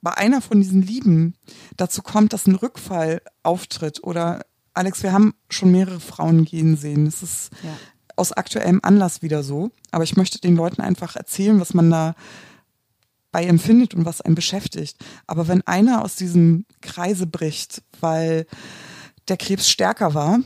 bei 0.00 0.12
einer 0.14 0.42
von 0.42 0.60
diesen 0.60 0.82
Lieben 0.82 1.34
dazu 1.76 2.02
kommt, 2.02 2.32
dass 2.32 2.46
ein 2.46 2.56
Rückfall 2.56 3.22
auftritt 3.42 4.02
oder 4.02 4.44
Alex, 4.74 5.02
wir 5.02 5.12
haben 5.12 5.34
schon 5.48 5.70
mehrere 5.70 6.00
Frauen 6.00 6.44
gehen 6.44 6.76
sehen. 6.76 7.04
Das 7.04 7.22
ist 7.22 7.50
ja. 7.62 7.76
aus 8.16 8.32
aktuellem 8.32 8.80
Anlass 8.82 9.22
wieder 9.22 9.42
so. 9.42 9.70
Aber 9.90 10.04
ich 10.04 10.16
möchte 10.16 10.40
den 10.40 10.56
Leuten 10.56 10.80
einfach 10.80 11.14
erzählen, 11.14 11.60
was 11.60 11.74
man 11.74 11.90
da 11.90 12.14
bei 13.30 13.44
empfindet 13.44 13.94
und 13.94 14.04
was 14.04 14.20
einen 14.20 14.34
beschäftigt. 14.34 14.96
Aber 15.26 15.48
wenn 15.48 15.66
einer 15.66 16.02
aus 16.04 16.16
diesem 16.16 16.66
Kreise 16.80 17.26
bricht, 17.26 17.82
weil 18.00 18.46
der 19.28 19.36
Krebs 19.36 19.68
stärker 19.68 20.14
war 20.14 20.40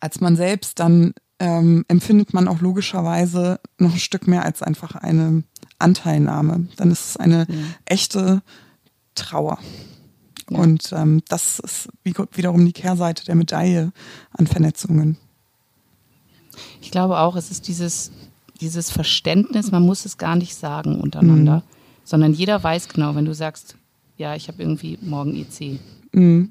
als 0.00 0.20
man 0.20 0.36
selbst, 0.36 0.78
dann 0.78 1.12
ähm, 1.38 1.84
empfindet 1.88 2.32
man 2.32 2.48
auch 2.48 2.60
logischerweise 2.60 3.60
noch 3.78 3.92
ein 3.92 3.98
Stück 3.98 4.26
mehr 4.26 4.44
als 4.44 4.62
einfach 4.62 4.94
eine 4.94 5.42
Anteilnahme. 5.78 6.68
Dann 6.76 6.90
ist 6.90 7.10
es 7.10 7.16
eine 7.16 7.46
ja. 7.48 7.56
echte 7.84 8.42
Trauer. 9.14 9.58
Ja. 10.50 10.58
Und 10.58 10.92
ähm, 10.92 11.22
das 11.28 11.58
ist 11.58 11.88
wiederum 12.02 12.64
die 12.64 12.72
Kehrseite 12.72 13.24
der 13.24 13.34
Medaille 13.34 13.92
an 14.32 14.46
Vernetzungen. 14.46 15.16
Ich 16.80 16.90
glaube 16.90 17.18
auch, 17.18 17.36
es 17.36 17.50
ist 17.50 17.66
dieses, 17.66 18.12
dieses 18.60 18.90
Verständnis, 18.90 19.72
man 19.72 19.82
muss 19.82 20.04
es 20.04 20.18
gar 20.18 20.36
nicht 20.36 20.54
sagen 20.54 21.00
untereinander, 21.00 21.56
mhm. 21.56 21.62
sondern 22.04 22.32
jeder 22.32 22.62
weiß 22.62 22.88
genau, 22.88 23.14
wenn 23.14 23.24
du 23.24 23.34
sagst, 23.34 23.76
ja, 24.16 24.34
ich 24.36 24.48
habe 24.48 24.62
irgendwie 24.62 24.98
morgen 25.02 25.34
EC. 25.34 25.80
Mhm. 26.14 26.50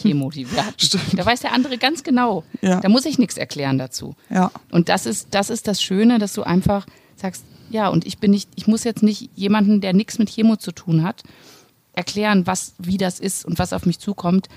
Chemo, 0.00 0.30
die 0.30 0.50
wir 0.50 0.66
hatten. 0.66 1.16
Da 1.16 1.26
weiß 1.26 1.40
der 1.40 1.52
andere 1.52 1.78
ganz 1.78 2.02
genau. 2.02 2.44
Ja. 2.60 2.80
Da 2.80 2.88
muss 2.88 3.04
ich 3.04 3.18
nichts 3.18 3.36
erklären 3.36 3.78
dazu. 3.78 4.14
Ja. 4.30 4.50
Und 4.70 4.88
das 4.88 5.06
ist, 5.06 5.28
das 5.32 5.50
ist 5.50 5.68
das 5.68 5.82
Schöne, 5.82 6.18
dass 6.18 6.32
du 6.32 6.42
einfach 6.42 6.86
sagst, 7.16 7.44
ja, 7.70 7.88
und 7.88 8.06
ich 8.06 8.18
bin 8.18 8.30
nicht, 8.30 8.50
ich 8.56 8.66
muss 8.66 8.84
jetzt 8.84 9.02
nicht 9.02 9.30
jemanden, 9.34 9.80
der 9.80 9.92
nichts 9.92 10.18
mit 10.18 10.30
Chemo 10.30 10.56
zu 10.56 10.72
tun 10.72 11.02
hat, 11.02 11.22
erklären, 11.92 12.46
was, 12.46 12.74
wie 12.78 12.98
das 12.98 13.20
ist 13.20 13.44
und 13.44 13.58
was 13.58 13.72
auf 13.72 13.86
mich 13.86 13.98
zukommt, 13.98 14.48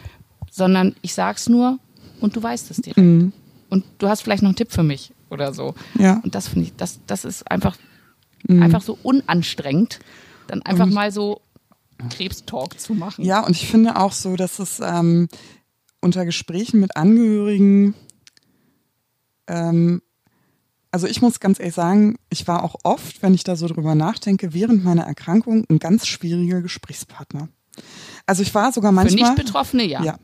sondern 0.52 0.96
ich 1.02 1.14
sag's 1.14 1.50
nur 1.50 1.80
und 2.20 2.36
du 2.36 2.44
weißt 2.44 2.72
es 2.72 2.78
direkt. 2.78 2.98
Mhm. 2.98 3.34
Und 3.70 3.86
du 3.98 4.08
hast 4.08 4.22
vielleicht 4.22 4.44
noch 4.44 4.50
einen 4.50 4.56
Tipp 4.56 4.72
für 4.72 4.84
mich 4.84 5.12
oder 5.30 5.54
so. 5.54 5.76
Ja. 6.00 6.20
Und 6.24 6.36
das 6.36 6.48
finde 6.48 6.68
ich, 6.68 6.76
das, 6.76 7.00
das 7.06 7.26
ist 7.26 7.50
einfach, 7.52 7.78
mhm. 8.48 8.64
einfach 8.64 8.82
so 8.82 8.98
unanstrengend. 9.04 10.00
Dann 10.48 10.62
einfach 10.62 10.86
und 10.86 10.94
mal 10.94 11.12
so 11.12 11.42
Krebstalk 12.10 12.80
zu 12.80 12.94
machen. 12.94 13.24
Ja, 13.26 13.42
und 13.46 13.56
ich 13.56 13.68
finde 13.68 13.98
auch 13.98 14.12
so, 14.12 14.36
dass 14.36 14.60
es 14.60 14.80
ähm, 14.80 15.28
unter 16.02 16.26
Gesprächen 16.26 16.80
mit 16.80 16.96
Angehörigen, 16.96 17.96
ähm, 19.48 20.02
also 20.92 21.08
ich 21.08 21.22
muss 21.22 21.40
ganz 21.40 21.60
ehrlich 21.60 21.76
sagen, 21.76 22.18
ich 22.30 22.48
war 22.48 22.64
auch 22.64 22.76
oft, 22.84 23.22
wenn 23.22 23.34
ich 23.34 23.44
da 23.44 23.56
so 23.56 23.68
drüber 23.68 23.94
nachdenke, 23.96 24.54
während 24.54 24.84
meiner 24.84 25.04
Erkrankung 25.04 25.66
ein 25.70 25.80
ganz 25.80 26.08
schwieriger 26.08 26.62
Gesprächspartner. 26.62 27.50
Also 28.26 28.42
ich 28.42 28.54
war 28.56 28.72
sogar 28.72 28.92
manchmal. 28.92 29.20
Für 29.20 29.34
Nicht-Betroffene, 29.34 29.86
ja. 29.86 30.04
Ja. 30.04 30.18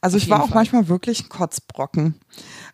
Also 0.00 0.16
Auf 0.16 0.22
ich 0.22 0.30
war 0.30 0.42
auch 0.42 0.48
Fall. 0.48 0.56
manchmal 0.56 0.88
wirklich 0.88 1.24
ein 1.24 1.28
Kotzbrocken. 1.28 2.14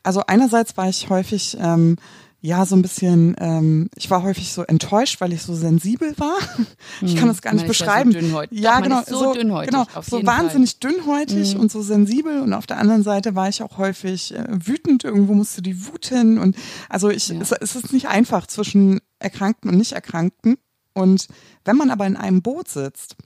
Also 0.02 0.22
einerseits 0.26 0.76
war 0.76 0.88
ich 0.88 1.08
häufig 1.08 1.56
ähm, 1.60 1.96
ja, 2.40 2.64
so 2.64 2.76
ein 2.76 2.82
bisschen, 2.82 3.34
ähm, 3.38 3.88
ich 3.96 4.10
war 4.10 4.22
häufig 4.22 4.52
so 4.52 4.62
enttäuscht, 4.62 5.20
weil 5.20 5.32
ich 5.32 5.42
so 5.42 5.54
sensibel 5.54 6.14
war. 6.18 6.36
Ich 7.02 7.14
kann 7.14 7.24
hm, 7.24 7.28
das 7.28 7.42
gar 7.42 7.52
nicht 7.52 7.66
beschreiben. 7.66 8.10
Ja, 8.10 8.20
so 8.20 8.26
dünnhäutig. 8.26 8.60
ja 8.60 8.80
genau, 8.80 9.02
so, 9.06 9.18
so 9.18 9.34
dünnhäutig, 9.34 9.70
genau, 9.70 9.86
so 10.00 10.24
wahnsinnig 10.24 10.76
Fall. 10.80 10.92
dünnhäutig 10.92 11.54
mhm. 11.54 11.60
und 11.60 11.72
so 11.72 11.82
sensibel 11.82 12.40
und 12.40 12.54
auf 12.54 12.66
der 12.66 12.78
anderen 12.78 13.02
Seite 13.02 13.34
war 13.34 13.48
ich 13.48 13.62
auch 13.62 13.76
häufig 13.76 14.34
äh, 14.34 14.46
wütend, 14.48 15.04
irgendwo 15.04 15.34
musste 15.34 15.60
die 15.60 15.86
Wut 15.86 16.06
hin 16.06 16.38
und 16.38 16.56
also 16.88 17.10
ich, 17.10 17.28
ja. 17.28 17.40
es, 17.40 17.52
es 17.52 17.76
ist 17.76 17.92
nicht 17.92 18.08
einfach 18.08 18.46
zwischen 18.46 19.00
Erkrankten 19.18 19.70
und 19.70 19.76
Nicht-Erkrankten 19.76 20.56
und 20.94 21.28
wenn 21.64 21.76
man 21.76 21.90
aber 21.90 22.06
in 22.06 22.16
einem 22.16 22.40
Boot 22.40 22.68
sitzt, 22.68 23.16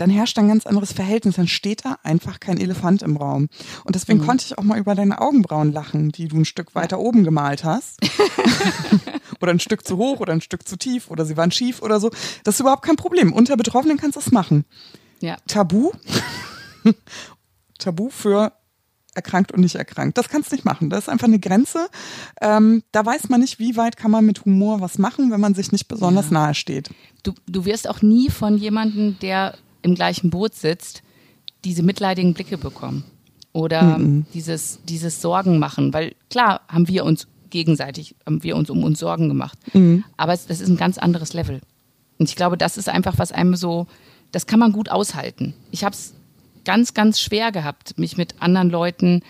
dann 0.00 0.10
herrscht 0.10 0.38
ein 0.38 0.48
ganz 0.48 0.66
anderes 0.66 0.92
Verhältnis. 0.92 1.36
Dann 1.36 1.48
steht 1.48 1.84
da 1.84 1.98
einfach 2.02 2.40
kein 2.40 2.58
Elefant 2.58 3.02
im 3.02 3.16
Raum. 3.16 3.48
Und 3.84 3.94
deswegen 3.94 4.20
mhm. 4.20 4.26
konnte 4.26 4.44
ich 4.46 4.58
auch 4.58 4.62
mal 4.62 4.78
über 4.78 4.94
deine 4.94 5.20
Augenbrauen 5.20 5.72
lachen, 5.72 6.10
die 6.10 6.28
du 6.28 6.38
ein 6.38 6.44
Stück 6.44 6.74
weiter 6.74 6.98
oben 6.98 7.24
gemalt 7.24 7.64
hast. 7.64 7.98
oder 9.40 9.52
ein 9.52 9.60
Stück 9.60 9.86
zu 9.86 9.96
hoch 9.96 10.20
oder 10.20 10.32
ein 10.32 10.40
Stück 10.40 10.66
zu 10.66 10.76
tief 10.76 11.10
oder 11.10 11.24
sie 11.24 11.36
waren 11.36 11.50
schief 11.50 11.82
oder 11.82 12.00
so. 12.00 12.10
Das 12.44 12.54
ist 12.54 12.60
überhaupt 12.60 12.84
kein 12.84 12.96
Problem. 12.96 13.32
Unter 13.32 13.56
Betroffenen 13.56 13.96
kannst 13.96 14.16
du 14.16 14.20
das 14.20 14.32
machen. 14.32 14.64
Ja. 15.20 15.36
Tabu. 15.46 15.92
Tabu 17.78 18.10
für 18.10 18.52
erkrankt 19.14 19.52
und 19.52 19.60
nicht 19.60 19.74
erkrankt. 19.74 20.16
Das 20.16 20.28
kannst 20.28 20.50
du 20.50 20.54
nicht 20.54 20.64
machen. 20.64 20.88
Das 20.88 21.00
ist 21.00 21.08
einfach 21.08 21.26
eine 21.26 21.40
Grenze. 21.40 21.88
Ähm, 22.40 22.82
da 22.92 23.04
weiß 23.04 23.28
man 23.28 23.40
nicht, 23.40 23.58
wie 23.58 23.76
weit 23.76 23.96
kann 23.96 24.10
man 24.10 24.24
mit 24.24 24.44
Humor 24.44 24.80
was 24.80 24.98
machen, 24.98 25.30
wenn 25.30 25.40
man 25.40 25.54
sich 25.54 25.72
nicht 25.72 25.88
besonders 25.88 26.26
ja. 26.26 26.34
nahe 26.34 26.54
steht. 26.54 26.90
Du, 27.22 27.32
du 27.46 27.64
wirst 27.64 27.88
auch 27.88 28.02
nie 28.02 28.30
von 28.30 28.56
jemandem, 28.56 29.18
der 29.20 29.56
im 29.82 29.94
gleichen 29.94 30.30
Boot 30.30 30.54
sitzt, 30.54 31.02
diese 31.64 31.82
mitleidigen 31.82 32.34
Blicke 32.34 32.58
bekommen 32.58 33.04
oder 33.52 33.98
mhm. 33.98 34.26
dieses, 34.34 34.80
dieses 34.84 35.20
Sorgen 35.20 35.58
machen, 35.58 35.92
weil 35.92 36.14
klar 36.30 36.62
haben 36.68 36.88
wir 36.88 37.04
uns 37.04 37.26
gegenseitig, 37.50 38.14
haben 38.24 38.42
wir 38.42 38.56
uns 38.56 38.70
um 38.70 38.84
uns 38.84 38.98
Sorgen 38.98 39.28
gemacht, 39.28 39.58
mhm. 39.74 40.04
aber 40.16 40.32
es, 40.32 40.46
das 40.46 40.60
ist 40.60 40.68
ein 40.68 40.76
ganz 40.76 40.98
anderes 40.98 41.32
Level. 41.32 41.60
Und 42.18 42.28
ich 42.28 42.36
glaube, 42.36 42.56
das 42.56 42.76
ist 42.76 42.88
einfach, 42.88 43.18
was 43.18 43.32
einem 43.32 43.56
so, 43.56 43.86
das 44.30 44.46
kann 44.46 44.60
man 44.60 44.72
gut 44.72 44.90
aushalten. 44.90 45.54
Ich 45.70 45.84
habe 45.84 45.94
es 45.94 46.14
ganz, 46.64 46.94
ganz 46.94 47.20
schwer 47.20 47.50
gehabt, 47.50 47.98
mich 47.98 48.16
mit 48.16 48.40
anderen 48.40 48.70
Leuten 48.70 49.22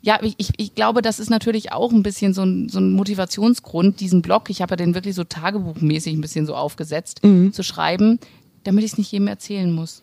ja, 0.00 0.20
ich, 0.22 0.52
ich 0.56 0.74
glaube, 0.74 1.02
das 1.02 1.18
ist 1.18 1.28
natürlich 1.28 1.72
auch 1.72 1.90
ein 1.92 2.02
bisschen 2.02 2.32
so 2.32 2.42
ein, 2.42 2.68
so 2.68 2.78
ein 2.78 2.92
Motivationsgrund, 2.92 4.00
diesen 4.00 4.22
Blog, 4.22 4.48
ich 4.48 4.62
habe 4.62 4.72
ja 4.72 4.76
den 4.76 4.94
wirklich 4.94 5.16
so 5.16 5.24
tagebuchmäßig 5.24 6.14
ein 6.14 6.20
bisschen 6.20 6.46
so 6.46 6.54
aufgesetzt, 6.54 7.24
mhm. 7.24 7.52
zu 7.52 7.64
schreiben, 7.64 8.20
damit 8.68 8.84
ich 8.84 8.92
es 8.92 8.98
nicht 8.98 9.10
jedem 9.10 9.28
erzählen 9.28 9.72
muss. 9.72 10.02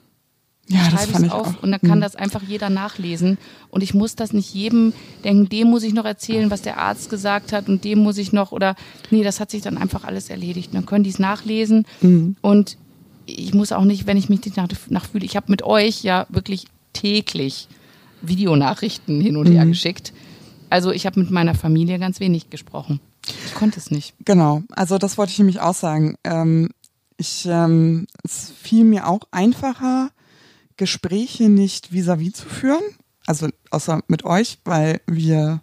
Ja, 0.67 0.89
das 0.89 1.05
fand 1.05 1.27
ich 1.27 1.31
auf 1.31 1.57
auch. 1.57 1.63
und 1.63 1.71
dann 1.71 1.81
kann 1.81 1.99
mhm. 1.99 2.01
das 2.01 2.15
einfach 2.15 2.41
jeder 2.41 2.71
nachlesen 2.71 3.37
und 3.69 3.83
ich 3.83 3.93
muss 3.93 4.15
das 4.15 4.33
nicht 4.33 4.51
jedem 4.51 4.93
denken, 5.23 5.47
dem 5.47 5.67
muss 5.67 5.83
ich 5.83 5.93
noch 5.93 6.05
erzählen, 6.05 6.49
was 6.49 6.63
der 6.63 6.79
Arzt 6.79 7.11
gesagt 7.11 7.53
hat 7.53 7.69
und 7.69 7.83
dem 7.83 7.99
muss 7.99 8.17
ich 8.17 8.33
noch 8.33 8.51
oder 8.51 8.75
nee, 9.11 9.23
das 9.23 9.39
hat 9.39 9.51
sich 9.51 9.61
dann 9.61 9.77
einfach 9.77 10.05
alles 10.05 10.31
erledigt. 10.31 10.69
Und 10.69 10.75
dann 10.75 10.85
können 10.87 11.03
die 11.03 11.11
es 11.11 11.19
nachlesen 11.19 11.85
mhm. 12.01 12.35
und 12.41 12.77
ich 13.27 13.53
muss 13.53 13.71
auch 13.71 13.83
nicht, 13.83 14.07
wenn 14.07 14.17
ich 14.17 14.29
mich 14.29 14.43
nicht 14.43 14.57
nach, 14.57 14.67
nachfühle, 14.89 15.25
ich 15.25 15.35
habe 15.35 15.51
mit 15.51 15.61
euch 15.61 16.03
ja 16.03 16.25
wirklich 16.29 16.65
täglich 16.93 17.67
Videonachrichten 18.23 19.21
hin 19.21 19.37
und 19.37 19.47
her 19.47 19.65
mhm. 19.65 19.69
geschickt. 19.69 20.13
Also 20.71 20.91
ich 20.91 21.05
habe 21.05 21.19
mit 21.19 21.29
meiner 21.29 21.53
Familie 21.53 21.99
ganz 21.99 22.19
wenig 22.19 22.49
gesprochen. 22.49 22.99
Ich 23.45 23.53
konnte 23.53 23.79
es 23.79 23.91
nicht. 23.91 24.15
Genau, 24.25 24.63
also 24.71 24.97
das 24.97 25.17
wollte 25.17 25.31
ich 25.31 25.37
nämlich 25.37 25.59
auch 25.59 25.75
sagen. 25.75 26.15
Ähm, 26.23 26.69
ich, 27.17 27.45
ähm, 27.45 28.07
es 28.23 28.51
fiel 28.51 28.83
mir 28.83 29.07
auch 29.07 29.21
einfacher, 29.31 30.09
Gespräche 30.77 31.49
nicht 31.49 31.91
vis-à-vis 31.91 32.33
-vis 32.33 32.33
zu 32.33 32.49
führen. 32.49 32.83
Also 33.25 33.47
außer 33.71 34.01
mit 34.07 34.25
euch, 34.25 34.59
weil 34.65 35.01
wir 35.07 35.61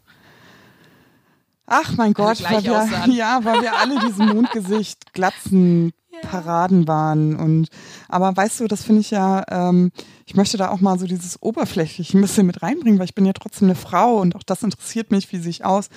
Ach 1.66 1.96
mein 1.96 2.12
Gott, 2.12 2.42
weil 2.42 2.62
wir, 2.64 3.06
ja, 3.14 3.40
weil 3.44 3.62
wir 3.62 3.78
alle 3.78 3.98
diesem 4.00 4.26
Mondgesicht, 4.26 5.12
Glatzen, 5.14 5.92
Paraden 6.22 6.86
waren. 6.86 7.36
Und 7.36 7.68
aber 8.08 8.36
weißt 8.36 8.60
du, 8.60 8.68
das 8.68 8.84
finde 8.84 9.00
ich 9.00 9.10
ja, 9.10 9.44
ähm, 9.48 9.90
ich 10.26 10.34
möchte 10.34 10.56
da 10.56 10.70
auch 10.70 10.80
mal 10.80 10.98
so 10.98 11.06
dieses 11.06 11.40
Oberflächliche 11.40 12.18
ein 12.18 12.20
bisschen 12.20 12.46
mit 12.46 12.62
reinbringen, 12.62 12.98
weil 12.98 13.06
ich 13.06 13.14
bin 13.14 13.24
ja 13.24 13.32
trotzdem 13.32 13.68
eine 13.68 13.74
Frau 13.74 14.18
und 14.20 14.36
auch 14.36 14.42
das 14.42 14.62
interessiert 14.62 15.10
mich, 15.10 15.32
wie 15.32 15.38
sehe 15.38 15.50
ich 15.50 15.64
aus. 15.64 15.88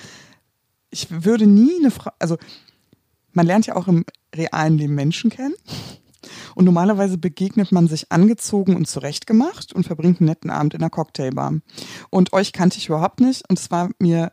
Ich 0.90 1.08
würde 1.10 1.46
nie 1.46 1.78
eine 1.78 1.90
Frau, 1.90 2.10
also 2.18 2.38
man 3.36 3.46
lernt 3.46 3.66
ja 3.66 3.76
auch 3.76 3.86
im 3.86 4.04
realen 4.34 4.78
Leben 4.78 4.94
Menschen 4.94 5.30
kennen. 5.30 5.54
Und 6.56 6.64
normalerweise 6.64 7.18
begegnet 7.18 7.70
man 7.70 7.86
sich 7.86 8.10
angezogen 8.10 8.74
und 8.74 8.88
zurechtgemacht 8.88 9.72
und 9.72 9.86
verbringt 9.86 10.20
einen 10.20 10.28
netten 10.28 10.50
Abend 10.50 10.74
in 10.74 10.80
einer 10.80 10.90
Cocktailbar. 10.90 11.60
Und 12.10 12.32
euch 12.32 12.52
kannte 12.52 12.78
ich 12.78 12.88
überhaupt 12.88 13.20
nicht 13.20 13.48
und 13.48 13.58
es 13.58 13.70
war 13.70 13.90
mir 14.00 14.32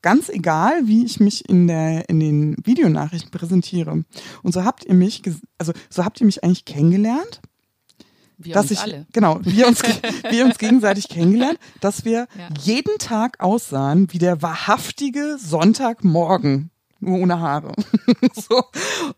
ganz 0.00 0.30
egal, 0.30 0.86
wie 0.86 1.04
ich 1.04 1.20
mich 1.20 1.48
in 1.48 1.68
der 1.68 2.08
in 2.08 2.20
den 2.20 2.56
Videonachrichten 2.64 3.30
präsentiere. 3.30 4.04
Und 4.42 4.52
so 4.54 4.64
habt 4.64 4.84
ihr 4.84 4.94
mich, 4.94 5.22
also 5.58 5.72
so 5.90 6.04
habt 6.04 6.20
ihr 6.20 6.26
mich 6.26 6.42
eigentlich 6.42 6.64
kennengelernt. 6.64 7.40
Wir 8.38 8.54
dass 8.54 8.70
ich 8.70 8.80
alle. 8.80 9.06
genau 9.12 9.40
wir 9.42 9.66
uns 9.66 9.82
wir 10.30 10.44
uns 10.46 10.58
gegenseitig 10.58 11.08
kennengelernt, 11.08 11.58
dass 11.80 12.04
wir 12.04 12.28
ja. 12.38 12.48
jeden 12.60 12.96
Tag 12.98 13.40
aussahen 13.40 14.12
wie 14.12 14.18
der 14.18 14.40
wahrhaftige 14.42 15.36
Sonntagmorgen 15.38 16.70
nur 17.00 17.18
ohne 17.20 17.40
Haare. 17.40 17.72
so. 18.34 18.64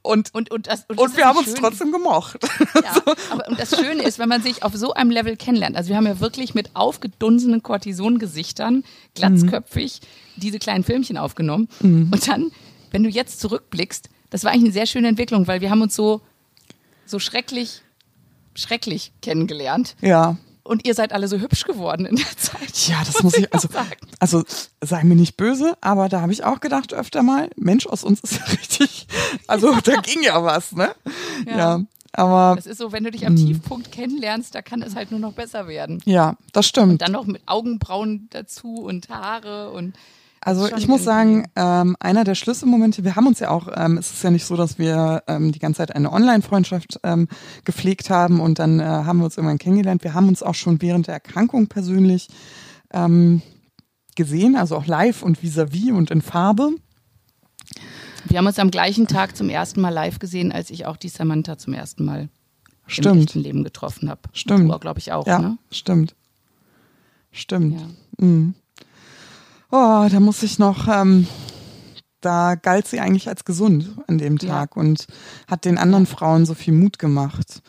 Und, 0.02 0.34
und, 0.34 0.50
und, 0.50 0.66
das, 0.66 0.84
und, 0.88 0.98
und 0.98 1.16
wir 1.16 1.24
haben 1.24 1.38
uns 1.38 1.54
trotzdem 1.54 1.92
gemocht. 1.92 2.38
Ja, 2.74 2.94
so. 3.06 3.14
aber 3.30 3.48
und 3.48 3.58
das 3.58 3.76
Schöne 3.78 4.02
ist, 4.02 4.18
wenn 4.18 4.28
man 4.28 4.42
sich 4.42 4.62
auf 4.62 4.74
so 4.74 4.92
einem 4.94 5.10
Level 5.10 5.36
kennenlernt, 5.36 5.76
also 5.76 5.88
wir 5.88 5.96
haben 5.96 6.06
ja 6.06 6.20
wirklich 6.20 6.54
mit 6.54 6.74
aufgedunsenen 6.74 7.62
Cortison-Gesichtern, 7.62 8.84
glatzköpfig, 9.14 10.00
mhm. 10.02 10.40
diese 10.40 10.58
kleinen 10.58 10.84
Filmchen 10.84 11.16
aufgenommen. 11.16 11.68
Mhm. 11.80 12.10
Und 12.12 12.28
dann, 12.28 12.50
wenn 12.90 13.02
du 13.02 13.08
jetzt 13.08 13.40
zurückblickst, 13.40 14.10
das 14.28 14.44
war 14.44 14.52
eigentlich 14.52 14.64
eine 14.64 14.72
sehr 14.72 14.86
schöne 14.86 15.08
Entwicklung, 15.08 15.46
weil 15.46 15.60
wir 15.60 15.70
haben 15.70 15.82
uns 15.82 15.96
so, 15.96 16.20
so 17.06 17.18
schrecklich, 17.18 17.82
schrecklich 18.54 19.12
kennengelernt. 19.22 19.96
Ja 20.00 20.36
und 20.62 20.86
ihr 20.86 20.94
seid 20.94 21.12
alle 21.12 21.28
so 21.28 21.38
hübsch 21.38 21.64
geworden 21.64 22.06
in 22.06 22.16
der 22.16 22.36
Zeit. 22.36 22.88
Ja, 22.88 23.02
das 23.04 23.22
muss 23.22 23.36
ich, 23.36 23.52
also, 23.52 23.68
also 24.18 24.44
sei 24.80 25.04
mir 25.04 25.16
nicht 25.16 25.36
böse, 25.36 25.76
aber 25.80 26.08
da 26.08 26.20
habe 26.20 26.32
ich 26.32 26.44
auch 26.44 26.60
gedacht 26.60 26.92
öfter 26.92 27.22
mal, 27.22 27.50
Mensch, 27.56 27.86
aus 27.86 28.04
uns 28.04 28.20
ist 28.20 28.38
ja 28.38 28.44
richtig, 28.52 29.06
also 29.46 29.74
da 29.82 29.96
ging 29.96 30.22
ja 30.22 30.42
was, 30.42 30.72
ne? 30.72 30.94
Ja. 31.46 31.56
ja. 31.56 31.80
Aber 32.12 32.56
das 32.56 32.66
ist 32.66 32.78
so, 32.78 32.90
wenn 32.90 33.04
du 33.04 33.10
dich 33.10 33.26
am 33.26 33.34
mh. 33.34 33.40
Tiefpunkt 33.40 33.92
kennenlernst, 33.92 34.54
da 34.54 34.62
kann 34.62 34.82
es 34.82 34.96
halt 34.96 35.12
nur 35.12 35.20
noch 35.20 35.32
besser 35.32 35.68
werden. 35.68 36.02
Ja, 36.04 36.36
das 36.52 36.66
stimmt. 36.66 36.92
Und 36.92 37.02
dann 37.02 37.12
noch 37.12 37.26
mit 37.26 37.42
Augenbrauen 37.46 38.26
dazu 38.30 38.74
und 38.74 39.08
Haare 39.08 39.70
und 39.70 39.94
also 40.42 40.74
ich 40.74 40.88
muss 40.88 41.04
sagen, 41.04 41.46
ähm, 41.54 41.96
einer 42.00 42.24
der 42.24 42.34
Schlüsselmomente, 42.34 43.04
wir 43.04 43.14
haben 43.14 43.26
uns 43.26 43.40
ja 43.40 43.50
auch, 43.50 43.68
ähm, 43.74 43.98
es 43.98 44.10
ist 44.10 44.24
ja 44.24 44.30
nicht 44.30 44.46
so, 44.46 44.56
dass 44.56 44.78
wir 44.78 45.22
ähm, 45.26 45.52
die 45.52 45.58
ganze 45.58 45.78
Zeit 45.78 45.94
eine 45.94 46.10
Online-Freundschaft 46.10 46.98
ähm, 47.02 47.28
gepflegt 47.64 48.08
haben 48.08 48.40
und 48.40 48.58
dann 48.58 48.80
äh, 48.80 48.84
haben 48.84 49.18
wir 49.18 49.26
uns 49.26 49.36
irgendwann 49.36 49.58
kennengelernt. 49.58 50.02
Wir 50.02 50.14
haben 50.14 50.28
uns 50.28 50.42
auch 50.42 50.54
schon 50.54 50.80
während 50.80 51.08
der 51.08 51.14
Erkrankung 51.14 51.66
persönlich 51.66 52.28
ähm, 52.92 53.42
gesehen, 54.16 54.56
also 54.56 54.76
auch 54.76 54.86
live 54.86 55.22
und 55.22 55.42
vis-à-vis 55.42 55.90
-vis 55.90 55.92
und 55.92 56.10
in 56.10 56.22
Farbe. 56.22 56.70
Wir 58.24 58.38
haben 58.38 58.46
uns 58.46 58.58
am 58.58 58.70
gleichen 58.70 59.06
Tag 59.06 59.36
zum 59.36 59.50
ersten 59.50 59.80
Mal 59.80 59.90
live 59.90 60.18
gesehen, 60.18 60.52
als 60.52 60.70
ich 60.70 60.86
auch 60.86 60.96
die 60.96 61.08
Samantha 61.08 61.58
zum 61.58 61.74
ersten 61.74 62.04
Mal 62.04 62.30
stimmt. 62.86 63.16
im 63.16 63.22
echten 63.22 63.40
Leben 63.40 63.64
getroffen 63.64 64.08
habe. 64.08 64.22
Stimmt. 64.32 64.80
glaube 64.80 65.00
ich 65.00 65.12
auch. 65.12 65.26
Ja, 65.26 65.38
ne? 65.38 65.58
stimmt. 65.70 66.14
Stimmt. 67.30 67.80
Ja. 67.80 68.26
Mhm. 68.26 68.54
Oh, 69.70 70.06
da 70.10 70.20
muss 70.20 70.42
ich 70.42 70.58
noch, 70.58 70.88
ähm, 70.88 71.26
da 72.20 72.56
galt 72.56 72.88
sie 72.88 73.00
eigentlich 73.00 73.28
als 73.28 73.44
gesund 73.44 73.96
an 74.08 74.18
dem 74.18 74.38
Tag 74.38 74.72
ja. 74.74 74.80
und 74.80 75.06
hat 75.46 75.64
den 75.64 75.78
anderen 75.78 76.06
Frauen 76.06 76.44
so 76.44 76.54
viel 76.54 76.74
Mut 76.74 76.98
gemacht. 76.98 77.62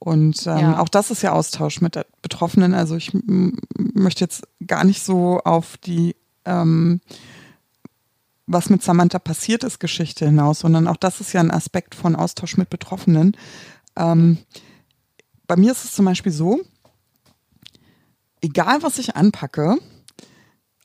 Und 0.00 0.46
ähm, 0.46 0.58
ja. 0.58 0.80
auch 0.80 0.88
das 0.88 1.10
ist 1.10 1.22
ja 1.22 1.32
Austausch 1.32 1.80
mit 1.80 1.94
der 1.94 2.06
Betroffenen. 2.22 2.74
Also 2.74 2.96
ich 2.96 3.12
möchte 3.76 4.24
jetzt 4.24 4.42
gar 4.66 4.84
nicht 4.84 5.02
so 5.02 5.40
auf 5.40 5.76
die, 5.76 6.16
ähm, 6.46 7.00
was 8.46 8.70
mit 8.70 8.82
Samantha 8.82 9.18
passiert 9.18 9.62
ist, 9.62 9.78
Geschichte 9.78 10.24
hinaus, 10.24 10.60
sondern 10.60 10.88
auch 10.88 10.96
das 10.96 11.20
ist 11.20 11.32
ja 11.32 11.40
ein 11.40 11.50
Aspekt 11.50 11.94
von 11.94 12.16
Austausch 12.16 12.56
mit 12.56 12.70
Betroffenen. 12.70 13.36
Ähm, 13.94 14.38
bei 15.46 15.56
mir 15.56 15.70
ist 15.70 15.84
es 15.84 15.92
zum 15.92 16.06
Beispiel 16.06 16.32
so, 16.32 16.60
egal 18.40 18.82
was 18.82 18.98
ich 18.98 19.16
anpacke, 19.16 19.76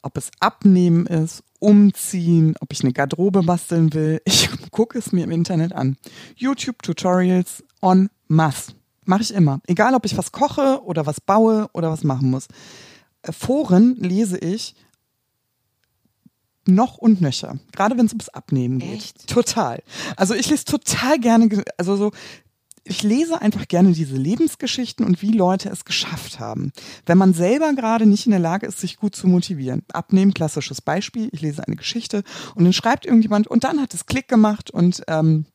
ob 0.06 0.18
es 0.18 0.30
abnehmen 0.40 1.08
ist, 1.08 1.44
umziehen, 1.60 2.56
ob 2.60 2.72
ich 2.72 2.84
eine 2.84 2.94
Garderobe 2.94 3.42
basteln 3.44 3.94
will. 3.94 4.22
Ich 4.28 4.72
gucke 4.72 5.00
es 5.00 5.12
mir 5.12 5.24
im 5.24 5.32
Internet 5.32 5.74
an. 5.74 5.98
YouTube-Tutorials 6.36 7.64
on 7.82 8.10
masse. 8.28 8.74
Mache 9.06 9.22
ich 9.22 9.34
immer. 9.34 9.62
Egal, 9.68 9.96
ob 9.96 10.06
ich 10.06 10.18
was 10.18 10.32
koche 10.32 10.82
oder 10.84 11.06
was 11.06 11.22
baue 11.22 11.70
oder 11.74 11.92
was 11.92 12.04
machen 12.04 12.30
muss. 12.30 12.48
Äh, 13.22 13.32
Foren 13.32 13.96
lese 13.96 14.38
ich 14.38 14.76
noch 16.68 16.98
und 16.98 17.22
nöcher. 17.22 17.58
Gerade 17.72 17.98
wenn 17.98 18.08
es 18.08 18.12
ums 18.12 18.30
Abnehmen 18.30 18.80
geht. 18.80 18.94
Echt? 18.94 19.28
Total. 19.28 19.82
Also 20.18 20.34
ich 20.34 20.50
lese 20.50 20.66
total 20.66 21.20
gerne, 21.20 21.64
also 21.78 21.96
so 21.96 22.12
ich 22.86 23.02
lese 23.04 23.42
einfach 23.42 23.68
gerne 23.68 23.92
diese 23.92 24.16
Lebensgeschichten 24.16 25.06
und 25.06 25.22
wie 25.22 25.32
Leute 25.32 25.70
es 25.70 25.86
geschafft 25.86 26.40
haben. 26.40 26.72
Wenn 27.06 27.18
man 27.18 27.34
selber 27.34 27.74
gerade 27.74 28.06
nicht 28.06 28.28
in 28.28 28.32
der 28.32 28.40
Lage 28.40 28.68
ist, 28.68 28.80
sich 28.80 28.98
gut 28.98 29.16
zu 29.16 29.28
motivieren. 29.28 29.84
Abnehmen, 29.92 30.34
klassisches 30.34 30.82
Beispiel. 30.82 31.30
Ich 31.32 31.42
lese 31.42 31.68
eine 31.68 31.76
Geschichte 31.76 32.24
und 32.54 32.64
dann 32.64 32.74
schreibt 32.74 33.06
irgendjemand 33.06 33.48
und 33.48 33.64
dann 33.64 33.82
hat 33.82 33.94
es 33.94 34.06
Klick 34.06 34.28
gemacht 34.28 34.72
und 34.72 35.04
ähm, 35.08 35.46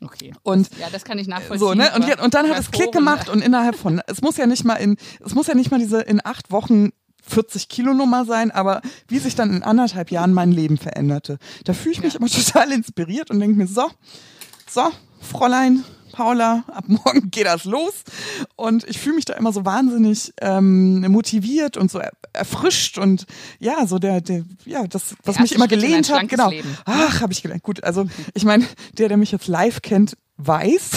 Okay. 0.00 0.32
Und 0.44 0.70
ja, 0.78 0.86
das 0.92 1.04
kann 1.04 1.18
ich 1.18 1.26
nachvollziehen. 1.26 1.58
So, 1.58 1.74
ne? 1.74 1.90
Und, 1.96 2.20
und 2.20 2.34
dann 2.34 2.48
hat 2.48 2.60
es 2.60 2.70
Klick 2.70 2.92
gemacht 2.92 3.28
und 3.28 3.42
innerhalb 3.42 3.74
von, 3.74 4.00
es 4.06 4.22
muss 4.22 4.36
ja 4.36 4.46
nicht 4.46 4.64
mal 4.64 4.76
in, 4.76 4.96
es 5.24 5.34
muss 5.34 5.48
ja 5.48 5.56
nicht 5.56 5.72
mal 5.72 5.80
diese 5.80 6.00
in 6.00 6.24
acht 6.24 6.52
Wochen 6.52 6.90
40 7.22 7.68
Kilo 7.68 7.94
Nummer 7.94 8.24
sein, 8.24 8.52
aber 8.52 8.80
wie 9.08 9.18
sich 9.18 9.34
dann 9.34 9.52
in 9.52 9.64
anderthalb 9.64 10.12
Jahren 10.12 10.32
mein 10.32 10.52
Leben 10.52 10.78
veränderte. 10.78 11.38
Da 11.64 11.72
fühle 11.72 11.94
ich 11.94 12.02
mich 12.02 12.14
ja. 12.14 12.20
immer 12.20 12.28
total 12.44 12.70
inspiriert 12.70 13.30
und 13.30 13.40
denke 13.40 13.56
mir, 13.56 13.66
so, 13.66 13.90
so, 14.70 14.88
Fräulein, 15.20 15.82
Paula, 16.12 16.64
ab 16.68 16.84
morgen 16.88 17.30
geht 17.30 17.46
das 17.46 17.64
los. 17.64 18.04
Und 18.56 18.88
ich 18.88 18.98
fühle 18.98 19.16
mich 19.16 19.24
da 19.24 19.34
immer 19.34 19.52
so 19.52 19.64
wahnsinnig 19.64 20.32
ähm, 20.40 21.00
motiviert 21.10 21.76
und 21.76 21.90
so 21.90 22.00
erfrischt 22.32 22.98
und 22.98 23.26
ja, 23.58 23.86
so 23.86 23.98
der, 23.98 24.20
der 24.20 24.44
ja, 24.64 24.86
das, 24.86 25.14
was 25.24 25.38
mich 25.38 25.54
immer 25.54 25.68
gelehnt 25.68 26.12
hat. 26.12 26.28
Genau. 26.28 26.50
Leben. 26.50 26.76
Ach, 26.84 27.20
habe 27.20 27.32
ich 27.32 27.42
gelernt. 27.42 27.62
Gut, 27.62 27.84
also 27.84 28.06
ich 28.34 28.44
meine, 28.44 28.66
der, 28.96 29.08
der 29.08 29.16
mich 29.16 29.32
jetzt 29.32 29.48
live 29.48 29.82
kennt, 29.82 30.16
weiß. 30.36 30.90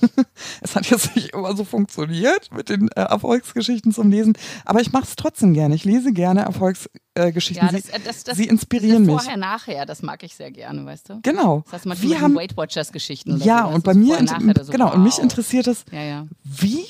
es 0.60 0.76
hat 0.76 0.86
jetzt 0.86 1.14
nicht 1.16 1.30
immer 1.30 1.56
so 1.56 1.64
funktioniert 1.64 2.52
mit 2.52 2.68
den 2.68 2.88
äh, 2.88 3.02
Erfolgsgeschichten 3.02 3.92
zum 3.92 4.10
Lesen, 4.10 4.34
aber 4.64 4.80
ich 4.80 4.92
mache 4.92 5.04
es 5.04 5.16
trotzdem 5.16 5.54
gerne. 5.54 5.74
Ich 5.74 5.84
lese 5.84 6.12
gerne 6.12 6.42
Erfolgsgeschichten. 6.42 7.66
Ja, 7.66 7.72
das, 7.72 7.86
sie, 7.86 7.92
das, 8.04 8.24
das, 8.24 8.36
sie 8.36 8.46
inspirieren 8.46 9.06
mich. 9.06 9.14
Vorher, 9.14 9.36
nachher, 9.36 9.86
das 9.86 10.02
mag 10.02 10.22
ich 10.22 10.34
sehr 10.34 10.50
gerne, 10.50 10.84
weißt 10.84 11.10
du? 11.10 11.20
Genau. 11.22 11.62
Das 11.64 11.74
heißt 11.74 11.86
manchmal 11.86 12.10
Wir 12.10 12.20
haben 12.20 12.34
Weight 12.34 12.56
Watchers 12.56 12.92
Geschichten. 12.92 13.38
ja, 13.38 13.66
so, 13.66 13.74
und 13.74 13.84
bei 13.84 13.94
mir, 13.94 14.18
so, 14.26 14.72
genau, 14.72 14.86
wow. 14.86 14.94
und 14.94 15.02
mich 15.04 15.18
interessiert 15.18 15.66
es, 15.66 15.84
ja, 15.92 16.02
ja. 16.02 16.26
wie 16.44 16.84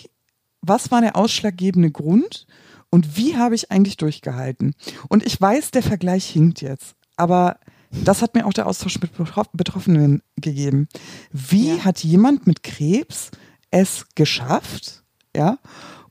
was 0.63 0.91
war 0.91 1.01
der 1.01 1.17
ausschlaggebende 1.17 1.91
Grund 1.91 2.47
und 2.91 3.17
wie 3.17 3.37
habe 3.37 3.55
ich 3.55 3.71
eigentlich 3.71 3.97
durchgehalten? 3.97 4.75
Und 5.09 5.25
ich 5.25 5.41
weiß, 5.41 5.71
der 5.71 5.83
Vergleich 5.83 6.27
hinkt 6.27 6.61
jetzt, 6.61 6.97
aber 7.17 7.59
das 7.91 8.23
hat 8.23 8.35
mir 8.35 8.47
auch 8.47 8.53
der 8.53 8.67
Austausch 8.67 9.01
mit 9.01 9.13
Betroffenen 9.53 10.23
gegeben. 10.37 10.89
Wie 11.33 11.77
ja. 11.77 11.85
hat 11.85 12.05
jemand 12.05 12.47
mit 12.47 12.63
Krebs 12.63 13.31
es 13.71 14.07
geschafft? 14.15 15.03
Ja. 15.35 15.59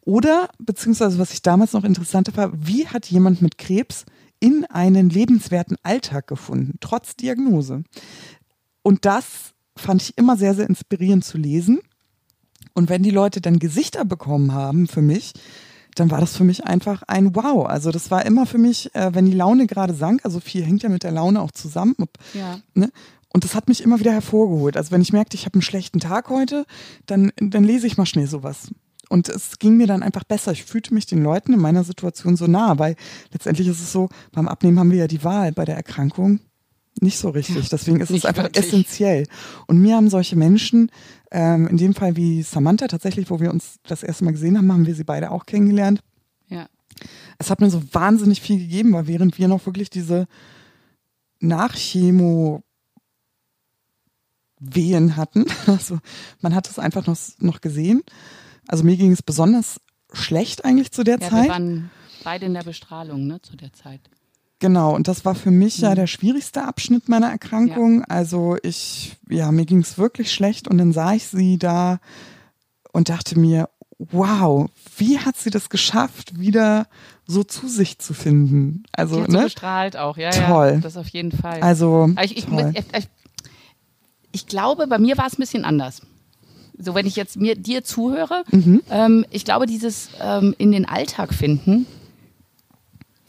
Oder, 0.01 0.49
beziehungsweise 0.59 1.19
was 1.19 1.33
ich 1.33 1.41
damals 1.41 1.73
noch 1.73 1.83
interessanter 1.83 2.35
war, 2.35 2.51
wie 2.55 2.87
hat 2.87 3.05
jemand 3.05 3.41
mit 3.41 3.57
Krebs 3.57 4.05
in 4.39 4.65
einen 4.65 5.09
lebenswerten 5.09 5.77
Alltag 5.83 6.27
gefunden, 6.27 6.77
trotz 6.79 7.15
Diagnose? 7.15 7.83
Und 8.81 9.05
das 9.05 9.53
fand 9.75 10.01
ich 10.01 10.17
immer 10.17 10.37
sehr, 10.37 10.55
sehr 10.55 10.67
inspirierend 10.67 11.23
zu 11.23 11.37
lesen. 11.37 11.79
Und 12.73 12.89
wenn 12.89 13.03
die 13.03 13.11
Leute 13.11 13.41
dann 13.41 13.59
Gesichter 13.59 14.05
bekommen 14.05 14.53
haben 14.53 14.87
für 14.87 15.01
mich, 15.01 15.33
dann 15.99 16.11
war 16.11 16.19
das 16.19 16.35
für 16.35 16.43
mich 16.43 16.65
einfach 16.65 17.03
ein 17.07 17.35
Wow. 17.35 17.65
Also 17.65 17.91
das 17.91 18.11
war 18.11 18.25
immer 18.25 18.45
für 18.45 18.57
mich, 18.57 18.93
äh, 18.95 19.13
wenn 19.13 19.25
die 19.25 19.33
Laune 19.33 19.67
gerade 19.67 19.93
sank, 19.93 20.21
also 20.23 20.39
viel 20.39 20.63
hängt 20.63 20.83
ja 20.83 20.89
mit 20.89 21.03
der 21.03 21.11
Laune 21.11 21.41
auch 21.41 21.51
zusammen. 21.51 21.95
Ja. 22.33 22.59
Ne? 22.73 22.91
Und 23.31 23.43
das 23.43 23.55
hat 23.55 23.67
mich 23.67 23.83
immer 23.83 23.99
wieder 23.99 24.11
hervorgeholt. 24.11 24.77
Also 24.77 24.91
wenn 24.91 25.01
ich 25.01 25.13
merkte, 25.13 25.35
ich 25.35 25.45
habe 25.45 25.55
einen 25.55 25.61
schlechten 25.61 25.99
Tag 25.99 26.29
heute, 26.29 26.65
dann, 27.05 27.31
dann 27.37 27.63
lese 27.63 27.87
ich 27.87 27.97
mal 27.97 28.05
schnell 28.05 28.27
sowas. 28.27 28.69
Und 29.09 29.27
es 29.27 29.57
ging 29.57 29.75
mir 29.75 29.87
dann 29.87 30.03
einfach 30.03 30.23
besser. 30.23 30.51
Ich 30.51 30.63
fühlte 30.63 30.93
mich 30.93 31.05
den 31.05 31.23
Leuten 31.23 31.53
in 31.53 31.59
meiner 31.59 31.83
Situation 31.83 32.37
so 32.37 32.47
nah, 32.47 32.77
weil 32.77 32.95
letztendlich 33.31 33.67
ist 33.67 33.81
es 33.81 33.91
so, 33.91 34.09
beim 34.31 34.47
Abnehmen 34.47 34.79
haben 34.79 34.91
wir 34.91 34.99
ja 34.99 35.07
die 35.07 35.23
Wahl, 35.23 35.51
bei 35.51 35.65
der 35.65 35.75
Erkrankung 35.75 36.39
nicht 37.01 37.17
so 37.17 37.29
richtig. 37.29 37.69
Deswegen 37.69 38.01
ist 38.01 38.09
es 38.09 38.25
einfach 38.25 38.43
wirklich. 38.43 38.65
essentiell. 38.65 39.25
Und 39.67 39.79
mir 39.79 39.95
haben 39.95 40.09
solche 40.09 40.35
Menschen, 40.35 40.91
ähm, 41.31 41.67
in 41.67 41.77
dem 41.77 41.93
Fall 41.93 42.15
wie 42.15 42.41
Samantha 42.41 42.87
tatsächlich, 42.87 43.29
wo 43.29 43.39
wir 43.39 43.51
uns 43.51 43.79
das 43.83 44.03
erste 44.03 44.25
Mal 44.25 44.31
gesehen 44.31 44.57
haben, 44.57 44.71
haben 44.71 44.85
wir 44.85 44.95
sie 44.95 45.03
beide 45.03 45.31
auch 45.31 45.45
kennengelernt. 45.45 46.01
Ja. 46.47 46.67
Es 47.37 47.49
hat 47.49 47.61
mir 47.61 47.69
so 47.69 47.81
wahnsinnig 47.93 48.41
viel 48.41 48.57
gegeben, 48.57 48.93
weil 48.93 49.07
während 49.07 49.37
wir 49.37 49.47
noch 49.47 49.65
wirklich 49.65 49.89
diese 49.89 50.27
Nachchemo 51.39 52.63
Wehen 54.59 55.15
hatten, 55.15 55.45
also 55.67 55.99
man 56.41 56.53
hat 56.53 56.69
es 56.69 56.79
einfach 56.79 57.07
noch, 57.07 57.17
noch 57.39 57.61
gesehen. 57.61 58.03
Also 58.67 58.83
mir 58.83 58.97
ging 58.97 59.11
es 59.11 59.23
besonders 59.23 59.79
schlecht 60.11 60.65
eigentlich 60.65 60.91
zu 60.91 61.03
der 61.03 61.19
ja, 61.19 61.29
Zeit. 61.29 61.43
Wir 61.45 61.49
waren 61.51 61.91
beide 62.23 62.45
in 62.45 62.53
der 62.53 62.63
Bestrahlung, 62.63 63.25
ne, 63.25 63.41
zu 63.41 63.55
der 63.55 63.71
Zeit. 63.71 64.01
Genau, 64.59 64.93
und 64.93 65.07
das 65.07 65.23
war 65.23 65.35
für 65.35 65.51
mich 65.51 65.77
mhm. 65.77 65.83
ja 65.85 65.95
der 65.95 66.07
schwierigste 66.07 66.63
Abschnitt 66.63 67.07
meiner 67.07 67.29
Erkrankung. 67.29 67.99
Ja. 67.99 68.05
Also 68.09 68.57
ich, 68.61 69.17
ja, 69.29 69.51
mir 69.51 69.65
ging 69.65 69.79
es 69.79 69.97
wirklich 69.97 70.33
schlecht 70.33 70.67
und 70.67 70.77
dann 70.77 70.91
sah 70.91 71.13
ich 71.13 71.27
sie 71.27 71.57
da 71.57 71.99
und 72.91 73.09
dachte 73.09 73.39
mir, 73.39 73.69
wow, 73.99 74.69
wie 74.97 75.19
hat 75.19 75.37
sie 75.37 75.49
das 75.49 75.69
geschafft, 75.69 76.39
wieder 76.39 76.87
so 77.27 77.43
zu 77.43 77.67
sich 77.67 77.99
zu 77.99 78.13
finden? 78.13 78.83
Also, 78.93 79.17
die 79.17 79.21
hat 79.23 79.29
ne? 79.29 79.37
So 79.39 79.43
bestrahlt 79.43 79.97
auch, 79.97 80.17
ja, 80.17 80.31
toll. 80.31 80.71
Ja, 80.75 80.79
das 80.79 80.97
auf 80.97 81.09
jeden 81.09 81.31
Fall. 81.31 81.61
Also, 81.61 82.09
ich, 82.23 82.37
ich, 82.37 82.47
ich, 82.47 83.07
ich, 84.31 84.47
glaube, 84.47 84.87
bei 84.87 84.97
mir 84.97 85.17
war 85.17 85.27
es 85.27 85.33
ein 85.33 85.41
bisschen 85.41 85.65
anders. 85.65 86.01
So, 86.77 86.95
wenn 86.95 87.05
ich 87.05 87.17
jetzt 87.17 87.35
mir 87.35 87.55
dir 87.55 87.83
zuhöre, 87.83 88.43
mhm. 88.51 88.81
ähm, 88.89 89.25
ich 89.31 89.43
glaube, 89.43 89.65
dieses 89.65 90.09
ähm, 90.21 90.55
in 90.57 90.71
den 90.71 90.87
Alltag 90.87 91.33
finden, 91.33 91.85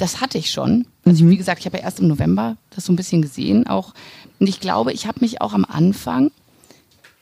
das 0.00 0.20
hatte 0.20 0.38
ich 0.38 0.50
schon. 0.50 0.86
Also 1.04 1.24
mhm. 1.24 1.30
wie 1.30 1.36
gesagt, 1.36 1.60
ich 1.60 1.66
habe 1.66 1.78
ja 1.78 1.84
erst 1.84 2.00
im 2.00 2.08
November 2.08 2.56
das 2.70 2.84
so 2.86 2.92
ein 2.92 2.96
bisschen 2.96 3.22
gesehen 3.22 3.66
auch. 3.66 3.94
Und 4.38 4.48
ich 4.48 4.60
glaube, 4.60 4.92
ich 4.92 5.06
habe 5.06 5.20
mich 5.20 5.40
auch 5.40 5.52
am 5.52 5.64
Anfang 5.64 6.30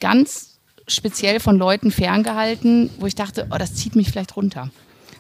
ganz 0.01 0.59
speziell 0.87 1.41
von 1.41 1.59
Leuten 1.59 1.91
ferngehalten, 1.91 2.91
wo 2.99 3.07
ich 3.07 3.15
dachte, 3.15 3.49
oh, 3.51 3.59
das 3.59 3.75
zieht 3.75 3.97
mich 3.97 4.11
vielleicht 4.11 4.37
runter. 4.37 4.71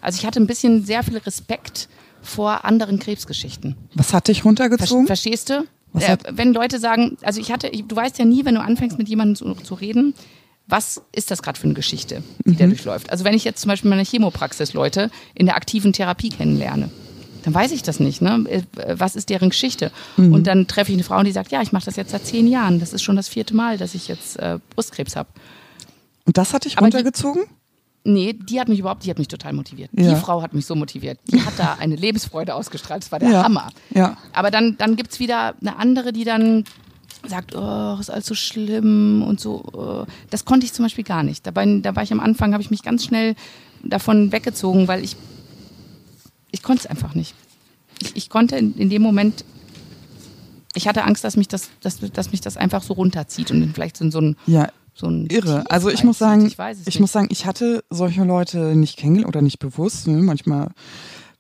Also 0.00 0.18
ich 0.18 0.26
hatte 0.26 0.40
ein 0.40 0.46
bisschen 0.46 0.84
sehr 0.84 1.02
viel 1.02 1.18
Respekt 1.18 1.88
vor 2.22 2.64
anderen 2.64 2.98
Krebsgeschichten. 2.98 3.76
Was 3.94 4.12
hat 4.12 4.28
dich 4.28 4.44
runtergezogen? 4.44 5.06
verstehst 5.06 5.50
du? 5.50 5.64
Äh, 5.98 6.16
wenn 6.30 6.52
Leute 6.52 6.78
sagen, 6.78 7.16
also 7.22 7.40
ich 7.40 7.50
hatte, 7.50 7.70
du 7.70 7.96
weißt 7.96 8.18
ja 8.18 8.24
nie, 8.24 8.44
wenn 8.44 8.54
du 8.54 8.60
anfängst 8.60 8.98
mit 8.98 9.08
jemandem 9.08 9.34
zu, 9.34 9.54
zu 9.54 9.74
reden, 9.74 10.14
was 10.66 11.00
ist 11.12 11.30
das 11.30 11.42
gerade 11.42 11.58
für 11.58 11.64
eine 11.64 11.74
Geschichte, 11.74 12.22
die 12.44 12.50
mhm. 12.50 12.56
der 12.56 12.66
durchläuft? 12.68 13.10
Also 13.10 13.24
wenn 13.24 13.34
ich 13.34 13.44
jetzt 13.44 13.60
zum 13.62 13.70
Beispiel 13.70 13.88
meine 13.90 14.04
Chemopraxis 14.04 14.74
Leute 14.74 15.10
in 15.34 15.46
der 15.46 15.56
aktiven 15.56 15.92
Therapie 15.92 16.28
kennenlerne, 16.28 16.90
dann 17.48 17.54
weiß 17.54 17.72
ich 17.72 17.82
das 17.82 17.98
nicht. 17.98 18.20
Ne? 18.20 18.44
Äh, 18.48 18.62
was 18.98 19.16
ist 19.16 19.30
deren 19.30 19.48
Geschichte? 19.48 19.90
Mhm. 20.18 20.34
Und 20.34 20.46
dann 20.46 20.66
treffe 20.66 20.92
ich 20.92 20.96
eine 20.96 21.04
Frau, 21.04 21.22
die 21.22 21.32
sagt, 21.32 21.50
ja, 21.50 21.62
ich 21.62 21.72
mache 21.72 21.86
das 21.86 21.96
jetzt 21.96 22.10
seit 22.10 22.26
zehn 22.26 22.46
Jahren. 22.46 22.78
Das 22.78 22.92
ist 22.92 23.02
schon 23.02 23.16
das 23.16 23.28
vierte 23.28 23.56
Mal, 23.56 23.78
dass 23.78 23.94
ich 23.94 24.06
jetzt 24.06 24.38
äh, 24.38 24.58
Brustkrebs 24.74 25.16
habe. 25.16 25.30
Und 26.26 26.36
das 26.36 26.52
hat 26.52 26.66
dich 26.66 26.78
runtergezogen? 26.78 27.44
Die, 28.04 28.10
nee, 28.10 28.32
die 28.34 28.60
hat 28.60 28.68
mich 28.68 28.80
überhaupt, 28.80 29.06
die 29.06 29.10
hat 29.10 29.18
mich 29.18 29.28
total 29.28 29.54
motiviert. 29.54 29.90
Ja. 29.94 30.10
Die 30.10 30.20
Frau 30.20 30.42
hat 30.42 30.52
mich 30.52 30.66
so 30.66 30.74
motiviert. 30.74 31.18
Die 31.26 31.40
hat 31.40 31.54
da 31.56 31.76
eine 31.80 31.96
Lebensfreude 31.96 32.54
ausgestrahlt. 32.54 33.02
Das 33.02 33.12
war 33.12 33.18
der 33.18 33.30
ja. 33.30 33.42
Hammer. 33.44 33.70
Ja. 33.94 34.18
Aber 34.34 34.50
dann, 34.50 34.76
dann 34.76 34.96
gibt 34.96 35.12
es 35.12 35.20
wieder 35.20 35.54
eine 35.62 35.76
andere, 35.76 36.12
die 36.12 36.24
dann 36.24 36.64
sagt, 37.26 37.54
oh, 37.56 37.96
ist 37.98 38.10
alles 38.10 38.26
so 38.26 38.34
schlimm 38.34 39.24
und 39.26 39.40
so. 39.40 39.64
Oh. 39.72 40.04
Das 40.28 40.44
konnte 40.44 40.66
ich 40.66 40.74
zum 40.74 40.84
Beispiel 40.84 41.04
gar 41.04 41.22
nicht. 41.22 41.46
Dabei, 41.46 41.80
da 41.80 41.96
war 41.96 42.02
ich 42.02 42.12
am 42.12 42.20
Anfang, 42.20 42.52
habe 42.52 42.62
ich 42.62 42.70
mich 42.70 42.82
ganz 42.82 43.06
schnell 43.06 43.36
davon 43.82 44.32
weggezogen, 44.32 44.86
weil 44.86 45.02
ich 45.02 45.16
ich 46.50 46.62
konnte 46.62 46.84
es 46.84 46.86
einfach 46.86 47.14
nicht. 47.14 47.34
Ich, 48.00 48.16
ich 48.16 48.30
konnte 48.30 48.56
in, 48.56 48.74
in, 48.76 48.90
dem 48.90 49.02
Moment, 49.02 49.44
ich 50.74 50.86
hatte 50.88 51.04
Angst, 51.04 51.24
dass 51.24 51.36
mich 51.36 51.48
das, 51.48 51.70
dass, 51.80 51.98
dass 51.98 52.30
mich 52.30 52.40
das 52.40 52.56
einfach 52.56 52.82
so 52.82 52.94
runterzieht 52.94 53.50
und 53.50 53.72
vielleicht 53.74 53.96
so 53.96 54.04
ein, 54.20 54.36
ja. 54.46 54.68
so 54.94 55.06
ein 55.06 55.26
Irre. 55.26 55.64
Also 55.70 55.90
ich 55.90 56.04
muss 56.04 56.18
sagen, 56.18 56.46
ich, 56.46 56.56
ich 56.86 57.00
muss 57.00 57.12
sagen, 57.12 57.28
ich 57.30 57.46
hatte 57.46 57.84
solche 57.90 58.24
Leute 58.24 58.76
nicht 58.76 58.96
kennengelernt 58.96 59.34
oder 59.34 59.42
nicht 59.42 59.58
bewusst. 59.58 60.06
Ne? 60.06 60.22
Manchmal, 60.22 60.70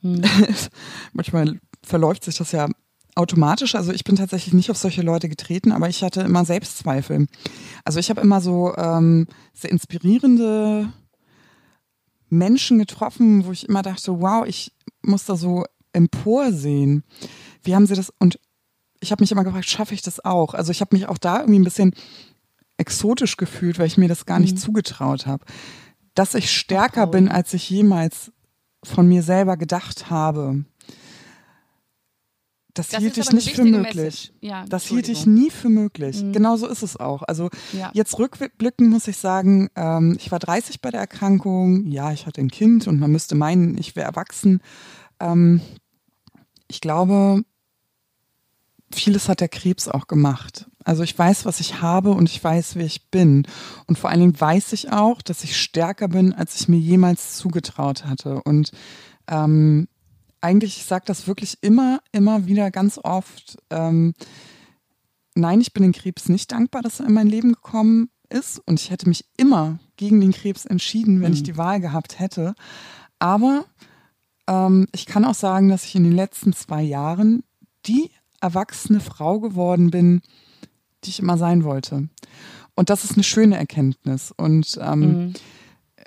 hm. 0.02 0.22
manchmal 1.12 1.58
verläuft 1.82 2.24
sich 2.24 2.36
das 2.36 2.52
ja 2.52 2.68
automatisch. 3.14 3.74
Also 3.74 3.92
ich 3.92 4.04
bin 4.04 4.16
tatsächlich 4.16 4.54
nicht 4.54 4.70
auf 4.70 4.76
solche 4.76 5.02
Leute 5.02 5.28
getreten, 5.28 5.72
aber 5.72 5.88
ich 5.88 6.02
hatte 6.02 6.22
immer 6.22 6.44
Selbstzweifel. 6.44 7.26
Also 7.84 7.98
ich 7.98 8.10
habe 8.10 8.20
immer 8.20 8.40
so 8.40 8.74
ähm, 8.76 9.26
sehr 9.54 9.70
inspirierende 9.70 10.92
Menschen 12.30 12.78
getroffen, 12.78 13.44
wo 13.44 13.52
ich 13.52 13.68
immer 13.68 13.82
dachte, 13.82 14.20
wow, 14.20 14.46
ich 14.46 14.72
muss 15.02 15.24
da 15.24 15.36
so 15.36 15.64
emporsehen. 15.92 17.04
Wie 17.62 17.74
haben 17.74 17.86
sie 17.86 17.94
das? 17.94 18.12
Und 18.18 18.38
ich 19.00 19.12
habe 19.12 19.22
mich 19.22 19.32
immer 19.32 19.44
gefragt, 19.44 19.68
schaffe 19.68 19.94
ich 19.94 20.02
das 20.02 20.24
auch? 20.24 20.54
Also 20.54 20.72
ich 20.72 20.80
habe 20.80 20.94
mich 20.96 21.08
auch 21.08 21.18
da 21.18 21.40
irgendwie 21.40 21.58
ein 21.58 21.64
bisschen 21.64 21.94
exotisch 22.76 23.36
gefühlt, 23.36 23.78
weil 23.78 23.86
ich 23.86 23.98
mir 23.98 24.08
das 24.08 24.26
gar 24.26 24.38
nicht 24.38 24.54
mhm. 24.54 24.60
zugetraut 24.60 25.26
habe. 25.26 25.44
Dass 26.14 26.34
ich 26.34 26.50
stärker 26.50 27.06
bin, 27.06 27.28
als 27.28 27.54
ich 27.54 27.70
jemals 27.70 28.32
von 28.84 29.08
mir 29.08 29.22
selber 29.22 29.56
gedacht 29.56 30.10
habe. 30.10 30.64
Das, 32.78 32.88
das 32.90 33.00
hielt 33.00 33.18
ich 33.18 33.32
nicht 33.32 33.56
für 33.56 33.64
möglich. 33.64 34.32
Ja, 34.40 34.64
das 34.68 34.84
hielt 34.84 35.08
ich 35.08 35.26
nie 35.26 35.50
für 35.50 35.68
möglich. 35.68 36.22
Mhm. 36.22 36.32
Genau 36.32 36.56
so 36.56 36.68
ist 36.68 36.82
es 36.82 36.96
auch. 36.96 37.24
Also 37.24 37.50
ja. 37.72 37.90
jetzt 37.92 38.16
rückblickend 38.20 38.88
muss 38.88 39.08
ich 39.08 39.16
sagen, 39.16 39.68
ähm, 39.74 40.16
ich 40.16 40.30
war 40.30 40.38
30 40.38 40.80
bei 40.80 40.92
der 40.92 41.00
Erkrankung. 41.00 41.88
Ja, 41.88 42.12
ich 42.12 42.26
hatte 42.26 42.40
ein 42.40 42.52
Kind 42.52 42.86
und 42.86 43.00
man 43.00 43.10
müsste 43.10 43.34
meinen, 43.34 43.76
ich 43.78 43.96
wäre 43.96 44.06
erwachsen. 44.06 44.60
Ähm, 45.18 45.60
ich 46.68 46.80
glaube, 46.80 47.42
vieles 48.92 49.28
hat 49.28 49.40
der 49.40 49.48
Krebs 49.48 49.88
auch 49.88 50.06
gemacht. 50.06 50.70
Also 50.84 51.02
ich 51.02 51.18
weiß, 51.18 51.46
was 51.46 51.58
ich 51.58 51.82
habe 51.82 52.12
und 52.12 52.28
ich 52.28 52.42
weiß, 52.42 52.76
wer 52.76 52.86
ich 52.86 53.10
bin. 53.10 53.44
Und 53.88 53.98
vor 53.98 54.10
allen 54.10 54.20
Dingen 54.20 54.40
weiß 54.40 54.72
ich 54.72 54.92
auch, 54.92 55.20
dass 55.20 55.42
ich 55.42 55.60
stärker 55.60 56.06
bin, 56.06 56.32
als 56.32 56.60
ich 56.60 56.68
mir 56.68 56.78
jemals 56.78 57.38
zugetraut 57.38 58.04
hatte. 58.04 58.40
Und 58.44 58.70
ähm, 59.26 59.88
eigentlich, 60.40 60.78
ich 60.78 60.84
sage 60.84 61.04
das 61.06 61.26
wirklich 61.26 61.58
immer, 61.60 62.00
immer 62.12 62.46
wieder 62.46 62.70
ganz 62.70 62.98
oft. 63.02 63.58
Ähm, 63.70 64.14
nein, 65.34 65.60
ich 65.60 65.72
bin 65.72 65.82
den 65.82 65.92
Krebs 65.92 66.28
nicht 66.28 66.52
dankbar, 66.52 66.82
dass 66.82 67.00
er 67.00 67.06
in 67.06 67.14
mein 67.14 67.28
Leben 67.28 67.52
gekommen 67.52 68.10
ist. 68.28 68.60
Und 68.66 68.80
ich 68.80 68.90
hätte 68.90 69.08
mich 69.08 69.24
immer 69.36 69.78
gegen 69.96 70.20
den 70.20 70.32
Krebs 70.32 70.64
entschieden, 70.64 71.20
wenn 71.20 71.30
mhm. 71.30 71.36
ich 71.36 71.42
die 71.42 71.56
Wahl 71.56 71.80
gehabt 71.80 72.18
hätte. 72.18 72.54
Aber 73.18 73.64
ähm, 74.46 74.86
ich 74.92 75.06
kann 75.06 75.24
auch 75.24 75.34
sagen, 75.34 75.68
dass 75.68 75.84
ich 75.84 75.94
in 75.94 76.04
den 76.04 76.14
letzten 76.14 76.52
zwei 76.52 76.82
Jahren 76.82 77.42
die 77.86 78.10
erwachsene 78.40 79.00
Frau 79.00 79.40
geworden 79.40 79.90
bin, 79.90 80.20
die 81.04 81.10
ich 81.10 81.20
immer 81.20 81.38
sein 81.38 81.64
wollte. 81.64 82.08
Und 82.74 82.90
das 82.90 83.04
ist 83.04 83.14
eine 83.14 83.24
schöne 83.24 83.56
Erkenntnis. 83.56 84.32
Und 84.36 84.78
ähm, 84.80 85.00
mhm. 85.00 85.34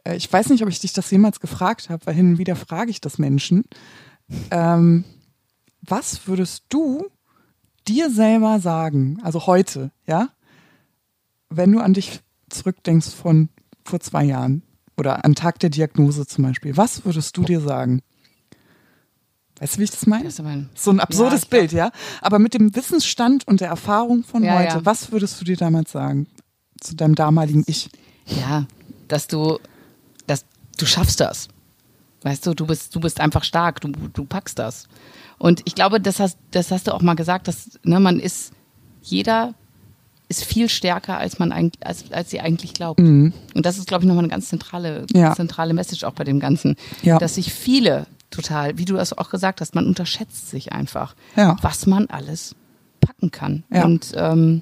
Äh, 0.03 0.15
ich 0.15 0.31
weiß 0.31 0.49
nicht, 0.49 0.63
ob 0.63 0.69
ich 0.69 0.79
dich 0.79 0.93
das 0.93 1.11
jemals 1.11 1.39
gefragt 1.39 1.89
habe, 1.89 2.05
weil 2.05 2.15
hin 2.15 2.31
und 2.31 2.37
wieder 2.37 2.55
frage 2.55 2.91
ich 2.91 3.01
das 3.01 3.17
Menschen. 3.17 3.63
Ähm, 4.49 5.03
was 5.81 6.27
würdest 6.27 6.65
du 6.69 7.07
dir 7.87 8.09
selber 8.09 8.59
sagen, 8.59 9.19
also 9.23 9.47
heute, 9.47 9.91
ja, 10.05 10.29
wenn 11.49 11.71
du 11.71 11.79
an 11.79 11.93
dich 11.93 12.21
zurückdenkst 12.49 13.09
von 13.09 13.49
vor 13.83 13.99
zwei 13.99 14.23
Jahren 14.23 14.63
oder 14.97 15.25
an 15.25 15.35
Tag 15.35 15.59
der 15.59 15.69
Diagnose 15.69 16.25
zum 16.27 16.43
Beispiel, 16.43 16.77
was 16.77 17.03
würdest 17.05 17.35
du 17.35 17.43
dir 17.43 17.61
sagen? 17.61 18.01
Weißt 19.59 19.75
du, 19.75 19.79
wie 19.79 19.83
ich 19.83 19.91
das 19.91 20.07
meine? 20.07 20.25
Das 20.25 20.41
mein, 20.41 20.69
so 20.75 20.91
ein 20.91 20.99
absurdes 20.99 21.43
ja, 21.43 21.47
Bild, 21.49 21.71
ja? 21.71 21.91
Aber 22.21 22.39
mit 22.39 22.53
dem 22.53 22.75
Wissensstand 22.75 23.47
und 23.47 23.61
der 23.61 23.69
Erfahrung 23.69 24.23
von 24.23 24.43
ja, 24.43 24.57
heute, 24.57 24.75
ja. 24.75 24.85
was 24.85 25.11
würdest 25.11 25.39
du 25.39 25.45
dir 25.45 25.57
damals 25.57 25.91
sagen 25.91 26.27
zu 26.79 26.95
deinem 26.95 27.15
damaligen 27.15 27.63
Ich? 27.67 27.89
Ja, 28.25 28.65
dass 29.07 29.27
du 29.27 29.59
du 30.81 30.85
schaffst 30.85 31.19
das. 31.19 31.47
Weißt 32.23 32.45
du, 32.45 32.53
du 32.53 32.67
bist, 32.67 32.95
du 32.95 32.99
bist 32.99 33.19
einfach 33.19 33.43
stark, 33.43 33.81
du, 33.81 33.89
du 33.89 34.25
packst 34.25 34.59
das. 34.59 34.87
Und 35.39 35.61
ich 35.65 35.73
glaube, 35.73 35.99
das 35.99 36.19
hast, 36.19 36.37
das 36.51 36.71
hast 36.71 36.87
du 36.87 36.93
auch 36.93 37.01
mal 37.01 37.15
gesagt, 37.15 37.47
dass 37.47 37.79
ne, 37.83 37.99
man 37.99 38.19
ist, 38.19 38.53
jeder 39.01 39.55
ist 40.29 40.45
viel 40.45 40.69
stärker, 40.69 41.17
als 41.17 41.39
man 41.39 41.51
eigentlich, 41.51 41.85
als, 41.85 42.11
als 42.11 42.29
sie 42.29 42.39
eigentlich 42.39 42.73
glaubt. 42.73 42.99
Mhm. 42.99 43.33
Und 43.53 43.65
das 43.65 43.77
ist, 43.77 43.87
glaube 43.87 44.03
ich, 44.03 44.07
nochmal 44.07 44.23
eine 44.23 44.31
ganz 44.31 44.47
zentrale, 44.47 45.05
ja. 45.13 45.35
zentrale 45.35 45.73
Message 45.73 46.03
auch 46.03 46.13
bei 46.13 46.23
dem 46.23 46.39
Ganzen. 46.39 46.75
Ja. 47.01 47.17
Dass 47.17 47.35
sich 47.35 47.53
viele 47.53 48.05
total, 48.29 48.77
wie 48.77 48.85
du 48.85 48.95
das 48.95 49.17
auch 49.17 49.29
gesagt 49.29 49.59
hast, 49.59 49.75
man 49.75 49.87
unterschätzt 49.87 50.49
sich 50.49 50.71
einfach, 50.71 51.15
ja. 51.35 51.57
was 51.61 51.85
man 51.85 52.07
alles 52.07 52.55
packen 53.01 53.31
kann. 53.31 53.63
Und, 53.83 54.13
ähm, 54.15 54.61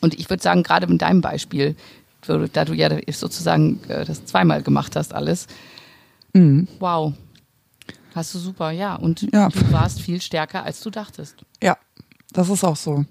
und 0.00 0.18
ich 0.18 0.28
würde 0.28 0.42
sagen, 0.42 0.62
gerade 0.64 0.88
mit 0.88 1.00
deinem 1.02 1.20
Beispiel, 1.20 1.76
da 2.26 2.64
du 2.64 2.72
ja 2.72 2.88
sozusagen 3.12 3.80
äh, 3.88 4.04
das 4.04 4.24
zweimal 4.24 4.62
gemacht 4.62 4.96
hast, 4.96 5.14
alles, 5.14 5.46
mhm. 6.32 6.68
wow, 6.78 7.14
Hast 8.14 8.34
du 8.34 8.38
super, 8.38 8.70
ja. 8.70 8.94
Und 8.94 9.22
ja. 9.32 9.48
du 9.48 9.72
warst 9.72 10.00
viel 10.00 10.20
stärker, 10.20 10.64
als 10.64 10.80
du 10.80 10.90
dachtest. 10.90 11.44
Ja, 11.62 11.78
das 12.32 12.48
ist 12.48 12.64
auch 12.64 12.76
so. 12.76 13.04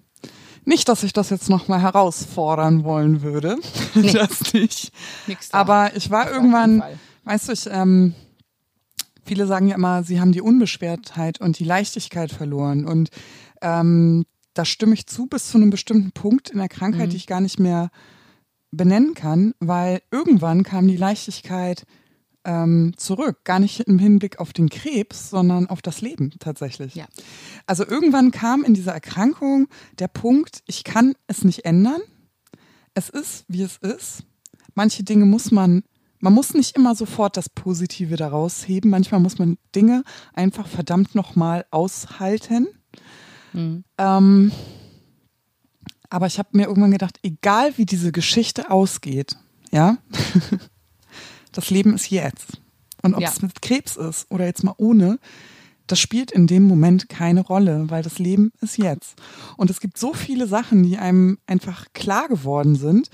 Nicht, 0.63 0.87
dass 0.89 1.03
ich 1.03 1.11
das 1.11 1.31
jetzt 1.31 1.49
nochmal 1.49 1.81
herausfordern 1.81 2.83
wollen 2.83 3.21
würde. 3.21 3.57
Nee. 3.93 4.13
das 4.13 4.53
nicht. 4.53 4.93
Nix 5.27 5.49
da. 5.49 5.57
Aber 5.57 5.95
ich 5.95 6.09
war 6.11 6.25
Auf 6.25 6.31
irgendwann, 6.31 6.81
weißt 7.25 7.49
du, 7.49 7.51
ich, 7.51 7.67
ähm, 7.69 8.13
viele 9.25 9.45
sagen 9.47 9.67
ja 9.67 9.75
immer, 9.75 10.03
sie 10.03 10.21
haben 10.21 10.31
die 10.31 10.39
Unbeschwertheit 10.39 11.41
und 11.41 11.59
die 11.59 11.65
Leichtigkeit 11.65 12.31
verloren. 12.31 12.85
Und 12.85 13.09
ähm, 13.61 14.25
da 14.53 14.63
stimme 14.63 14.93
ich 14.93 15.07
zu 15.07 15.25
bis 15.25 15.49
zu 15.49 15.57
einem 15.57 15.71
bestimmten 15.71 16.13
Punkt 16.13 16.51
in 16.51 16.59
der 16.59 16.69
Krankheit, 16.69 17.07
mhm. 17.07 17.09
die 17.09 17.17
ich 17.17 17.27
gar 17.27 17.41
nicht 17.41 17.59
mehr 17.59 17.89
benennen 18.71 19.13
kann, 19.13 19.53
weil 19.59 20.01
irgendwann 20.11 20.63
kam 20.63 20.87
die 20.87 20.95
Leichtigkeit 20.95 21.85
ähm, 22.45 22.93
zurück. 22.97 23.43
Gar 23.43 23.59
nicht 23.59 23.81
im 23.81 23.99
Hinblick 23.99 24.39
auf 24.39 24.53
den 24.53 24.69
Krebs, 24.69 25.29
sondern 25.29 25.67
auf 25.67 25.81
das 25.81 26.01
Leben 26.01 26.31
tatsächlich. 26.39 26.95
Ja. 26.95 27.05
Also 27.65 27.85
irgendwann 27.85 28.31
kam 28.31 28.63
in 28.63 28.73
dieser 28.73 28.93
Erkrankung 28.93 29.67
der 29.99 30.07
Punkt, 30.07 30.63
ich 30.65 30.83
kann 30.83 31.13
es 31.27 31.43
nicht 31.43 31.65
ändern. 31.65 32.01
Es 32.93 33.09
ist, 33.09 33.45
wie 33.47 33.61
es 33.61 33.77
ist. 33.77 34.23
Manche 34.73 35.03
Dinge 35.03 35.25
muss 35.25 35.51
man, 35.51 35.83
man 36.19 36.33
muss 36.33 36.53
nicht 36.53 36.75
immer 36.75 36.95
sofort 36.95 37.37
das 37.37 37.49
Positive 37.49 38.15
daraus 38.15 38.67
heben. 38.67 38.89
Manchmal 38.89 39.21
muss 39.21 39.37
man 39.37 39.57
Dinge 39.75 40.03
einfach 40.33 40.67
verdammt 40.67 41.15
nochmal 41.15 41.65
aushalten. 41.71 42.67
Mhm. 43.53 43.83
Ähm, 43.97 44.51
aber 46.09 46.27
ich 46.27 46.39
habe 46.39 46.49
mir 46.53 46.67
irgendwann 46.67 46.91
gedacht, 46.91 47.19
egal 47.23 47.77
wie 47.77 47.85
diese 47.85 48.11
Geschichte 48.11 48.69
ausgeht, 48.69 49.37
ja, 49.71 49.97
das 51.51 51.69
Leben 51.69 51.93
ist 51.93 52.09
jetzt. 52.09 52.61
Und 53.01 53.15
ob 53.15 53.21
ja. 53.21 53.29
es 53.29 53.41
mit 53.41 53.61
Krebs 53.61 53.97
ist 53.97 54.27
oder 54.29 54.45
jetzt 54.45 54.63
mal 54.63 54.75
ohne, 54.77 55.19
das 55.87 55.99
spielt 55.99 56.31
in 56.31 56.47
dem 56.47 56.63
Moment 56.63 57.09
keine 57.09 57.41
Rolle, 57.41 57.89
weil 57.89 58.03
das 58.03 58.19
Leben 58.19 58.53
ist 58.61 58.77
jetzt. 58.77 59.15
Und 59.57 59.69
es 59.69 59.79
gibt 59.79 59.97
so 59.97 60.13
viele 60.13 60.47
Sachen, 60.47 60.83
die 60.83 60.97
einem 60.97 61.37
einfach 61.47 61.87
klar 61.93 62.27
geworden 62.27 62.75
sind. 62.75 63.09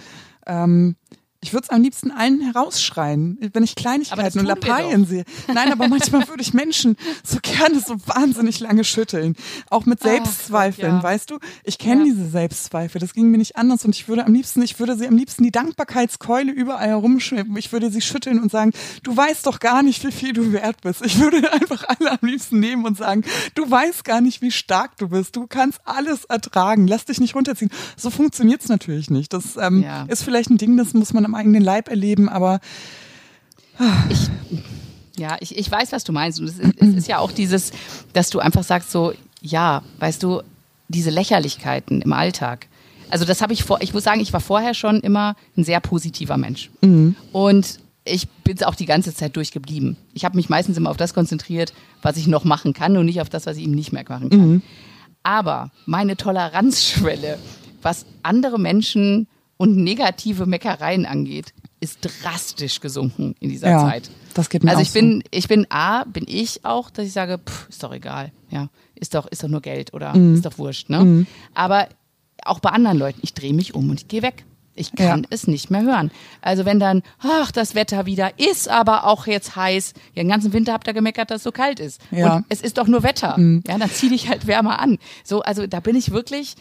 Ähm, 0.45 0.95
ich 1.39 1.53
würde 1.53 1.65
es 1.65 1.69
am 1.69 1.83
liebsten 1.83 2.11
allen 2.11 2.41
herausschreien, 2.41 3.37
wenn 3.53 3.63
ich 3.63 3.75
Kleinigkeiten 3.75 4.39
und 4.39 4.45
Lappalien 4.45 5.05
sehe. 5.05 5.23
Nein, 5.53 5.71
aber 5.71 5.87
manchmal 5.87 6.27
würde 6.27 6.41
ich 6.41 6.53
Menschen 6.53 6.97
so 7.23 7.37
gerne 7.41 7.79
so 7.79 7.95
wahnsinnig 8.07 8.59
lange 8.59 8.83
schütteln. 8.83 9.35
Auch 9.69 9.85
mit 9.85 10.01
Selbstzweifeln, 10.01 10.93
Ach, 10.93 11.03
ja. 11.03 11.09
weißt 11.09 11.29
du? 11.29 11.37
Ich 11.63 11.77
kenne 11.77 12.01
ja. 12.01 12.13
diese 12.13 12.29
Selbstzweifel, 12.29 12.99
das 12.99 13.13
ging 13.13 13.29
mir 13.29 13.37
nicht 13.37 13.55
anders 13.55 13.85
und 13.85 13.95
ich 13.95 14.07
würde 14.07 14.25
am 14.25 14.33
liebsten, 14.33 14.63
ich 14.63 14.79
würde 14.79 14.97
sie 14.97 15.07
am 15.07 15.15
liebsten 15.15 15.43
die 15.43 15.51
Dankbarkeitskeule 15.51 16.51
überall 16.51 16.87
herumschwimmen. 16.87 17.55
Ich 17.57 17.71
würde 17.71 17.91
sie 17.91 18.01
schütteln 18.01 18.41
und 18.41 18.49
sagen, 18.49 18.71
du 19.03 19.15
weißt 19.15 19.45
doch 19.45 19.59
gar 19.59 19.83
nicht, 19.83 20.03
wie 20.03 20.11
viel 20.11 20.33
du 20.33 20.51
wert 20.51 20.81
bist. 20.81 21.05
Ich 21.05 21.19
würde 21.19 21.53
einfach 21.53 21.83
alle 21.87 22.11
am 22.11 22.27
liebsten 22.27 22.59
nehmen 22.59 22.85
und 22.85 22.97
sagen, 22.97 23.23
du 23.53 23.69
weißt 23.69 24.03
gar 24.03 24.21
nicht, 24.21 24.41
wie 24.41 24.51
stark 24.51 24.97
du 24.97 25.09
bist. 25.09 25.35
Du 25.35 25.45
kannst 25.47 25.79
alles 25.85 26.25
ertragen. 26.25 26.87
Lass 26.87 27.05
dich 27.05 27.19
nicht 27.19 27.35
runterziehen. 27.35 27.69
So 27.95 28.09
funktioniert 28.09 28.61
es 28.63 28.69
natürlich 28.69 29.09
nicht. 29.09 29.33
Das 29.33 29.55
ähm, 29.57 29.83
ja. 29.83 30.03
ist 30.03 30.23
vielleicht 30.23 30.49
ein 30.49 30.57
Ding, 30.57 30.77
das 30.77 30.93
muss 30.93 31.13
man 31.13 31.26
am 31.27 31.35
eigenen 31.35 31.63
Leib 31.63 31.89
erleben, 31.89 32.29
aber. 32.29 32.59
Ich, 34.09 34.29
ja, 35.17 35.37
ich, 35.39 35.55
ich 35.57 35.69
weiß, 35.69 35.91
was 35.91 36.03
du 36.03 36.11
meinst. 36.11 36.39
Und 36.39 36.47
es 36.47 36.57
ist, 36.57 36.81
es 36.81 36.95
ist 36.95 37.07
ja 37.07 37.19
auch 37.19 37.31
dieses, 37.31 37.71
dass 38.13 38.29
du 38.29 38.39
einfach 38.39 38.63
sagst, 38.63 38.91
so, 38.91 39.13
ja, 39.41 39.83
weißt 39.99 40.23
du, 40.23 40.41
diese 40.87 41.09
Lächerlichkeiten 41.09 42.01
im 42.01 42.13
Alltag. 42.13 42.67
Also 43.09 43.25
das 43.25 43.41
habe 43.41 43.53
ich 43.53 43.63
vor, 43.63 43.81
ich 43.81 43.93
muss 43.93 44.03
sagen, 44.03 44.19
ich 44.19 44.33
war 44.33 44.39
vorher 44.39 44.73
schon 44.73 44.99
immer 45.01 45.35
ein 45.55 45.63
sehr 45.63 45.79
positiver 45.79 46.37
Mensch. 46.37 46.69
Mhm. 46.81 47.15
Und 47.31 47.79
ich 48.03 48.27
bin 48.29 48.55
es 48.55 48.63
auch 48.63 48.75
die 48.75 48.85
ganze 48.85 49.13
Zeit 49.13 49.35
durchgeblieben. 49.35 49.97
Ich 50.13 50.25
habe 50.25 50.35
mich 50.35 50.49
meistens 50.49 50.77
immer 50.77 50.89
auf 50.89 50.97
das 50.97 51.13
konzentriert, 51.13 51.73
was 52.01 52.17
ich 52.17 52.27
noch 52.27 52.43
machen 52.43 52.73
kann 52.73 52.97
und 52.97 53.05
nicht 53.05 53.21
auf 53.21 53.29
das, 53.29 53.45
was 53.45 53.57
ich 53.57 53.63
eben 53.63 53.73
nicht 53.73 53.91
mehr 53.91 54.05
machen 54.07 54.29
kann. 54.29 54.39
Mhm. 54.39 54.61
Aber 55.23 55.71
meine 55.85 56.15
Toleranzschwelle, 56.15 57.37
was 57.81 58.05
andere 58.23 58.59
Menschen 58.59 59.27
und 59.57 59.75
negative 59.75 60.45
Meckereien 60.45 61.05
angeht, 61.05 61.53
ist 61.79 61.99
drastisch 62.01 62.79
gesunken 62.79 63.35
in 63.39 63.49
dieser 63.49 63.69
ja, 63.69 63.79
Zeit. 63.79 64.09
Das 64.33 64.49
geht 64.49 64.63
mir 64.63 64.71
Also 64.71 64.81
ich 64.81 64.93
bin, 64.93 65.23
ich 65.31 65.47
bin 65.47 65.67
A, 65.69 66.03
bin 66.05 66.25
ich 66.27 66.63
auch, 66.65 66.89
dass 66.89 67.05
ich 67.05 67.13
sage, 67.13 67.39
pff, 67.39 67.69
ist 67.69 67.83
doch 67.83 67.93
egal, 67.93 68.31
ja, 68.49 68.69
ist 68.95 69.13
doch, 69.13 69.27
ist 69.27 69.43
doch 69.43 69.47
nur 69.47 69.61
Geld 69.61 69.93
oder 69.93 70.15
mhm. 70.15 70.35
ist 70.35 70.45
doch 70.45 70.57
wurscht, 70.57 70.89
ne? 70.89 71.03
Mhm. 71.03 71.27
Aber 71.53 71.87
auch 72.43 72.59
bei 72.59 72.69
anderen 72.69 72.97
Leuten, 72.97 73.19
ich 73.23 73.33
drehe 73.33 73.53
mich 73.53 73.75
um 73.75 73.89
und 73.89 74.01
ich 74.01 74.07
gehe 74.07 74.21
weg. 74.21 74.45
Ich 74.77 74.95
kann 74.95 75.21
ja. 75.21 75.27
es 75.29 75.47
nicht 75.47 75.69
mehr 75.71 75.81
hören. 75.81 76.11
Also 76.41 76.65
wenn 76.65 76.79
dann, 76.79 77.03
ach, 77.19 77.51
das 77.51 77.75
Wetter 77.75 78.05
wieder 78.05 78.39
ist 78.39 78.69
aber 78.69 79.05
auch 79.05 79.27
jetzt 79.27 79.55
heiß. 79.55 79.93
Ja, 80.13 80.23
den 80.23 80.29
ganzen 80.29 80.53
Winter 80.53 80.73
habt 80.73 80.87
ihr 80.87 80.93
gemeckert, 80.93 81.31
dass 81.31 81.37
es 81.37 81.43
so 81.43 81.51
kalt 81.51 81.79
ist. 81.79 82.01
Ja. 82.11 82.37
Und 82.37 82.45
es 82.49 82.61
ist 82.61 82.77
doch 82.77 82.87
nur 82.87 83.03
Wetter. 83.03 83.37
Mhm. 83.37 83.63
Ja, 83.67 83.77
dann 83.77 83.89
zieh 83.89 84.09
dich 84.09 84.29
halt 84.29 84.47
wärmer 84.47 84.79
an. 84.79 84.97
So, 85.23 85.41
also 85.41 85.67
da 85.67 85.79
bin 85.79 85.95
ich 85.95 86.11
wirklich 86.11 86.55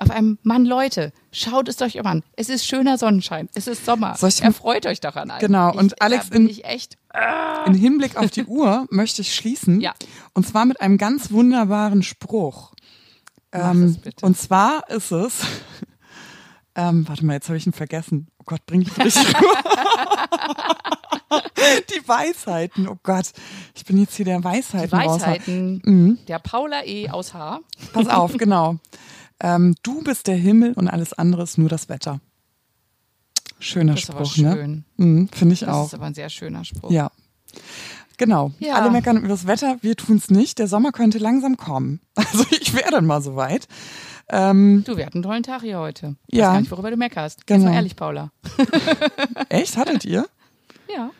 auf 0.00 0.10
einem 0.10 0.38
Mann, 0.42 0.64
Leute, 0.64 1.12
schaut 1.30 1.68
es 1.68 1.80
euch 1.82 1.96
immer 1.96 2.10
an. 2.10 2.22
Es 2.34 2.48
ist 2.48 2.66
schöner 2.66 2.96
Sonnenschein. 2.96 3.50
Es 3.54 3.66
ist 3.66 3.84
Sommer. 3.84 4.16
Erfreut 4.40 4.86
euch 4.86 5.00
doch 5.00 5.14
an 5.14 5.30
allem. 5.30 5.40
Genau. 5.40 5.72
Und 5.74 5.92
ich, 5.92 6.02
Alex, 6.02 6.30
in, 6.30 6.48
ich 6.48 6.64
echt, 6.64 6.96
in 7.66 7.74
Hinblick 7.74 8.16
auf 8.16 8.30
die 8.30 8.44
Uhr 8.44 8.86
möchte 8.90 9.20
ich 9.20 9.34
schließen. 9.34 9.80
Ja. 9.80 9.92
Und 10.32 10.46
zwar 10.46 10.64
mit 10.64 10.80
einem 10.80 10.96
ganz 10.96 11.30
wunderbaren 11.30 12.02
Spruch. 12.02 12.72
Ähm, 13.52 13.96
und 14.22 14.38
zwar 14.38 14.88
ist 14.88 15.10
es, 15.12 15.40
ähm, 16.74 17.08
warte 17.08 17.24
mal, 17.24 17.34
jetzt 17.34 17.48
habe 17.48 17.56
ich 17.56 17.66
ihn 17.66 17.72
vergessen. 17.72 18.28
Oh 18.38 18.44
Gott, 18.46 18.64
bring 18.66 18.82
ich 18.82 18.96
richtig 18.98 19.26
Die 21.90 22.08
Weisheiten, 22.08 22.88
oh 22.88 22.96
Gott. 23.02 23.32
Ich 23.74 23.84
bin 23.84 23.98
jetzt 23.98 24.16
hier 24.16 24.24
der 24.24 24.42
Weisheiten. 24.42 24.88
Die 24.88 25.06
Weisheiten 25.06 25.82
mhm. 25.84 26.18
der 26.26 26.38
Paula 26.38 26.84
E. 26.84 27.08
aus 27.10 27.34
H. 27.34 27.60
Pass 27.92 28.08
auf, 28.08 28.36
genau. 28.36 28.78
Ähm, 29.40 29.74
du 29.82 30.02
bist 30.02 30.26
der 30.26 30.36
Himmel 30.36 30.72
und 30.74 30.88
alles 30.88 31.12
andere 31.12 31.42
ist 31.42 31.58
nur 31.58 31.68
das 31.68 31.88
Wetter. 31.88 32.20
Schöner 33.58 33.94
das 33.94 34.02
Spruch, 34.02 34.36
ne? 34.38 34.52
schön. 34.52 34.84
ne? 34.96 35.04
Mhm, 35.04 35.28
Finde 35.28 35.54
ich 35.54 35.60
das 35.60 35.68
auch. 35.68 35.82
Das 35.82 35.88
ist 35.88 35.94
aber 35.94 36.06
ein 36.06 36.14
sehr 36.14 36.30
schöner 36.30 36.64
Spruch. 36.64 36.90
Ja. 36.90 37.10
Genau. 38.16 38.52
Ja. 38.58 38.74
Alle 38.74 38.90
meckern 38.90 39.16
über 39.16 39.28
das 39.28 39.46
Wetter, 39.46 39.78
wir 39.80 39.96
tun 39.96 40.16
es 40.16 40.30
nicht. 40.30 40.58
Der 40.58 40.66
Sommer 40.66 40.92
könnte 40.92 41.18
langsam 41.18 41.56
kommen. 41.56 42.00
Also 42.14 42.44
ich 42.50 42.74
wäre 42.74 42.90
dann 42.90 43.06
mal 43.06 43.22
soweit. 43.22 43.66
Ähm, 44.30 44.84
du, 44.86 44.96
wir 44.96 45.06
hatten 45.06 45.18
einen 45.18 45.22
tollen 45.24 45.42
Tag 45.42 45.62
hier 45.62 45.78
heute. 45.78 46.16
Ich 46.28 46.38
ja. 46.38 46.46
weiß 46.46 46.52
gar 46.52 46.60
nicht, 46.60 46.70
worüber 46.70 46.90
du 46.90 46.96
meckerst. 46.96 47.46
Genau. 47.46 47.60
Jetzt 47.60 47.68
mal 47.68 47.74
ehrlich, 47.74 47.96
Paula. 47.96 48.30
Echt? 49.48 49.76
Hattet 49.76 50.04
ihr? 50.04 50.26
Ja. 50.94 51.10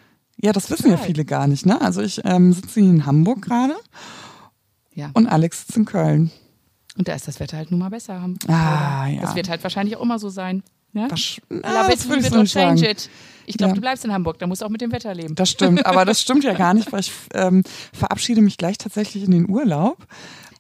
Ja, 0.42 0.52
das 0.52 0.70
wissen 0.70 0.90
ja 0.90 0.96
viele 0.96 1.24
gar 1.24 1.46
nicht, 1.46 1.66
ne? 1.66 1.80
Also 1.80 2.00
ich 2.00 2.20
ähm, 2.24 2.52
sitze 2.52 2.80
hier 2.80 2.90
in 2.90 3.04
Hamburg 3.04 3.42
gerade. 3.42 3.76
Ja. 4.94 5.10
Und 5.12 5.26
Alex 5.26 5.60
sitzt 5.60 5.76
in 5.76 5.84
Köln. 5.84 6.30
Und 6.96 7.08
da 7.08 7.14
ist 7.14 7.28
das 7.28 7.40
Wetter 7.40 7.56
halt 7.56 7.70
nun 7.70 7.80
mal 7.80 7.90
besser. 7.90 8.28
Ah, 8.48 9.06
ja. 9.06 9.20
Das 9.22 9.34
wird 9.34 9.48
halt 9.48 9.62
wahrscheinlich 9.62 9.96
auch 9.96 10.02
immer 10.02 10.18
so 10.18 10.28
sein. 10.28 10.62
Ja? 10.92 11.08
Das, 11.08 11.40
ah, 11.62 11.88
das 11.88 12.08
würde 12.08 12.26
ich 12.26 12.30
nicht 12.30 12.52
change 12.52 12.80
sagen. 12.80 12.90
it. 12.90 13.10
Ich 13.46 13.56
glaube, 13.56 13.70
ja. 13.70 13.74
du 13.74 13.80
bleibst 13.80 14.04
in 14.04 14.12
Hamburg, 14.12 14.38
da 14.38 14.46
musst 14.46 14.62
du 14.62 14.66
auch 14.66 14.70
mit 14.70 14.80
dem 14.80 14.92
Wetter 14.92 15.14
leben. 15.14 15.34
Das 15.34 15.50
stimmt, 15.50 15.84
aber 15.86 16.04
das 16.04 16.20
stimmt 16.20 16.44
ja 16.44 16.52
gar 16.58 16.74
nicht, 16.74 16.92
weil 16.92 17.00
ich 17.00 17.12
ähm, 17.34 17.62
verabschiede 17.92 18.40
mich 18.40 18.56
gleich 18.56 18.78
tatsächlich 18.78 19.24
in 19.24 19.30
den 19.30 19.48
Urlaub. 19.48 19.98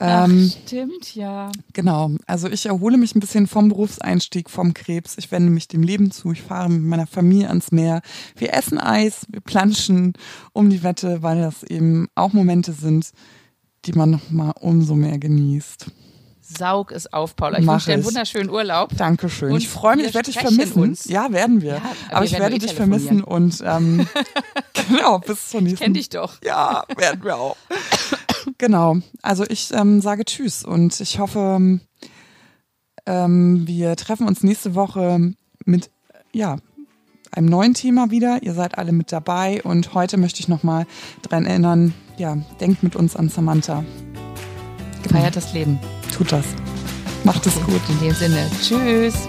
Ähm, 0.00 0.50
Ach, 0.50 0.60
stimmt, 0.66 1.14
ja. 1.14 1.52
Genau. 1.74 2.12
Also 2.26 2.48
ich 2.48 2.64
erhole 2.64 2.96
mich 2.96 3.14
ein 3.14 3.20
bisschen 3.20 3.46
vom 3.46 3.68
Berufseinstieg, 3.68 4.48
vom 4.48 4.72
Krebs. 4.72 5.16
Ich 5.18 5.30
wende 5.30 5.50
mich 5.50 5.68
dem 5.68 5.82
Leben 5.82 6.10
zu. 6.10 6.32
Ich 6.32 6.40
fahre 6.40 6.70
mit 6.70 6.82
meiner 6.82 7.06
Familie 7.06 7.48
ans 7.48 7.70
Meer. 7.70 8.00
Wir 8.34 8.54
essen 8.54 8.78
Eis, 8.78 9.26
wir 9.28 9.42
planschen 9.42 10.14
um 10.54 10.70
die 10.70 10.82
Wette, 10.82 11.22
weil 11.22 11.40
das 11.42 11.62
eben 11.64 12.08
auch 12.14 12.32
Momente 12.32 12.72
sind, 12.72 13.10
die 13.84 13.92
man 13.92 14.10
noch 14.10 14.30
mal 14.30 14.52
umso 14.52 14.94
mehr 14.94 15.18
genießt. 15.18 15.86
Saug 16.40 16.92
es 16.92 17.12
auf, 17.12 17.36
Paula. 17.36 17.58
Ich 17.58 17.66
wünsche 17.66 17.86
dir 17.86 17.94
einen 17.94 18.04
wunderschönen 18.04 18.50
Urlaub. 18.50 18.96
Dankeschön. 18.96 19.52
Und 19.52 19.58
ich 19.58 19.68
freue 19.68 19.96
mich, 19.96 20.06
ich 20.06 20.14
werde 20.14 20.32
dich 20.32 20.40
vermissen. 20.40 20.82
Uns. 20.82 21.04
Ja, 21.04 21.30
werden 21.30 21.60
wir. 21.60 21.74
Ja, 21.74 21.82
aber, 22.08 22.16
aber 22.16 22.24
ich 22.24 22.32
werde 22.32 22.56
eh 22.56 22.58
dich 22.58 22.74
vermissen 22.74 23.22
und 23.22 23.62
ähm, 23.64 24.08
genau, 24.88 25.18
bis 25.18 25.50
zur 25.50 25.60
nächsten. 25.60 25.74
Ich 25.74 25.80
kenn 25.80 25.94
dich 25.94 26.08
doch. 26.08 26.42
Ja, 26.42 26.84
werden 26.96 27.22
wir 27.22 27.36
auch. 27.36 27.56
genau. 28.60 28.98
Also 29.22 29.44
ich 29.48 29.72
ähm, 29.72 30.00
sage 30.00 30.24
Tschüss 30.24 30.64
und 30.64 31.00
ich 31.00 31.18
hoffe, 31.18 31.80
ähm, 33.06 33.66
wir 33.66 33.96
treffen 33.96 34.28
uns 34.28 34.44
nächste 34.44 34.76
Woche 34.76 35.32
mit 35.64 35.90
ja 36.32 36.58
einem 37.32 37.48
neuen 37.48 37.74
Thema 37.74 38.10
wieder. 38.10 38.42
Ihr 38.42 38.54
seid 38.54 38.78
alle 38.78 38.92
mit 38.92 39.10
dabei 39.10 39.62
und 39.62 39.94
heute 39.94 40.16
möchte 40.16 40.40
ich 40.40 40.48
nochmal 40.48 40.86
dran 41.22 41.46
erinnern, 41.46 41.94
ja, 42.18 42.36
denkt 42.60 42.82
mit 42.82 42.94
uns 42.94 43.16
an 43.16 43.28
Samantha. 43.28 43.84
Feiert 45.08 45.34
das 45.34 45.52
Leben. 45.52 45.80
Tut 46.16 46.30
das. 46.30 46.44
Macht 47.24 47.46
es 47.46 47.54
gut. 47.62 47.80
In 47.88 48.00
dem 48.00 48.14
Sinne. 48.14 48.50
Tschüss. 48.62 49.28